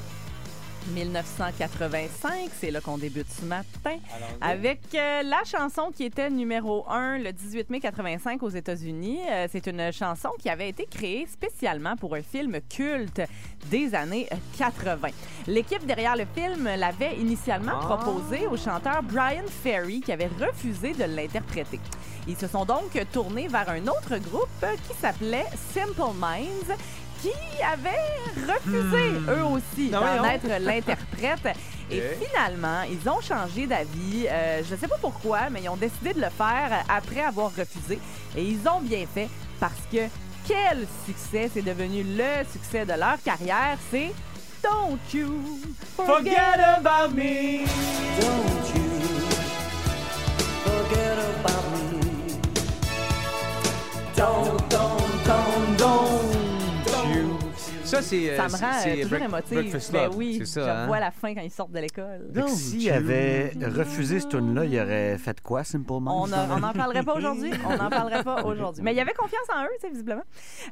1985, 0.91 2.49
c'est 2.59 2.71
là 2.71 2.81
qu'on 2.81 2.97
débute 2.97 3.27
ce 3.29 3.45
matin, 3.45 3.97
avec 4.41 4.79
euh, 4.95 5.23
la 5.23 5.43
chanson 5.45 5.91
qui 5.95 6.03
était 6.03 6.29
numéro 6.29 6.85
1 6.89 7.19
le 7.19 7.31
18 7.31 7.69
mai 7.69 7.79
85 7.79 8.43
aux 8.43 8.49
États-Unis. 8.49 9.19
Euh, 9.29 9.47
c'est 9.51 9.67
une 9.67 9.91
chanson 9.91 10.29
qui 10.39 10.49
avait 10.49 10.69
été 10.69 10.85
créée 10.85 11.25
spécialement 11.27 11.95
pour 11.95 12.15
un 12.15 12.21
film 12.21 12.59
culte 12.69 13.21
des 13.69 13.95
années 13.95 14.27
80. 14.57 15.09
L'équipe 15.47 15.85
derrière 15.85 16.15
le 16.15 16.25
film 16.35 16.69
l'avait 16.77 17.15
initialement 17.17 17.79
proposé 17.79 18.47
au 18.47 18.57
chanteur 18.57 19.03
Brian 19.03 19.47
Ferry 19.47 20.01
qui 20.01 20.11
avait 20.11 20.29
refusé 20.39 20.93
de 20.93 21.05
l'interpréter. 21.05 21.79
Ils 22.27 22.37
se 22.37 22.47
sont 22.47 22.65
donc 22.65 22.97
tournés 23.11 23.47
vers 23.47 23.69
un 23.69 23.83
autre 23.87 24.17
groupe 24.17 24.65
qui 24.87 24.93
s'appelait 24.95 25.45
Simple 25.73 26.13
Minds 26.15 26.77
qui 27.23 27.61
avait 27.63 28.53
refusé, 28.53 29.11
eux 29.29 29.43
aussi, 29.45 29.89
d'en 29.89 30.23
être 30.25 30.47
l'interprète. 30.59 31.55
Et 31.91 31.99
Ok. 31.99 32.27
finalement, 32.27 32.81
ils 32.83 33.09
ont 33.09 33.19
changé 33.21 33.67
d'avis. 33.67 34.25
Euh, 34.27 34.61
je 34.67 34.73
ne 34.73 34.79
sais 34.79 34.87
pas 34.87 34.97
pourquoi, 34.99 35.49
mais 35.51 35.61
ils 35.63 35.69
ont 35.69 35.75
décidé 35.75 36.13
de 36.13 36.21
le 36.21 36.29
faire 36.29 36.83
après 36.89 37.21
avoir 37.21 37.51
refusé. 37.55 37.99
Et 38.37 38.43
ils 38.43 38.67
ont 38.67 38.79
bien 38.81 39.05
fait 39.13 39.27
parce 39.59 39.81
que 39.91 40.07
quel 40.47 40.87
succès! 41.05 41.49
C'est 41.53 41.61
devenu 41.61 42.03
le 42.03 42.43
succès 42.51 42.85
de 42.85 42.93
leur 42.93 43.21
carrière. 43.23 43.77
C'est 43.91 44.11
Don't 44.63 44.97
You 45.13 45.59
Forget 45.95 46.59
about 46.77 47.13
me. 47.13 47.65
Don't 48.19 48.75
you 48.75 48.83
forget 50.63 51.17
about 51.39 51.63
me. 51.91 52.33
Don't, 54.15 54.69
don't, 54.69 55.25
don't, 55.25 55.77
don't. 55.77 56.32
Ça, 57.95 58.01
c'est. 58.01 58.29
euh, 58.29 58.37
Ça 58.37 58.43
me 58.47 58.61
rend 58.61 58.77
euh, 58.87 58.93
toujours 58.95 59.09
Break- 59.09 59.23
émotive. 59.23 59.53
Breakfast 59.57 59.91
Ben 59.91 60.09
oui, 60.15 60.41
je 60.43 60.59
hein? 60.59 60.81
revois 60.83 60.99
la 60.99 61.11
fin 61.11 61.33
quand 61.33 61.41
ils 61.41 61.51
sortent 61.51 61.71
de 61.71 61.79
l'école. 61.79 62.31
Que 62.33 62.47
S'il 62.47 62.89
avait 62.91 63.53
refusé 63.61 64.19
ce 64.19 64.27
tune-là, 64.27 64.65
il 64.65 64.79
aurait 64.79 65.17
fait 65.17 65.39
quoi, 65.41 65.63
Simple 65.63 65.93
Minds? 66.01 66.31
On 66.51 66.59
n'en 66.59 66.73
parlerait 66.73 67.03
pas 67.03 67.15
aujourd'hui. 67.15 67.51
On 67.67 67.77
n'en 67.77 67.89
parlerait 67.89 68.23
pas 68.23 68.43
aujourd'hui. 68.43 68.83
Mais 68.83 68.93
il 68.93 68.97
y 68.97 69.01
avait 69.01 69.13
confiance 69.13 69.47
en 69.55 69.63
eux, 69.63 69.89
visiblement. 69.89 70.23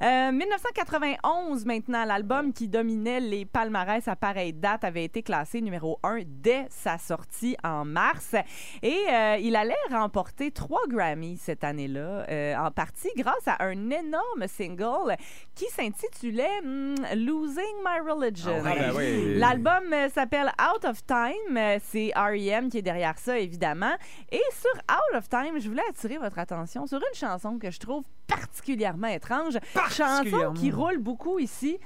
Euh, 0.01 0.31
1991, 0.31 1.65
maintenant, 1.65 2.05
l'album 2.05 2.53
qui 2.53 2.67
dominait 2.67 3.19
les 3.19 3.45
palmarès 3.45 4.07
à 4.07 4.15
pareille 4.15 4.53
date 4.53 4.83
avait 4.83 5.03
été 5.03 5.23
classé 5.23 5.61
numéro 5.61 5.99
1 6.03 6.19
dès 6.25 6.65
sa 6.69 6.97
sortie 6.97 7.55
en 7.63 7.85
mars. 7.85 8.35
Et 8.81 8.97
euh, 9.11 9.37
il 9.41 9.55
allait 9.55 9.75
remporter 9.91 10.51
trois 10.51 10.81
Grammys 10.87 11.37
cette 11.41 11.63
année-là, 11.63 12.25
euh, 12.29 12.55
en 12.55 12.71
partie 12.71 13.09
grâce 13.17 13.47
à 13.47 13.63
un 13.63 13.89
énorme 13.89 14.47
single 14.47 15.15
qui 15.55 15.65
s'intitulait 15.65 16.61
hmm, 16.63 16.95
Losing 17.15 17.83
My 17.83 17.99
Religion. 18.07 18.61
Ah 18.65 18.73
ben 18.75 18.93
oui. 18.95 19.35
L'album 19.35 19.91
euh, 19.93 20.09
s'appelle 20.09 20.51
Out 20.59 20.85
of 20.85 21.05
Time. 21.05 21.57
Euh, 21.57 21.77
C'est 21.83 22.11
R.E.M. 22.15 22.69
qui 22.69 22.77
est 22.79 22.81
derrière 22.81 23.17
ça, 23.17 23.37
évidemment. 23.37 23.93
Et 24.31 24.41
sur 24.51 24.71
Out 24.89 25.17
of 25.17 25.29
Time, 25.29 25.59
je 25.59 25.67
voulais 25.67 25.83
attirer 25.89 26.17
votre 26.17 26.39
attention 26.39 26.87
sur 26.87 26.97
une 26.97 27.15
chanson 27.15 27.57
que 27.57 27.71
je 27.71 27.79
trouve 27.79 28.03
particulièrement 28.27 29.07
étrange. 29.07 29.57
Chanson 29.89 30.53
qui 30.53 30.71
roule 30.71 30.97
beaucoup 30.99 31.39
ici. 31.39 31.79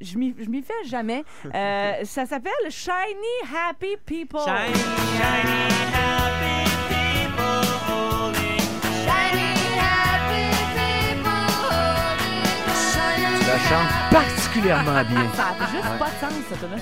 Je 0.00 0.16
m'y 0.16 0.62
fais 0.62 0.84
jamais. 0.86 1.24
Euh, 1.54 1.92
ça 2.04 2.24
s'appelle 2.26 2.52
Shiny 2.70 2.94
Happy 3.54 3.96
People. 4.06 4.40
Tu 13.40 13.46
la 13.46 13.58
chantes? 13.58 14.39
Particulièrement 14.50 14.92
tune-là. 16.58 16.76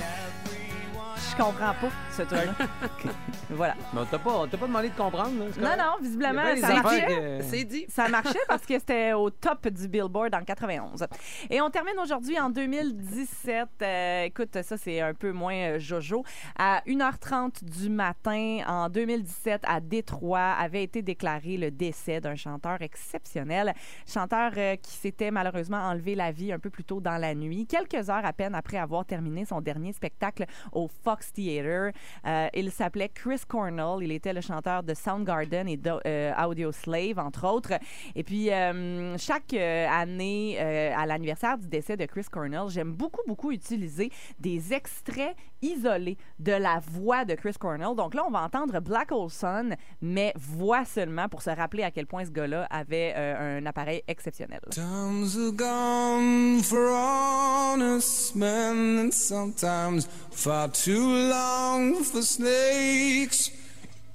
Comprends 1.43 1.73
pas, 1.73 1.89
ce 2.11 2.21
truc-là. 2.23 2.67
voilà. 3.49 3.75
Mais 3.93 4.01
on 4.01 4.05
t'a 4.05 4.19
pas, 4.19 4.31
on 4.31 4.47
t'a 4.47 4.57
pas 4.57 4.67
demandé 4.67 4.89
de 4.89 4.95
comprendre. 4.95 5.31
Là, 5.39 5.45
c'est 5.53 5.61
Non, 5.61 5.67
correct. 5.67 5.79
non, 5.83 5.93
Il 5.99 6.01
y 6.01 6.07
visiblement, 6.07 6.41
a 6.41 6.43
bien 6.45 6.55
des 6.55 6.61
ça 6.61 6.67
affaires 6.67 6.83
marchait. 6.83 7.05
que- 7.39 7.43
C'est 7.43 7.63
dit. 7.63 7.85
Ça 7.89 8.07
marchait 8.09 8.39
parce 8.47 8.65
que 8.65 8.73
c'était 8.79 9.13
au 9.13 9.29
top 9.29 9.67
du 9.69 9.87
Billboard 9.87 10.35
en 10.35 10.43
91. 10.43 11.05
Et 11.49 11.61
on 11.61 11.69
termine 11.69 11.97
aujourd'hui 12.01 12.39
en 12.39 12.49
2017. 12.49 13.67
Euh, 13.81 14.23
écoute, 14.25 14.57
ça, 14.61 14.77
c'est 14.77 15.01
un 15.01 15.13
peu 15.13 15.31
moins 15.31 15.55
euh, 15.55 15.79
jojo. 15.79 16.23
À 16.57 16.81
1h30 16.85 17.63
du 17.63 17.89
matin, 17.89 18.59
en 18.67 18.89
2017, 18.89 19.61
à 19.67 19.79
Détroit, 19.79 20.39
avait 20.59 20.83
été 20.83 21.01
déclaré 21.01 21.57
le 21.57 21.71
décès 21.71 22.19
d'un 22.21 22.35
chanteur 22.35 22.81
exceptionnel. 22.81 23.73
Chanteur 24.07 24.51
euh, 24.57 24.75
qui 24.75 24.91
s'était 24.91 25.31
malheureusement 25.31 25.77
enlevé 25.77 26.15
la 26.15 26.31
vie 26.31 26.51
un 26.51 26.59
peu 26.59 26.69
plus 26.69 26.83
tôt 26.83 26.99
dans 26.99 27.17
la 27.17 27.33
nuit, 27.35 27.65
quelques 27.67 28.09
heures 28.09 28.25
à 28.25 28.33
peine 28.33 28.55
après 28.55 28.77
avoir 28.77 29.05
terminé 29.05 29.45
son 29.45 29.61
dernier 29.61 29.93
spectacle 29.93 30.45
au 30.71 30.87
Fox 31.03 31.28
Euh, 31.37 32.47
il 32.53 32.71
s'appelait 32.71 33.09
Chris 33.09 33.41
Cornell. 33.47 34.01
Il 34.01 34.11
était 34.11 34.33
le 34.33 34.41
chanteur 34.41 34.83
de 34.83 34.93
Soundgarden 34.93 35.67
et 35.67 35.79
euh, 36.05 36.33
Audio 36.43 36.71
Slave, 36.71 37.19
entre 37.19 37.47
autres. 37.47 37.73
Et 38.15 38.23
puis, 38.23 38.51
euh, 38.51 39.17
chaque 39.17 39.53
année, 39.53 40.59
à 40.59 41.05
l'anniversaire 41.05 41.57
du 41.57 41.67
décès 41.67 41.97
de 41.97 42.05
Chris 42.05 42.25
Cornell, 42.31 42.69
j'aime 42.69 42.93
beaucoup, 42.93 43.21
beaucoup 43.27 43.51
utiliser 43.51 44.11
des 44.39 44.73
extraits 44.73 45.35
isolés 45.61 46.17
de 46.39 46.51
la 46.53 46.79
voix 46.79 47.25
de 47.25 47.35
Chris 47.35 47.53
Cornell. 47.59 47.95
Donc 47.95 48.13
là, 48.13 48.23
on 48.27 48.31
va 48.31 48.41
entendre 48.41 48.79
Black 48.79 49.11
Hole 49.11 49.29
Sun, 49.29 49.75
mais 50.01 50.33
voix 50.35 50.85
seulement 50.85 51.29
pour 51.29 51.41
se 51.41 51.49
rappeler 51.49 51.83
à 51.83 51.91
quel 51.91 52.07
point 52.07 52.25
ce 52.25 52.31
gars-là 52.31 52.67
avait 52.69 53.13
euh, 53.15 53.59
un 53.59 53.65
appareil 53.65 54.01
exceptionnel. 54.07 54.61
Times 54.71 55.35
are 55.37 55.51
gone 55.51 56.61
for 56.63 56.89
honest 56.91 58.35
men, 58.35 58.99
and 58.99 59.13
sometimes 59.13 60.07
far 60.31 60.69
too 60.71 61.29
long 61.29 62.03
for 62.03 62.21
snakes. 62.21 63.51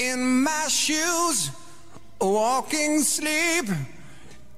In 0.01 0.43
my 0.43 0.69
shoes, 0.69 1.51
walking 2.21 3.01
sleep. 3.01 3.69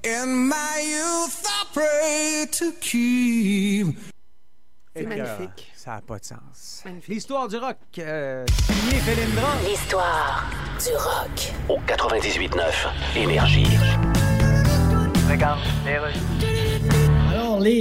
In 0.03 0.47
my 0.47 0.79
youth, 0.81 1.43
I 1.45 1.65
pray 1.73 2.45
to 2.51 2.71
keep. 2.79 3.95
C'est 4.95 5.05
magnifique. 5.05 5.71
Ça 5.87 5.93
n'a 5.93 6.01
pas 6.01 6.19
de 6.19 6.25
sens. 6.25 6.83
L'histoire 7.07 7.47
du 7.47 7.55
rock, 7.55 7.77
euh, 7.99 8.45
signé 8.61 8.99
Félindra. 8.99 9.53
L'histoire 9.65 10.45
du 10.83 10.93
rock. 10.97 11.53
Au 11.69 11.79
98.9 11.87 12.89
Énergie. 13.15 13.67
Alors, 15.31 15.59
les 15.85 17.06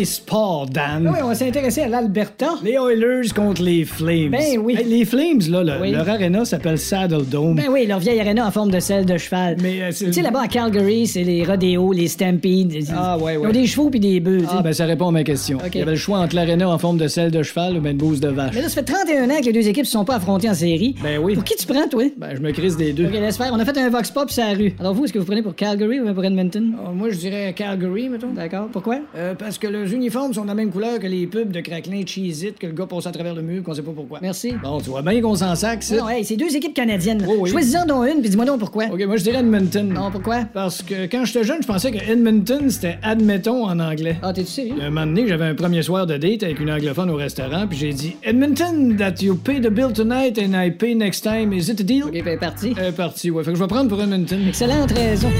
sports, 0.04 0.66
Dan. 0.70 1.08
Oui, 1.12 1.18
on 1.22 1.28
va 1.28 1.34
s'intéresser 1.34 1.82
à 1.82 1.88
l'Alberta. 1.88 2.50
Les 2.62 2.72
Oilers 2.72 3.28
contre 3.34 3.62
les 3.62 3.84
Flames. 3.84 4.30
Ben 4.30 4.58
oui. 4.60 4.76
Hey, 4.78 4.84
les 4.84 5.04
Flames, 5.04 5.40
là, 5.50 5.62
le- 5.62 5.80
Oui. 5.80 5.90
leur 5.92 6.08
aréna 6.08 6.44
s'appelle 6.44 6.78
Saddle 6.78 7.24
Dome. 7.26 7.56
Ben 7.56 7.66
oui, 7.70 7.86
leur 7.86 7.98
vieille 7.98 8.20
arena 8.20 8.46
en 8.46 8.50
forme 8.50 8.70
de 8.70 8.80
selle 8.80 9.04
de 9.04 9.16
cheval. 9.18 9.56
Mais 9.62 9.82
euh, 9.82 9.90
c'est- 9.92 10.06
Tu 10.06 10.12
sais, 10.14 10.22
là-bas 10.22 10.42
à 10.42 10.48
Calgary, 10.48 11.06
c'est 11.06 11.22
les 11.24 11.44
rodéos, 11.44 11.92
les 11.92 12.08
stampedes. 12.08 12.74
Ah, 12.94 13.18
ouais, 13.18 13.34
Ils 13.34 13.38
ouais. 13.38 13.46
ont 13.48 13.52
des 13.52 13.66
chevaux 13.66 13.90
puis 13.90 14.00
des 14.00 14.20
bœufs. 14.20 14.40
tu 14.40 14.44
sais. 14.46 14.52
Ah, 14.58 14.62
ben 14.62 14.72
ça 14.72 14.84
répond 14.86 15.08
à 15.08 15.12
ma 15.12 15.24
question. 15.24 15.58
Il 15.72 15.78
y 15.78 15.82
avait 15.82 15.92
le 15.92 15.96
choix 15.96 16.18
entre 16.18 16.34
l'aréna 16.36 16.68
en 16.68 16.78
forme 16.78 16.98
de 16.98 17.08
selle 17.08 17.30
de 17.30 17.42
cheval 17.42 17.76
ou 17.76 17.80
ben 17.80 17.90
une 17.90 17.98
bouse 17.98 18.20
de 18.20 18.28
vache. 18.28 18.54
Mais 18.54 18.62
là, 18.62 18.68
ça 18.68 18.76
fait 18.76 18.82
31 18.92 19.28
ans 19.30 19.40
que 19.40 19.46
les 19.46 19.52
deux 19.52 19.68
équipes 19.68 19.86
se 19.86 19.92
sont 19.92 20.04
pas 20.04 20.16
affrontées 20.16 20.48
en 20.50 20.54
série. 20.54 20.94
Ben 21.02 21.18
oui. 21.18 21.34
Pour 21.34 21.44
qui 21.44 21.56
tu 21.56 21.66
prends, 21.66 21.86
toi? 21.88 22.04
Ben, 22.16 22.34
je 22.34 22.40
me 22.40 22.50
crise 22.52 22.76
des 22.76 22.92
deux. 22.92 23.06
OK, 23.06 23.12
laisse 23.12 23.36
faire. 23.36 23.50
On 23.52 23.58
a 23.58 23.64
fait 23.64 23.76
un 23.78 23.90
vox 23.90 24.10
pop 24.10 24.30
sur 24.30 24.44
la 24.44 24.52
rue. 24.54 24.74
Alors 24.80 24.94
vous, 24.94 25.04
est-ce 25.04 25.12
que 25.12 25.18
vous 25.18 25.24
prenez 25.24 25.42
pour 25.42 25.54
Calgary 25.54 26.00
ou 26.00 26.12
pour 26.14 26.24
Edmonton? 26.24 26.74
Ah, 26.84 26.90
moi, 26.94 27.10
je 27.10 27.16
dirais 27.16 27.52
Calgary, 27.56 28.08
mettons. 28.08 28.32
D'accord. 28.34 28.68
Pourquoi? 28.72 28.98
Euh, 29.16 29.34
parce 29.34 29.58
que 29.58 29.65
les 29.68 29.94
uniformes 29.94 30.32
sont 30.32 30.42
de 30.42 30.48
la 30.48 30.54
même 30.54 30.70
couleur 30.70 30.98
que 30.98 31.06
les 31.06 31.26
pubs 31.26 31.50
de 31.50 31.60
craquelin 31.60 32.02
Cheez-It 32.04 32.58
que 32.58 32.66
le 32.66 32.72
gars 32.72 32.86
passe 32.86 33.06
à 33.06 33.12
travers 33.12 33.34
le 33.34 33.42
mur, 33.42 33.62
qu'on 33.62 33.74
sait 33.74 33.82
pas 33.82 33.92
pourquoi. 33.94 34.18
Merci. 34.22 34.54
Bon, 34.62 34.80
tu 34.80 34.90
vois 34.90 35.02
bien 35.02 35.20
qu'on 35.20 35.34
s'en 35.34 35.54
sac, 35.54 35.82
ça. 35.82 35.96
Non, 35.96 36.08
hey, 36.08 36.24
c'est 36.24 36.36
deux 36.36 36.54
équipes 36.54 36.74
canadiennes. 36.74 37.24
Oui, 37.26 37.36
oui. 37.40 37.50
Choisis-en 37.50 37.86
donc 37.86 38.06
une, 38.06 38.20
puis 38.20 38.30
dis-moi 38.30 38.44
donc 38.44 38.60
pourquoi. 38.60 38.86
OK, 38.86 39.04
moi, 39.06 39.16
je 39.16 39.22
dirais 39.22 39.38
Edmonton. 39.38 39.88
Non, 39.88 40.10
pourquoi? 40.10 40.44
Parce 40.52 40.82
que 40.82 41.06
quand 41.06 41.24
j'étais 41.24 41.44
jeune, 41.44 41.62
je 41.62 41.66
pensais 41.66 41.90
que 41.90 41.98
Edmonton, 42.10 42.70
c'était 42.70 42.98
admettons 43.02 43.64
en 43.64 43.78
anglais. 43.78 44.16
Ah, 44.22 44.32
t'es-tu 44.32 44.50
sérieux? 44.50 44.74
Un 44.80 44.90
moment 44.90 45.06
donné, 45.06 45.26
j'avais 45.26 45.46
un 45.46 45.54
premier 45.54 45.82
soir 45.82 46.06
de 46.06 46.16
date 46.16 46.42
avec 46.42 46.60
une 46.60 46.70
anglophone 46.70 47.10
au 47.10 47.16
restaurant, 47.16 47.66
puis 47.68 47.78
j'ai 47.78 47.92
dit 47.92 48.16
Edmonton, 48.22 48.96
that 48.96 49.22
you 49.22 49.34
pay 49.34 49.60
the 49.60 49.70
bill 49.70 49.92
tonight 49.92 50.38
and 50.38 50.54
I 50.54 50.70
pay 50.70 50.94
next 50.94 51.22
time. 51.22 51.52
Is 51.52 51.70
it 51.70 51.80
a 51.80 51.84
deal? 51.84 52.06
OK, 52.06 52.24
ben 52.24 52.38
parti. 52.38 52.74
Euh, 52.78 52.92
parti, 52.92 53.30
ouais. 53.30 53.44
Fait 53.44 53.52
que 53.52 53.56
je 53.56 53.62
vais 53.62 53.68
prendre 53.68 53.88
pour 53.88 54.00
Edmonton. 54.00 54.38
Excellente 54.48 54.92
raison. 54.92 55.30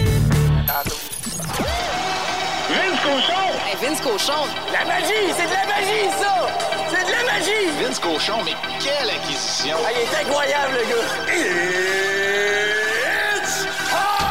Cochon! 4.06 4.46
La 4.72 4.84
magie! 4.84 5.34
C'est 5.36 5.46
de 5.46 5.50
la 5.50 5.66
magie, 5.66 6.06
ça! 6.20 6.46
C'est 6.90 7.04
de 7.06 7.10
la 7.10 7.24
magie! 7.24 7.66
Vince 7.82 7.98
Cochon, 7.98 8.44
mais 8.44 8.54
quelle 8.78 9.10
acquisition! 9.10 9.76
Ah, 9.84 9.90
il 9.92 9.98
est 10.02 10.14
incroyable, 10.24 10.74
le 10.74 10.84
gars! 10.88 11.08
It's 13.34 13.66
time! 13.90 14.26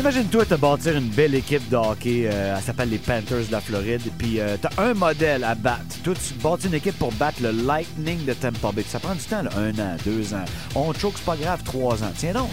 Imagine-toi 0.00 0.44
te 0.44 0.54
bâtir 0.54 0.96
une 0.96 1.08
belle 1.08 1.34
équipe 1.34 1.66
de 1.70 1.76
hockey, 1.76 2.28
euh, 2.30 2.56
elle 2.56 2.62
s'appelle 2.62 2.90
les 2.90 2.98
Panthers 2.98 3.46
de 3.46 3.52
la 3.52 3.60
Floride, 3.62 4.02
puis 4.18 4.38
euh, 4.38 4.56
t'as 4.60 4.70
un 4.82 4.92
modèle 4.92 5.42
à 5.44 5.54
battre. 5.54 5.96
Toi, 6.04 6.14
tu 6.14 6.34
bâtis 6.34 6.66
une 6.66 6.74
équipe 6.74 6.98
pour 6.98 7.12
battre 7.12 7.42
le 7.42 7.50
Lightning 7.50 8.24
de 8.24 8.34
Tampa 8.34 8.72
Bay. 8.72 8.84
Ça 8.86 8.98
prend 8.98 9.14
du 9.14 9.22
temps, 9.22 9.42
là. 9.42 9.50
un 9.56 9.72
an, 9.78 9.96
deux 10.04 10.34
ans. 10.34 10.44
On 10.74 10.92
choke, 10.92 11.14
c'est 11.16 11.24
pas 11.24 11.36
grave, 11.36 11.62
trois 11.64 12.02
ans. 12.02 12.12
Tiens 12.16 12.32
donc, 12.32 12.50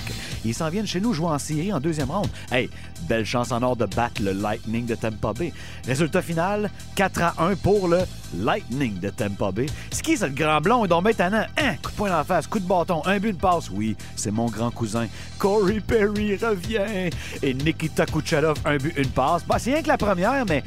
ils 0.47 0.53
s'en 0.53 0.69
viennent 0.69 0.87
chez 0.87 1.01
nous 1.01 1.13
jouer 1.13 1.27
en 1.27 1.39
série 1.39 1.71
en 1.73 1.79
deuxième 1.79 2.09
ronde. 2.09 2.27
Hey, 2.51 2.69
belle 3.07 3.25
chance 3.25 3.51
en 3.51 3.61
or 3.61 3.75
de 3.75 3.85
battre 3.85 4.21
le 4.21 4.31
Lightning 4.31 4.85
de 4.85 4.95
Tampa 4.95 5.33
Bay. 5.33 5.53
Résultat 5.85 6.21
final, 6.21 6.69
4 6.95 7.21
à 7.21 7.33
1 7.39 7.55
pour 7.55 7.87
le 7.87 7.99
Lightning 8.37 8.99
de 8.99 9.09
Tampa 9.09 9.51
Bay. 9.51 9.67
C'est 9.91 10.01
qui, 10.01 10.17
c'est 10.17 10.27
le 10.27 10.33
grand 10.33 10.61
blond? 10.61 10.85
Doit 10.85 11.01
mettre 11.01 11.21
un 11.21 11.27
Hein, 11.57 11.75
coup 11.83 11.91
de 11.91 11.95
poing 11.95 12.09
dans 12.09 12.17
la 12.17 12.23
face, 12.23 12.47
coup 12.47 12.59
de 12.59 12.67
bâton, 12.67 13.01
un 13.05 13.19
but 13.19 13.33
de 13.33 13.37
passe. 13.37 13.69
Oui, 13.69 13.95
c'est 14.15 14.31
mon 14.31 14.47
grand 14.47 14.71
cousin. 14.71 15.07
Corey 15.37 15.79
Perry 15.79 16.35
revient. 16.37 17.09
Et 17.41 17.53
Nikita 17.53 18.05
Kucherov, 18.05 18.57
un 18.65 18.77
but, 18.77 18.93
une 18.97 19.09
passe. 19.09 19.43
Bah, 19.45 19.57
c'est 19.59 19.73
rien 19.73 19.81
que 19.81 19.87
la 19.87 19.97
première, 19.97 20.45
mais 20.47 20.63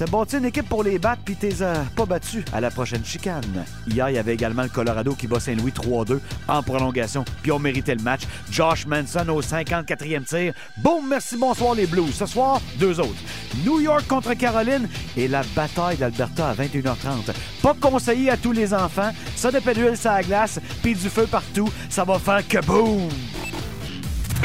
t'as 0.00 0.06
bâti 0.06 0.38
une 0.38 0.46
équipe 0.46 0.66
pour 0.66 0.82
les 0.82 0.98
battre 0.98 1.20
puis 1.26 1.36
t'es 1.36 1.60
euh, 1.60 1.74
pas 1.94 2.06
battu 2.06 2.42
à 2.54 2.60
la 2.62 2.70
prochaine 2.70 3.04
chicane. 3.04 3.66
Hier, 3.86 4.08
il 4.08 4.14
y 4.14 4.18
avait 4.18 4.32
également 4.32 4.62
le 4.62 4.70
Colorado 4.70 5.14
qui 5.14 5.26
bat 5.26 5.38
Saint-Louis 5.38 5.72
3-2 5.72 6.20
en 6.48 6.62
prolongation, 6.62 7.22
puis 7.42 7.52
on 7.52 7.58
méritait 7.58 7.94
le 7.94 8.02
match. 8.02 8.22
Josh 8.50 8.86
Manson 8.86 9.28
au 9.28 9.42
54e 9.42 10.24
tir. 10.24 10.54
Boum, 10.78 11.06
merci, 11.06 11.36
bonsoir 11.36 11.74
les 11.74 11.86
Blues. 11.86 12.14
Ce 12.14 12.24
soir, 12.24 12.62
deux 12.78 12.98
autres. 12.98 13.20
New 13.62 13.80
York 13.80 14.06
contre 14.08 14.32
Caroline 14.32 14.88
et 15.18 15.28
la 15.28 15.42
bataille 15.54 15.98
d'Alberta 15.98 16.48
à 16.48 16.54
21h30. 16.54 17.34
Pas 17.62 17.74
conseillé 17.78 18.30
à 18.30 18.38
tous 18.38 18.52
les 18.52 18.72
enfants. 18.72 19.10
Ça 19.36 19.50
de 19.50 19.58
d'huile 19.58 19.98
sur 19.98 20.12
la 20.12 20.22
glace, 20.22 20.60
puis 20.82 20.94
du 20.94 21.10
feu 21.10 21.26
partout. 21.30 21.70
Ça 21.90 22.04
va 22.04 22.18
faire 22.18 22.48
que 22.48 22.64
boum! 22.64 23.10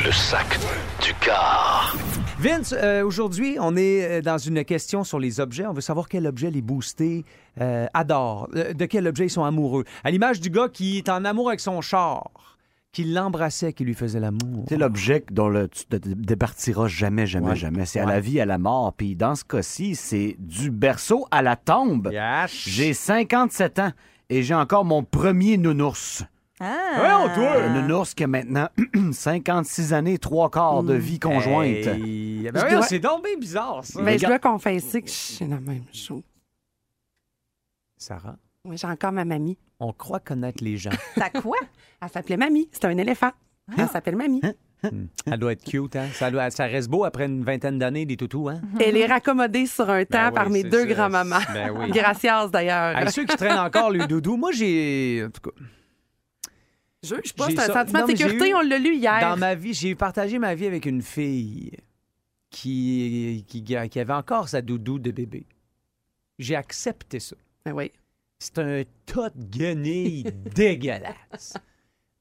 Le 0.04 0.12
sac 0.12 0.60
du 1.02 1.14
car. 1.22 1.96
Vince, 2.40 2.76
euh, 2.78 3.04
aujourd'hui, 3.06 3.58
on 3.60 3.76
est 3.78 4.04
euh, 4.20 4.22
dans 4.22 4.38
une 4.38 4.64
question 4.66 5.04
sur 5.04 5.20
les 5.20 5.40
objets. 5.40 5.66
On 5.66 5.74
veut 5.74 5.82
savoir 5.82 6.10
quel 6.10 6.28
objet 6.28 6.52
les 6.52 6.62
boostés 6.62 7.24
euh, 7.62 7.88
adorent, 7.94 8.50
de 8.50 8.86
quel 8.86 9.08
objet 9.08 9.26
ils 9.28 9.30
sont 9.30 9.46
amoureux. 9.46 9.86
À 10.04 10.12
l'image 10.12 10.42
du 10.42 10.50
gars 10.50 10.68
qui 10.68 10.98
est 10.98 11.10
en 11.10 11.24
amour 11.24 11.48
avec 11.48 11.62
son 11.62 11.80
char, 11.82 12.30
qui 12.92 13.06
l'embrassait, 13.06 13.72
qui 13.72 13.86
lui 13.86 13.94
faisait 13.94 14.20
l'amour. 14.20 14.66
C'est 14.68 14.78
l'objet 14.78 15.24
dont 15.32 15.48
le, 15.48 15.70
tu 15.70 15.86
te 15.86 15.96
départiras 15.96 16.88
jamais, 16.88 17.26
jamais, 17.26 17.50
Ouais. 17.52 17.56
jamais. 17.56 17.86
C'est 17.86 18.00
à 18.02 18.06
Ouais. 18.06 18.12
la 18.14 18.20
vie, 18.20 18.40
à 18.42 18.46
la 18.46 18.58
mort. 18.58 18.94
Puis 18.94 19.16
dans 19.16 19.36
ce 19.36 19.46
cas-ci, 19.46 19.96
c'est 19.96 20.36
du 20.38 20.72
berceau 20.72 21.26
à 21.32 21.42
la 21.42 21.56
tombe. 21.56 22.12
J'ai 22.48 22.94
57 22.94 23.80
ans 23.80 23.92
et 24.30 24.44
j'ai 24.44 24.56
encore 24.56 24.84
mon 24.84 25.04
premier 25.04 25.58
nounours. 25.58 26.24
Ah! 26.60 27.28
Un 27.38 27.82
nounours 27.82 28.14
qui 28.14 28.24
a 28.24 28.28
maintenant 28.28 28.70
56 29.12 29.94
années, 29.94 30.18
trois 30.18 30.50
quarts 30.50 30.84
de 30.84 30.94
vie 30.94 31.20
conjointe. 31.20 31.86
Hey, 31.88 32.44
ben 32.44 32.52
Je 32.56 32.60
voyons, 32.62 32.78
dois- 32.78 32.88
c'est 32.88 33.00
donc 33.00 33.24
bien 33.24 33.38
bizarre, 33.38 33.84
ça. 33.84 34.02
Mais 34.02 34.18
je 34.18 34.26
dois 34.26 34.40
confesser 34.40 35.02
que 35.02 35.10
je 35.10 35.14
suis 35.14 35.46
la 35.48 35.60
même 35.60 35.84
chose. 35.94 36.24
Sarah, 37.98 38.38
Oui, 38.64 38.78
j'ai 38.78 38.88
encore 38.88 39.12
ma 39.12 39.26
mamie. 39.26 39.58
on 39.80 39.92
croit 39.94 40.20
connaître 40.20 40.64
les 40.64 40.78
gens. 40.78 40.92
T'as 41.16 41.30
quoi? 41.30 41.58
Elle 42.02 42.10
s'appelait 42.10 42.38
Mamie. 42.38 42.70
C'était 42.72 42.88
un 42.88 42.98
éléphant. 42.98 43.32
Elle 43.78 43.88
s'appelle 43.88 44.16
Mamie. 44.16 44.42
Hmm. 44.84 45.06
Elle 45.26 45.40
doit 45.40 45.54
être 45.54 45.64
cute, 45.64 45.96
hein? 45.96 46.08
Ça, 46.14 46.30
doit- 46.30 46.52
ça 46.52 46.66
reste 46.66 46.90
beau 46.90 47.06
après 47.06 47.26
une 47.26 47.44
vingtaine 47.44 47.80
d'années, 47.80 48.06
des 48.06 48.18
toutous, 48.18 48.50
hein? 48.50 48.62
Elle 48.80 48.98
est 48.98 49.08
raccommodée 49.08 49.66
sur 49.66 49.90
un 49.90 50.06
temps 50.06 50.28
oui, 50.28 50.34
par 50.34 50.50
mes 50.50 50.62
c'est 50.62 50.70
deux 50.70 50.88
ça. 50.88 50.94
grands-mamans. 50.94 51.40
Ben 51.54 51.72
oui. 51.76 51.90
Gracias, 51.92 52.50
d'ailleurs. 52.50 52.96
Hey, 52.98 53.10
ceux 53.12 53.26
qui 53.26 53.36
traînent 53.36 53.58
encore 53.58 53.90
le 53.90 54.06
doudou, 54.06 54.38
moi, 54.38 54.52
j'ai. 54.52 55.26
En 55.26 55.32
tout 55.32 55.50
cas. 55.50 55.56
Je 57.24 57.28
sais 57.30 57.34
pas, 57.36 57.48
c'est 57.50 57.60
un 57.60 57.66
ça- 57.68 57.74
sentiment 57.74 58.00
Non, 58.02 58.06
de 58.08 58.16
sécurité, 58.16 58.50
eu- 58.50 58.54
on 58.56 58.62
l'a 58.62 58.78
lu 58.78 58.96
hier. 58.96 59.20
Dans 59.22 59.38
ma 59.38 59.56
vie, 59.56 59.74
j'ai 59.74 59.96
partagé 59.96 60.40
ma 60.40 60.56
vie 60.56 60.66
avec 60.66 60.86
une 60.86 61.02
fille 61.02 61.72
qui, 62.50 63.46
qui, 63.48 63.64
qui 63.64 64.00
avait 64.00 64.14
encore 64.14 64.50
sa 64.50 64.62
doudou 64.62 65.00
de 65.00 65.12
bébé. 65.12 65.46
J'ai 66.40 66.56
accepté 66.56 67.20
ça. 67.20 67.36
Ben 67.66 67.74
oui. 67.74 67.92
C'est 68.40 68.60
un 68.60 68.84
tas 69.06 69.30
de 69.34 69.44
guenilles 69.58 70.26
dégueulasse. 70.56 71.54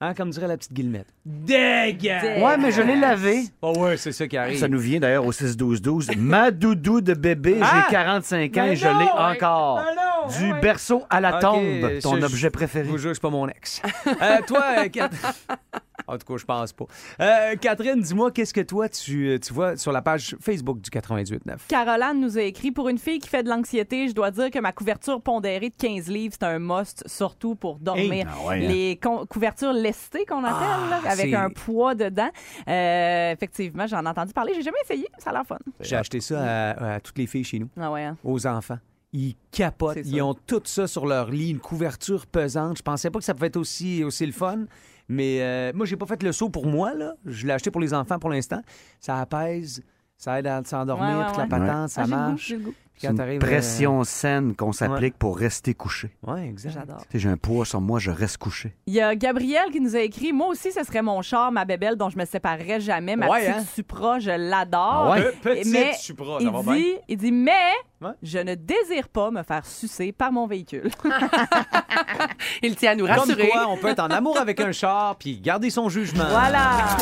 Hein, 0.01 0.13
comme 0.15 0.31
dirait 0.31 0.49
la 0.49 0.57
petite 0.57 0.73
Guillemette. 0.73 1.07
Dégueulasse! 1.25 2.43
Ouais, 2.43 2.57
mais 2.59 2.73
je 2.73 2.83
l'ai 2.83 2.97
lavé. 2.97 3.45
Oh 3.63 3.73
ouais, 3.79 3.97
c'est 3.97 4.13
ça 4.13 4.27
qui 4.29 4.37
arrive. 4.37 4.59
Ça 4.59 4.69
nous 4.69 4.79
vient 4.79 5.01
d'ailleurs 5.01 5.25
au 5.25 5.33
6-12-12. 5.33 6.17
Ma 6.19 6.51
doudou 6.51 7.01
de 7.01 7.15
bébé, 7.15 7.59
Ah! 7.63 7.85
j'ai 7.89 7.93
45 7.95 8.57
ans 8.57 8.65
Ben 8.65 8.73
et 8.73 8.77
je 8.77 8.85
l'ai 8.87 9.11
encore. 9.11 9.77
Ben 9.77 9.95
non! 10.31 10.39
Du 10.55 10.61
berceau 10.61 11.03
à 11.11 11.21
la 11.21 11.35
tombe, 11.39 11.99
ton 12.03 12.17
je- 12.17 12.25
objet 12.25 12.51
préféré. 12.51 12.85
Je 12.87 12.91
vous 12.91 12.99
jure, 12.99 13.11
c'est 13.15 13.21
pas 13.23 13.31
mon 13.31 13.49
ex. 13.49 13.81
Euh, 14.23 14.39
toi, 14.47 14.63
euh, 14.79 14.89
Cat- 14.89 15.11
En 16.07 16.19
tout 16.19 16.27
cas, 16.27 16.37
je 16.37 16.45
pense 16.45 16.73
pas. 16.75 16.85
Euh, 17.21 17.57
Catherine, 17.57 17.99
dis-moi, 18.01 18.31
qu'est-ce 18.31 18.53
que 18.53 18.61
toi, 18.61 18.89
tu, 18.91 19.29
euh, 19.31 19.39
tu 19.39 19.55
vois 19.55 19.77
sur 19.79 19.91
la 19.91 20.03
page 20.03 20.37
Facebook 20.39 20.81
du 20.81 20.91
98.9? 20.91 21.39
Caroline 21.69 22.21
nous 22.21 22.37
a 22.37 22.43
écrit 22.43 22.71
Pour 22.73 22.91
une 22.91 22.99
fille 22.99 23.19
qui 23.21 23.29
fait 23.29 23.43
de 23.43 23.49
l'anxiété, 23.49 24.09
je 24.09 24.13
dois 24.15 24.31
dire 24.31 24.51
que 24.51 24.59
ma 24.59 24.73
couverture 24.73 25.23
pondérée 25.23 25.71
de 25.71 25.75
15 25.77 26.09
livres, 26.09 26.35
c'est 26.39 26.45
un 26.47 26.59
must, 26.59 27.05
surtout 27.09 27.55
pour 27.55 27.79
dormir. 27.79 28.13
Hey, 28.13 28.27
ah 28.29 28.47
ouais, 28.47 28.55
hein. 28.65 28.69
Les 28.69 29.01
couvertures 29.31 29.73
lestées 29.73 30.27
qu'on 30.27 30.45
appelle, 30.45 30.57
Ah, 30.61 31.01
là, 31.05 31.11
avec 31.11 31.33
un 31.33 31.49
poids 31.49 31.95
dedans. 31.95 32.31
Euh, 32.69 33.33
effectivement, 33.33 33.87
j'en 33.87 34.05
ai 34.05 34.09
entendu 34.09 34.33
parler. 34.35 34.53
J'ai 34.55 34.63
jamais 34.63 34.77
essayé, 34.85 35.07
ça 35.17 35.31
a 35.31 35.33
l'air 35.33 35.47
fun. 35.47 35.59
J'ai 35.81 35.97
acheté 35.97 36.21
ça 36.21 36.43
à, 36.73 36.95
à 36.97 37.01
toutes 37.01 37.17
les 37.17 37.27
filles 37.27 37.45
chez 37.45 37.59
nous, 37.61 37.69
Ah 37.81 37.91
ouais, 37.91 38.03
hein? 38.05 38.17
aux 38.25 38.47
enfants. 38.47 38.79
Ils 39.17 39.37
capotent. 39.53 39.99
Ils 40.05 40.21
ont 40.23 40.35
tout 40.35 40.61
ça 40.65 40.87
sur 40.89 41.07
leur 41.07 41.31
lit, 41.31 41.51
une 41.51 41.61
couverture 41.61 42.27
pesante. 42.27 42.79
Je 42.79 42.83
pensais 42.83 43.11
pas 43.11 43.21
que 43.21 43.25
ça 43.25 43.33
pouvait 43.33 43.47
être 43.47 43.57
aussi, 43.57 44.03
aussi 44.03 44.27
le 44.27 44.33
fun. 44.33 44.65
Mais 45.09 45.41
euh, 45.41 45.73
moi, 45.73 45.87
j'ai 45.87 45.97
pas 45.97 46.07
fait 46.07 46.21
le 46.23 46.33
saut 46.33 46.49
pour 46.51 46.67
moi. 46.67 46.95
là. 46.95 47.15
Je 47.25 47.47
l'ai 47.47 47.53
acheté 47.53 47.71
pour 47.71 47.81
les 47.81 47.95
enfants 47.95 48.19
pour 48.19 48.31
l'instant. 48.31 48.61
Ça 48.99 49.21
apaise, 49.21 49.83
ça 50.17 50.39
aide 50.41 50.47
à 50.49 50.63
s'endormir, 50.65 51.07
Ouais, 51.17 51.23
ouais, 51.23 51.27
toute 51.29 51.37
la 51.37 51.43
ouais. 51.45 51.49
patente, 51.49 51.91
ça 51.91 52.03
Ah, 52.03 52.05
j'ai 52.07 52.11
le 52.11 52.17
goût, 52.17 52.29
marche. 52.31 52.47
j'ai 52.49 52.57
le 52.57 52.63
goût. 52.65 52.75
C'est 52.97 53.09
une 53.09 53.17
t'arrives, 53.17 53.43
euh, 53.43 53.47
pression 53.47 54.05
saine 54.05 54.55
qu'on 54.55 54.73
s'applique 54.73 55.17
pour 55.19 55.37
rester 55.37 55.75
couché. 55.75 56.11
Ouais, 56.27 56.47
exact. 56.47 56.73
J'adore. 56.75 56.99
Tu 57.03 57.07
sais, 57.13 57.19
j'ai 57.19 57.29
un 57.29 57.37
poids 57.37 57.65
sur 57.67 57.81
moi, 57.81 57.99
je 57.99 58.11
reste 58.11 58.39
couché. 58.39 58.75
Il 58.87 58.95
y 58.95 59.01
a 59.01 59.15
Gabriel 59.17 59.71
qui 59.73 59.81
nous 59.81 59.97
a 59.97 60.01
écrit 60.01 60.33
Moi 60.33 60.47
aussi, 60.49 60.71
ce 60.73 60.85
serait 60.85 61.03
mon 61.03 61.21
char, 61.23 61.51
ma 61.53 61.65
bébelle 61.65 61.97
dont 61.97 62.09
je 62.09 62.17
me 62.19 62.25
séparerais 62.25 62.81
jamais. 62.81 63.17
Ma 63.17 63.29
Ouais, 63.29 63.41
petite 63.41 63.55
hein? 63.57 63.65
Supra, 63.75 64.19
je 64.21 64.31
l'adore. 64.31 64.83
Ah 65.09 65.11
ouais? 65.13 65.33
Pe- 65.43 65.55
petite 65.55 65.73
mais 65.73 65.93
Supra, 65.95 66.39
ça 66.39 66.45
il 66.45 66.51
va 66.51 66.63
bien? 66.63 66.75
dit, 66.75 66.93
il 67.09 67.17
dit 67.17 67.33
Mais 67.33 67.73
Ouais. 68.01 68.11
je 68.23 68.39
ne 68.39 68.55
désire 68.55 69.09
pas 69.09 69.31
me 69.31 69.43
faire 69.43 69.65
sucer 69.65 70.13
par 70.13 70.31
mon 70.31 70.47
véhicule. 70.47 70.91
Il 72.63 72.77
tient 72.77 72.93
à 72.93 72.95
nous 72.95 73.07
Comme 73.07 73.17
rassurer. 73.17 73.49
quoi, 73.49 73.67
on 73.69 73.77
peut 73.77 73.89
être 73.89 74.01
en 74.01 74.09
amour 74.09 74.39
avec 74.39 74.61
un 74.61 74.73
char 74.73 75.17
puis 75.17 75.41
garder 75.41 75.71
son 75.71 75.89
jugement. 75.89 76.25
voilà. 76.29 76.97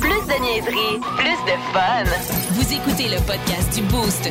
Plus 0.00 0.10
de 0.10 0.42
niaiserie, 0.42 1.00
plus 1.16 1.52
de 1.52 1.56
fun. 1.72 2.04
Vous 2.50 2.72
écoutez 2.72 3.08
le 3.08 3.16
podcast 3.26 3.74
du 3.74 3.82
Boost. 3.82 4.30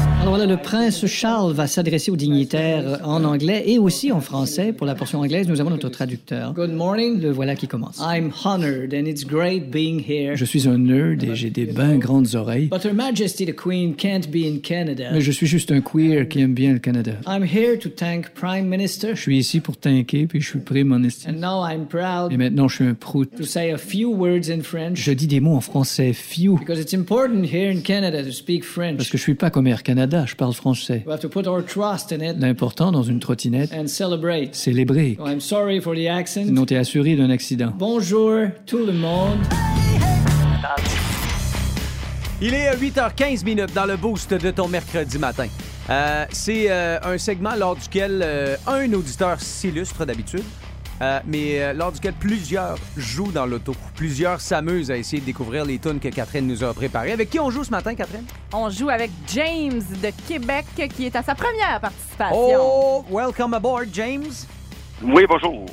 Alors 0.21 0.35
voilà, 0.35 0.45
le 0.45 0.57
prince 0.57 1.03
Charles 1.07 1.51
va 1.51 1.65
s'adresser 1.65 2.11
aux 2.11 2.15
dignitaires 2.15 2.99
en 3.03 3.23
anglais 3.23 3.63
et 3.65 3.79
aussi 3.79 4.11
en 4.11 4.21
français. 4.21 4.71
Pour 4.71 4.85
la 4.85 4.93
portion 4.93 5.19
anglaise, 5.19 5.47
nous 5.47 5.59
avons 5.59 5.71
notre 5.71 5.89
traducteur. 5.89 6.53
Good 6.53 6.71
morning, 6.71 7.19
le 7.19 7.31
voilà 7.31 7.55
qui 7.55 7.67
commence. 7.67 7.99
I'm 7.99 8.31
honored 8.45 8.93
and 8.93 9.07
it's 9.07 9.25
great 9.25 9.71
being 9.71 9.99
here. 9.99 10.35
Je 10.35 10.45
suis 10.45 10.67
un 10.67 10.77
nerd 10.77 11.23
et 11.23 11.33
j'ai 11.33 11.49
des 11.49 11.65
bien 11.65 11.97
grandes 11.97 12.35
oreilles. 12.35 12.67
But 12.67 12.85
Her 12.85 12.93
Majesty 12.93 13.47
the 13.47 13.55
Queen 13.55 13.95
can't 13.95 14.29
be 14.29 14.45
in 14.45 14.59
Canada. 14.61 15.09
Mais 15.11 15.21
je 15.21 15.31
suis 15.31 15.47
juste 15.47 15.71
un 15.71 15.81
queer 15.81 16.29
qui 16.29 16.39
aime 16.41 16.53
bien 16.53 16.73
le 16.73 16.79
Canada. 16.79 17.13
I'm 17.25 17.43
here 17.43 17.79
to 17.79 17.89
thank 17.89 18.29
Prime 18.35 18.67
Minister. 18.67 19.15
Je 19.15 19.21
suis 19.21 19.39
ici 19.39 19.59
pour 19.59 19.75
tanker 19.75 20.27
puis 20.27 20.39
je 20.39 20.49
suis 20.49 20.83
mon 20.83 21.03
estime. 21.03 21.33
And 21.33 21.39
now 21.39 21.65
I'm 21.67 21.87
proud. 21.87 22.31
Et 22.31 22.37
maintenant 22.37 22.67
je 22.67 22.75
suis 22.75 22.85
un 22.85 22.93
prout. 22.93 23.27
To 23.37 23.43
say 23.43 23.71
a 23.71 23.77
few 23.77 24.13
words 24.13 24.51
in 24.51 24.61
French. 24.61 24.99
Je 24.99 25.13
dis 25.13 25.25
des 25.25 25.39
mots 25.39 25.55
en 25.55 25.61
français 25.61 26.13
few. 26.13 26.59
Because 26.59 26.79
it's 26.79 26.93
important 26.93 27.43
here 27.51 27.71
in 27.71 27.81
Canada 27.81 28.23
to 28.23 28.31
speak 28.31 28.63
French. 28.63 28.97
Parce 28.97 29.09
que 29.09 29.17
je 29.17 29.23
suis 29.23 29.33
pas 29.33 29.49
comme 29.49 29.65
Air 29.65 29.81
Canada, 29.81 30.10
je 30.25 30.35
parle 30.35 30.53
français. 30.53 31.03
We 31.05 31.13
have 31.13 31.19
to 31.21 31.29
put 31.29 31.47
our 31.47 31.63
trust 31.63 32.11
in 32.11 32.21
it. 32.21 32.37
L'important 32.39 32.91
dans 32.91 33.03
une 33.03 33.19
trottinette. 33.19 33.71
And 33.73 33.87
celebrate. 33.87 34.53
Célébrer. 34.53 35.17
I'm 35.25 35.39
sorry 35.39 35.79
for 35.79 35.95
the 35.95 36.07
accent. 36.07 36.45
Sinon 36.45 36.65
t'es 36.65 36.75
assuré 36.75 37.15
d'un 37.15 37.29
accident. 37.29 37.73
Bonjour 37.77 38.47
tout 38.65 38.85
le 38.85 38.93
monde. 38.93 39.39
Il 42.43 42.55
est 42.55 42.67
à 42.67 42.75
8h15 42.75 43.45
minutes 43.45 43.73
dans 43.75 43.85
le 43.85 43.97
boost 43.97 44.33
de 44.33 44.49
ton 44.49 44.67
mercredi 44.67 45.19
matin. 45.19 45.45
Euh, 45.89 46.25
c'est 46.31 46.71
euh, 46.71 46.97
un 47.03 47.17
segment 47.17 47.55
lors 47.55 47.75
duquel 47.75 48.21
euh, 48.23 48.55
un 48.65 48.91
auditeur 48.93 49.39
s'illustre 49.39 50.05
d'habitude, 50.05 50.43
euh, 51.01 51.19
mais 51.25 51.61
euh, 51.61 51.73
lors 51.73 51.91
duquel 51.91 52.13
plusieurs 52.13 52.77
jouent 52.95 53.31
dans 53.31 53.45
l'auto. 53.45 53.75
Plusieurs 53.95 54.39
s'amusent 54.39 54.91
à 54.91 54.97
essayer 54.97 55.19
de 55.19 55.25
découvrir 55.25 55.65
les 55.65 55.79
tunes 55.79 55.99
que 55.99 56.09
Catherine 56.09 56.45
nous 56.47 56.63
a 56.63 56.73
préparées. 56.73 57.11
Avec 57.11 57.29
qui 57.29 57.39
on 57.39 57.49
joue 57.49 57.63
ce 57.63 57.71
matin, 57.71 57.95
Catherine? 57.95 58.25
On 58.53 58.69
joue 58.69 58.89
avec 58.89 59.09
James 59.33 59.81
de 60.01 60.11
Québec 60.27 60.65
qui 60.95 61.05
est 61.07 61.15
à 61.15 61.23
sa 61.23 61.33
première 61.35 61.79
participation. 61.81 62.37
Oh, 62.59 63.05
welcome 63.09 63.53
aboard, 63.53 63.85
James. 63.93 64.31
Oui, 65.03 65.25
bonjour. 65.27 65.65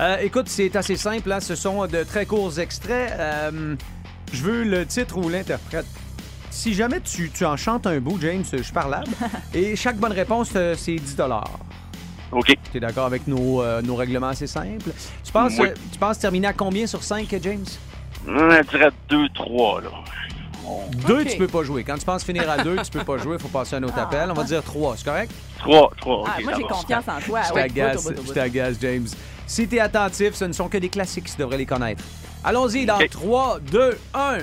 Euh, 0.00 0.16
écoute, 0.18 0.48
c'est 0.48 0.74
assez 0.76 0.96
simple. 0.96 1.32
hein. 1.32 1.40
Ce 1.40 1.54
sont 1.54 1.86
de 1.86 2.02
très 2.02 2.26
courts 2.26 2.58
extraits. 2.58 3.12
Euh, 3.18 3.76
je 4.32 4.42
veux 4.42 4.64
le 4.64 4.84
titre 4.84 5.16
ou 5.16 5.28
l'interprète. 5.28 5.86
Si 6.50 6.74
jamais 6.74 7.00
tu, 7.00 7.30
tu 7.30 7.44
en 7.44 7.56
chantes 7.56 7.86
un 7.86 7.98
bout, 8.00 8.18
James, 8.20 8.44
je 8.52 8.62
suis 8.62 8.72
parlable. 8.72 9.06
Et 9.54 9.74
chaque 9.76 9.96
bonne 9.96 10.12
réponse, 10.12 10.50
c'est 10.76 10.96
10 10.96 11.16
OK. 12.32 12.46
Tu 12.70 12.76
es 12.76 12.80
d'accord 12.80 13.06
avec 13.06 13.26
nos, 13.26 13.62
euh, 13.62 13.80
nos 13.82 13.94
règlements 13.96 14.28
assez 14.28 14.46
simples? 14.46 14.90
Tu 15.24 15.32
penses, 15.32 15.52
Oui. 15.58 15.68
euh, 15.68 15.74
tu 15.92 15.98
penses 15.98 16.18
terminer 16.18 16.48
à 16.48 16.52
combien 16.52 16.86
sur 16.86 17.02
5, 17.02 17.28
James? 17.42 17.64
Je 18.26 18.62
dirais 18.70 18.90
2-3, 19.08 19.82
là. 19.82 19.90
Deux, 21.06 21.20
Ok. 21.20 21.28
tu 21.28 21.36
peux 21.36 21.46
pas 21.46 21.62
jouer. 21.62 21.84
Quand 21.84 21.98
tu 21.98 22.06
penses 22.06 22.24
finir 22.24 22.48
à 22.48 22.56
deux, 22.64 22.76
tu 22.76 22.90
peux 22.90 23.04
pas 23.04 23.18
jouer. 23.18 23.36
Il 23.38 23.42
faut 23.42 23.48
passer 23.48 23.74
à 23.74 23.78
un 23.78 23.82
autre 23.82 23.98
appel. 23.98 24.30
On 24.30 24.34
va 24.34 24.44
dire 24.44 24.62
trois, 24.62 24.96
c'est 24.96 25.04
correct? 25.04 25.30
3, 25.58 25.90
3, 25.98 26.16
OK. 26.20 26.28
Ah, 26.28 26.40
moi, 26.42 26.52
j'ai 26.56 26.62
confiance 26.62 27.04
en 27.08 27.20
toi. 27.20 27.40
Je 27.46 27.52
t'agace, 27.52 28.08
je 28.26 28.32
t'agace, 28.32 28.76
James. 28.80 29.06
Si 29.46 29.68
t'es 29.68 29.78
attentif, 29.78 30.32
ce 30.34 30.46
ne 30.46 30.52
sont 30.52 30.68
que 30.70 30.78
des 30.78 30.88
classiques, 30.88 31.26
tu 31.26 31.36
devrais 31.36 31.58
les 31.58 31.66
connaître. 31.66 32.02
Allons-y 32.42 32.86
dans 32.86 32.96
Ok. 32.98 33.10
3, 33.10 33.58
2, 33.60 33.98
1. 34.14 34.38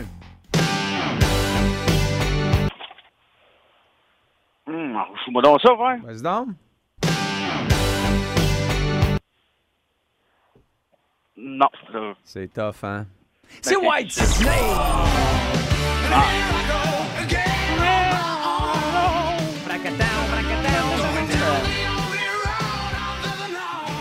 Hum, 4.67 4.97
Fous-moi 5.25 5.41
donc 5.41 5.59
ça, 5.61 5.73
ouais. 5.73 5.97
Vas-y 6.03 6.21
donc. 6.21 6.49
Non. 11.38 11.67
C'est 12.23 12.51
tough, 12.53 12.84
hein? 12.84 13.05
C'est. 13.61 13.75
White 13.75 14.11
Snake! 14.11 15.71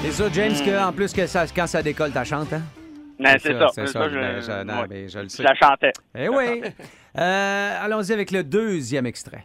C'est 0.03 0.13
ça, 0.13 0.29
James, 0.33 0.55
que, 0.65 0.83
en 0.89 0.93
plus 0.93 1.13
que 1.13 1.27
ça, 1.27 1.45
quand 1.55 1.67
ça 1.67 1.83
décolle, 1.83 2.11
ta 2.11 2.25
chante, 2.25 2.53
hein? 2.53 2.63
Mais 3.19 3.39
c'est 3.39 3.53
ça. 3.53 3.69
C'est 3.75 3.87
Ça, 3.87 3.93
ça, 3.93 4.09
je- 4.09 4.15
ben, 4.19 4.41
je, 4.41 4.63
non, 4.65 4.81
ouais. 4.83 4.87
ben, 4.89 5.09
je 5.11 5.19
le 5.19 5.29
sais. 5.29 5.43
Je 5.43 5.49
la 5.49 5.55
chantais. 5.55 5.93
Eh 6.17 6.29
oui! 6.29 6.63
Euh, 7.19 7.85
allons-y 7.85 8.13
avec 8.13 8.31
le 8.31 8.45
deuxième 8.45 9.05
extrait. 9.05 9.45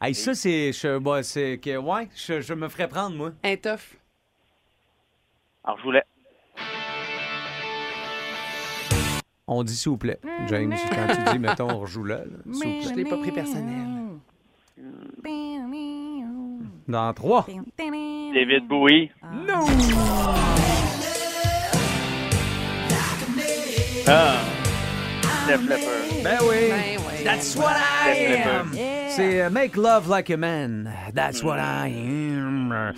Hey, 0.00 0.14
ça, 0.14 0.34
c'est. 0.34 0.72
Je, 0.72 0.96
moi, 0.98 1.22
c'est 1.22 1.58
que, 1.58 1.76
ouais, 1.76 2.08
je, 2.14 2.40
je 2.40 2.54
me 2.54 2.68
ferais 2.68 2.88
prendre, 2.88 3.16
moi. 3.16 3.32
Un 3.42 3.56
tough. 3.56 3.96
Alors, 5.64 5.78
je 5.78 5.82
voulais. 5.82 6.02
On 9.46 9.64
dit 9.64 9.74
s'il 9.74 9.90
vous 9.90 9.96
plaît. 9.98 10.20
James, 10.48 10.74
quand 10.90 11.14
tu 11.14 11.32
dis, 11.32 11.38
mettons, 11.38 11.70
on 11.70 11.78
rejoue 11.80 12.04
là. 12.04 12.18
là, 12.18 12.24
s'il 12.52 12.52
vous 12.52 12.82
Je 12.82 12.92
plaît. 12.92 13.02
l'ai 13.02 13.10
pas 13.10 13.16
pris 13.16 13.32
personnel. 13.32 13.86
Dans 16.86 17.12
trois. 17.14 17.46
David 17.76 18.68
Bowie. 18.68 19.10
Non! 19.22 19.66
Ah. 24.06 24.36
Def 25.46 25.62
Leppard. 25.68 26.22
Ben 26.24 26.38
oui! 26.48 26.70
Ben. 26.70 26.97
That's 27.28 27.56
what 27.56 27.76
I 27.76 28.42
am! 28.42 28.72
C'est 29.10 29.42
euh, 29.42 29.50
Make 29.50 29.76
Love 29.76 30.08
Like 30.08 30.30
a 30.30 30.36
Man. 30.38 30.90
That's 31.14 31.42
what 31.42 31.58
I 31.58 31.92
am. 31.92 32.94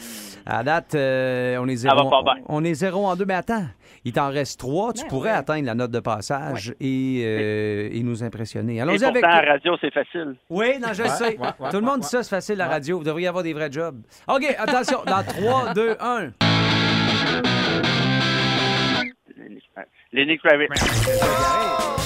À 0.46 0.62
date, 0.62 0.94
euh, 0.94 1.56
on 1.58 1.66
est 1.66 1.74
zéro. 1.74 2.08
pas 2.08 2.22
bien. 2.22 2.42
On 2.48 2.62
est 2.62 2.74
zéro 2.74 3.06
en 3.06 3.16
deux, 3.16 3.24
mais 3.24 3.34
attends. 3.34 3.64
Il 4.04 4.12
t'en 4.12 4.28
reste 4.30 4.60
trois. 4.60 4.92
Tu 4.92 5.02
Ben 5.02 5.08
pourrais 5.08 5.30
ouais. 5.32 5.36
atteindre 5.36 5.66
la 5.66 5.74
note 5.74 5.90
de 5.90 5.98
passage 5.98 6.72
et, 6.80 7.22
euh, 7.26 7.88
et 7.92 8.02
nous 8.04 8.22
impressionner. 8.22 8.80
Allons-y 8.80 9.04
avec. 9.04 9.20
la 9.22 9.40
radio, 9.40 9.76
c'est 9.80 9.92
facile. 9.92 10.36
Oui, 10.48 10.78
non, 10.80 10.92
je 10.92 11.02
le 11.02 11.08
sais. 11.08 11.36
Tout 11.36 11.76
le 11.76 11.80
monde 11.80 12.00
dit 12.00 12.06
ça, 12.08 12.22
c'est 12.22 12.30
facile, 12.30 12.56
la 12.58 12.68
radio. 12.68 12.98
Vous 12.98 13.04
devriez 13.04 13.26
avoir 13.26 13.42
des 13.42 13.52
vrais 13.52 13.72
jobs. 13.72 14.00
OK, 14.28 14.44
attention. 14.58 14.98
Dans 15.06 15.24
3, 15.24 15.74
2, 15.74 15.96
1. 16.00 16.30
Lenny 20.12 20.38
Kravitz. 20.38 21.99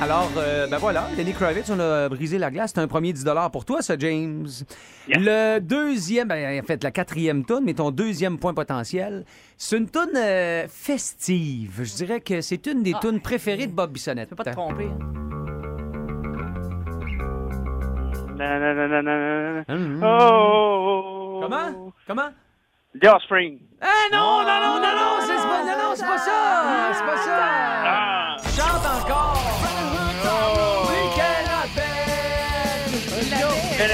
Alors, 0.00 0.30
euh, 0.36 0.66
ben 0.68 0.78
voilà, 0.78 1.08
Lenny 1.16 1.32
Kravitz, 1.32 1.68
on 1.70 1.80
a 1.80 2.08
brisé 2.08 2.38
la 2.38 2.50
glace. 2.50 2.72
C'est 2.74 2.80
un 2.80 2.86
premier 2.86 3.12
10 3.12 3.24
pour 3.52 3.64
toi, 3.64 3.82
ça, 3.82 3.96
James. 3.98 4.46
Le 5.08 5.58
deuxième, 5.58 6.28
ben, 6.28 6.60
en 6.62 6.66
fait, 6.66 6.82
la 6.84 6.90
quatrième 6.92 7.44
toune, 7.44 7.64
mais 7.64 7.74
ton 7.74 7.90
deuxième 7.90 8.38
point 8.38 8.54
potentiel, 8.54 9.24
c'est 9.56 9.76
une 9.76 9.88
toune 9.88 10.16
euh, 10.16 10.66
festive. 10.68 11.80
Je 11.82 11.94
dirais 11.96 12.20
que 12.20 12.40
c'est 12.40 12.66
une 12.66 12.82
des 12.82 12.92
Ah. 12.94 13.00
tounes 13.00 13.20
préférées 13.20 13.66
de 13.66 13.72
Bob 13.72 13.90
Bissonnette. 13.92 14.28
Tu 14.28 14.34
peux 14.36 14.44
pas 14.44 14.50
te 14.50 14.56
tromper. 14.56 14.88
Oh. 20.10 21.40
Comment? 21.42 21.92
Comment? 22.06 22.30
The 23.00 23.06
Offspring. 23.06 23.58
Ah 23.80 23.86
non, 24.12 24.42
non, 24.42 24.58
non, 24.64 24.74
non, 24.80 24.92
non, 24.96 25.18
c'est 25.20 25.36
pas, 25.36 25.62
non, 25.64 25.76
non, 25.82 25.92
c'est 25.94 26.06
pas 26.06 26.18
ça! 26.18 26.90
C'est 26.94 27.04
pas 27.04 27.16
ça! 27.16 27.38
Ah. 27.84 28.36
Chante 28.56 28.86
encore! 29.04 29.37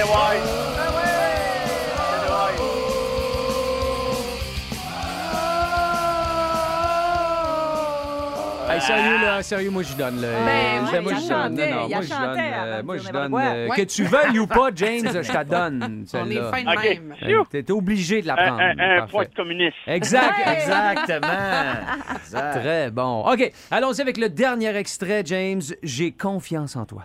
White. 0.02 1.54
Hey, 8.66 8.80
sérieux, 8.80 9.18
là, 9.22 9.42
sérieux, 9.42 9.70
moi, 9.70 9.82
je 9.82 9.94
donne, 9.94 10.22
là. 10.22 10.28
Ben, 10.46 10.86
Euh, 10.88 10.90
ouais, 10.92 11.00
moi, 11.02 11.12
il 11.12 11.18
je 11.20 11.32
a 11.32 11.48
donne. 11.48 11.58
chanté, 11.58 11.70
Non, 11.70 11.76
non, 11.82 11.88
moi, 11.90 12.00
je 12.00 12.08
chanté 12.08 12.24
donne. 12.24 12.38
euh, 12.38 12.62
avant 12.72 12.78
de 12.80 12.82
Moi, 12.86 12.96
je 12.96 13.10
donne. 13.12 13.34
euh, 13.34 13.68
Ouais. 13.68 13.76
Que 13.76 13.82
tu 13.82 14.04
veuilles 14.04 14.38
ou 14.38 14.46
pas, 14.46 14.70
James, 14.74 15.08
je 15.12 15.32
te 15.32 15.44
donne. 15.44 16.06
On 16.14 16.30
est 16.30 16.34
celle-là. 16.34 16.50
fin 16.50 16.62
de 16.64 16.68
OK. 16.70 16.82
même. 16.84 17.14
Euh, 17.22 17.44
T'es 17.50 17.70
obligé 17.70 18.22
de 18.22 18.26
la 18.26 18.32
Un, 18.32 18.36
prendre. 18.46 18.60
un, 18.62 18.78
un 18.78 19.06
Parfait. 19.06 19.28
communiste. 19.36 19.76
Exact! 19.86 20.34
Exactement. 20.46 21.28
Exact. 22.16 22.52
Très 22.60 22.90
bon. 22.90 23.30
OK, 23.30 23.52
allons-y 23.70 24.00
avec 24.00 24.16
le 24.16 24.30
dernier 24.30 24.74
extrait, 24.74 25.22
James. 25.26 25.62
J'ai 25.82 26.10
confiance 26.12 26.74
en 26.74 26.86
toi. 26.86 27.02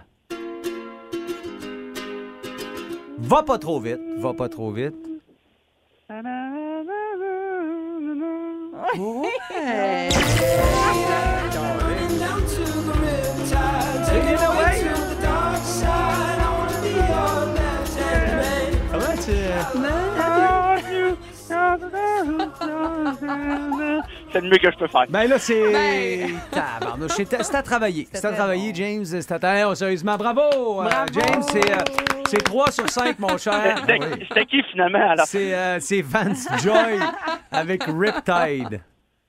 Va 3.22 3.44
pas 3.44 3.58
trop 3.58 3.80
vite, 3.80 4.00
va 4.18 4.34
pas 4.34 4.50
trop 4.50 4.72
vite. 4.72 4.96
C'est 24.32 24.42
le 24.42 24.50
mieux 24.50 24.58
que 24.58 24.72
je 24.72 24.78
peux 24.78 24.88
faire. 24.88 25.06
Ben 25.10 25.28
là, 25.28 25.40
c'est. 25.40 25.72
Ben. 25.72 26.40
Tabarnouche, 26.52 27.12
C'est 27.16 27.44
c'est 27.44 27.56
à 27.56 27.64
travailler. 27.64 28.08
C'est 28.12 28.26
à 28.26 28.32
travailler, 28.32 28.72
James. 28.74 29.06
C'est 29.06 29.32
à 29.32 29.40
travailler. 29.40 29.76
sérieusement, 29.76 30.16
bravo, 30.18 30.84
euh, 30.84 30.90
James. 31.14 31.44
C'est, 31.50 31.72
euh, 31.72 31.84
c'est 32.28 32.44
3 32.44 32.72
sur 32.72 32.90
5, 32.90 33.20
mon 33.20 33.38
cher. 33.38 33.78
C'était 33.80 34.00
c'était 34.28 34.46
qui 34.46 34.64
finalement 34.72 35.10
alors? 35.12 35.26
C'est, 35.26 35.54
euh, 35.54 35.80
c'est 35.80 36.02
Vance 36.02 36.48
Joy 36.62 37.00
avec 37.52 37.84
Riptide. 37.86 38.82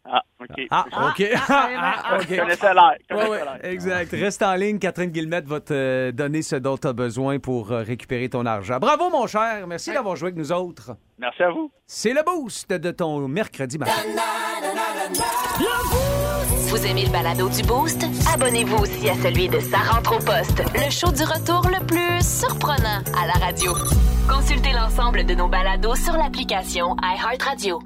Ah, 0.04 0.22
OK. 0.40 0.66
Ah, 0.70 0.84
OK. 1.10 1.24
Ah, 1.48 2.18
OK. 2.18 2.30
L'air. 2.30 2.94
Ouais, 3.10 3.28
ouais, 3.28 3.40
exact. 3.62 4.10
Reste 4.12 4.42
en 4.42 4.54
ligne. 4.54 4.78
Catherine 4.78 5.10
Guillemette 5.10 5.46
va 5.46 5.60
te 5.60 6.10
donner 6.10 6.42
ce 6.42 6.56
dont 6.56 6.76
tu 6.78 6.88
as 6.88 6.92
besoin 6.92 7.38
pour 7.38 7.70
euh, 7.70 7.82
récupérer 7.82 8.28
ton 8.28 8.46
argent. 8.46 8.78
Bravo, 8.78 9.10
mon 9.10 9.26
cher. 9.26 9.66
Merci 9.66 9.92
d'avoir 9.92 10.16
joué 10.16 10.28
avec 10.28 10.38
nous 10.38 10.52
autres. 10.52 10.92
Merci 11.18 11.42
à 11.42 11.50
vous. 11.50 11.70
C'est 11.86 12.14
le 12.14 12.22
boost 12.24 12.72
de 12.72 12.90
ton 12.90 13.28
mercredi 13.28 13.78
matin. 13.78 13.92
Vous 16.68 16.86
aimez 16.86 17.04
le 17.04 17.10
balado 17.10 17.48
du 17.48 17.62
Boost? 17.62 18.04
Abonnez-vous 18.32 18.76
aussi 18.76 19.10
à 19.10 19.14
celui 19.14 19.48
de 19.48 19.58
Sa 19.58 19.78
rentre 19.78 20.14
au 20.16 20.18
poste, 20.24 20.62
le 20.74 20.88
show 20.90 21.10
du 21.10 21.24
retour 21.24 21.68
le 21.68 21.84
plus 21.84 22.24
surprenant 22.24 23.02
à 23.20 23.26
la 23.26 23.44
radio. 23.44 23.72
Consultez 24.28 24.72
l'ensemble 24.72 25.26
de 25.26 25.34
nos 25.34 25.48
balados 25.48 25.96
sur 25.96 26.12
l'application 26.16 26.94
iHeartRadio. 27.02 27.80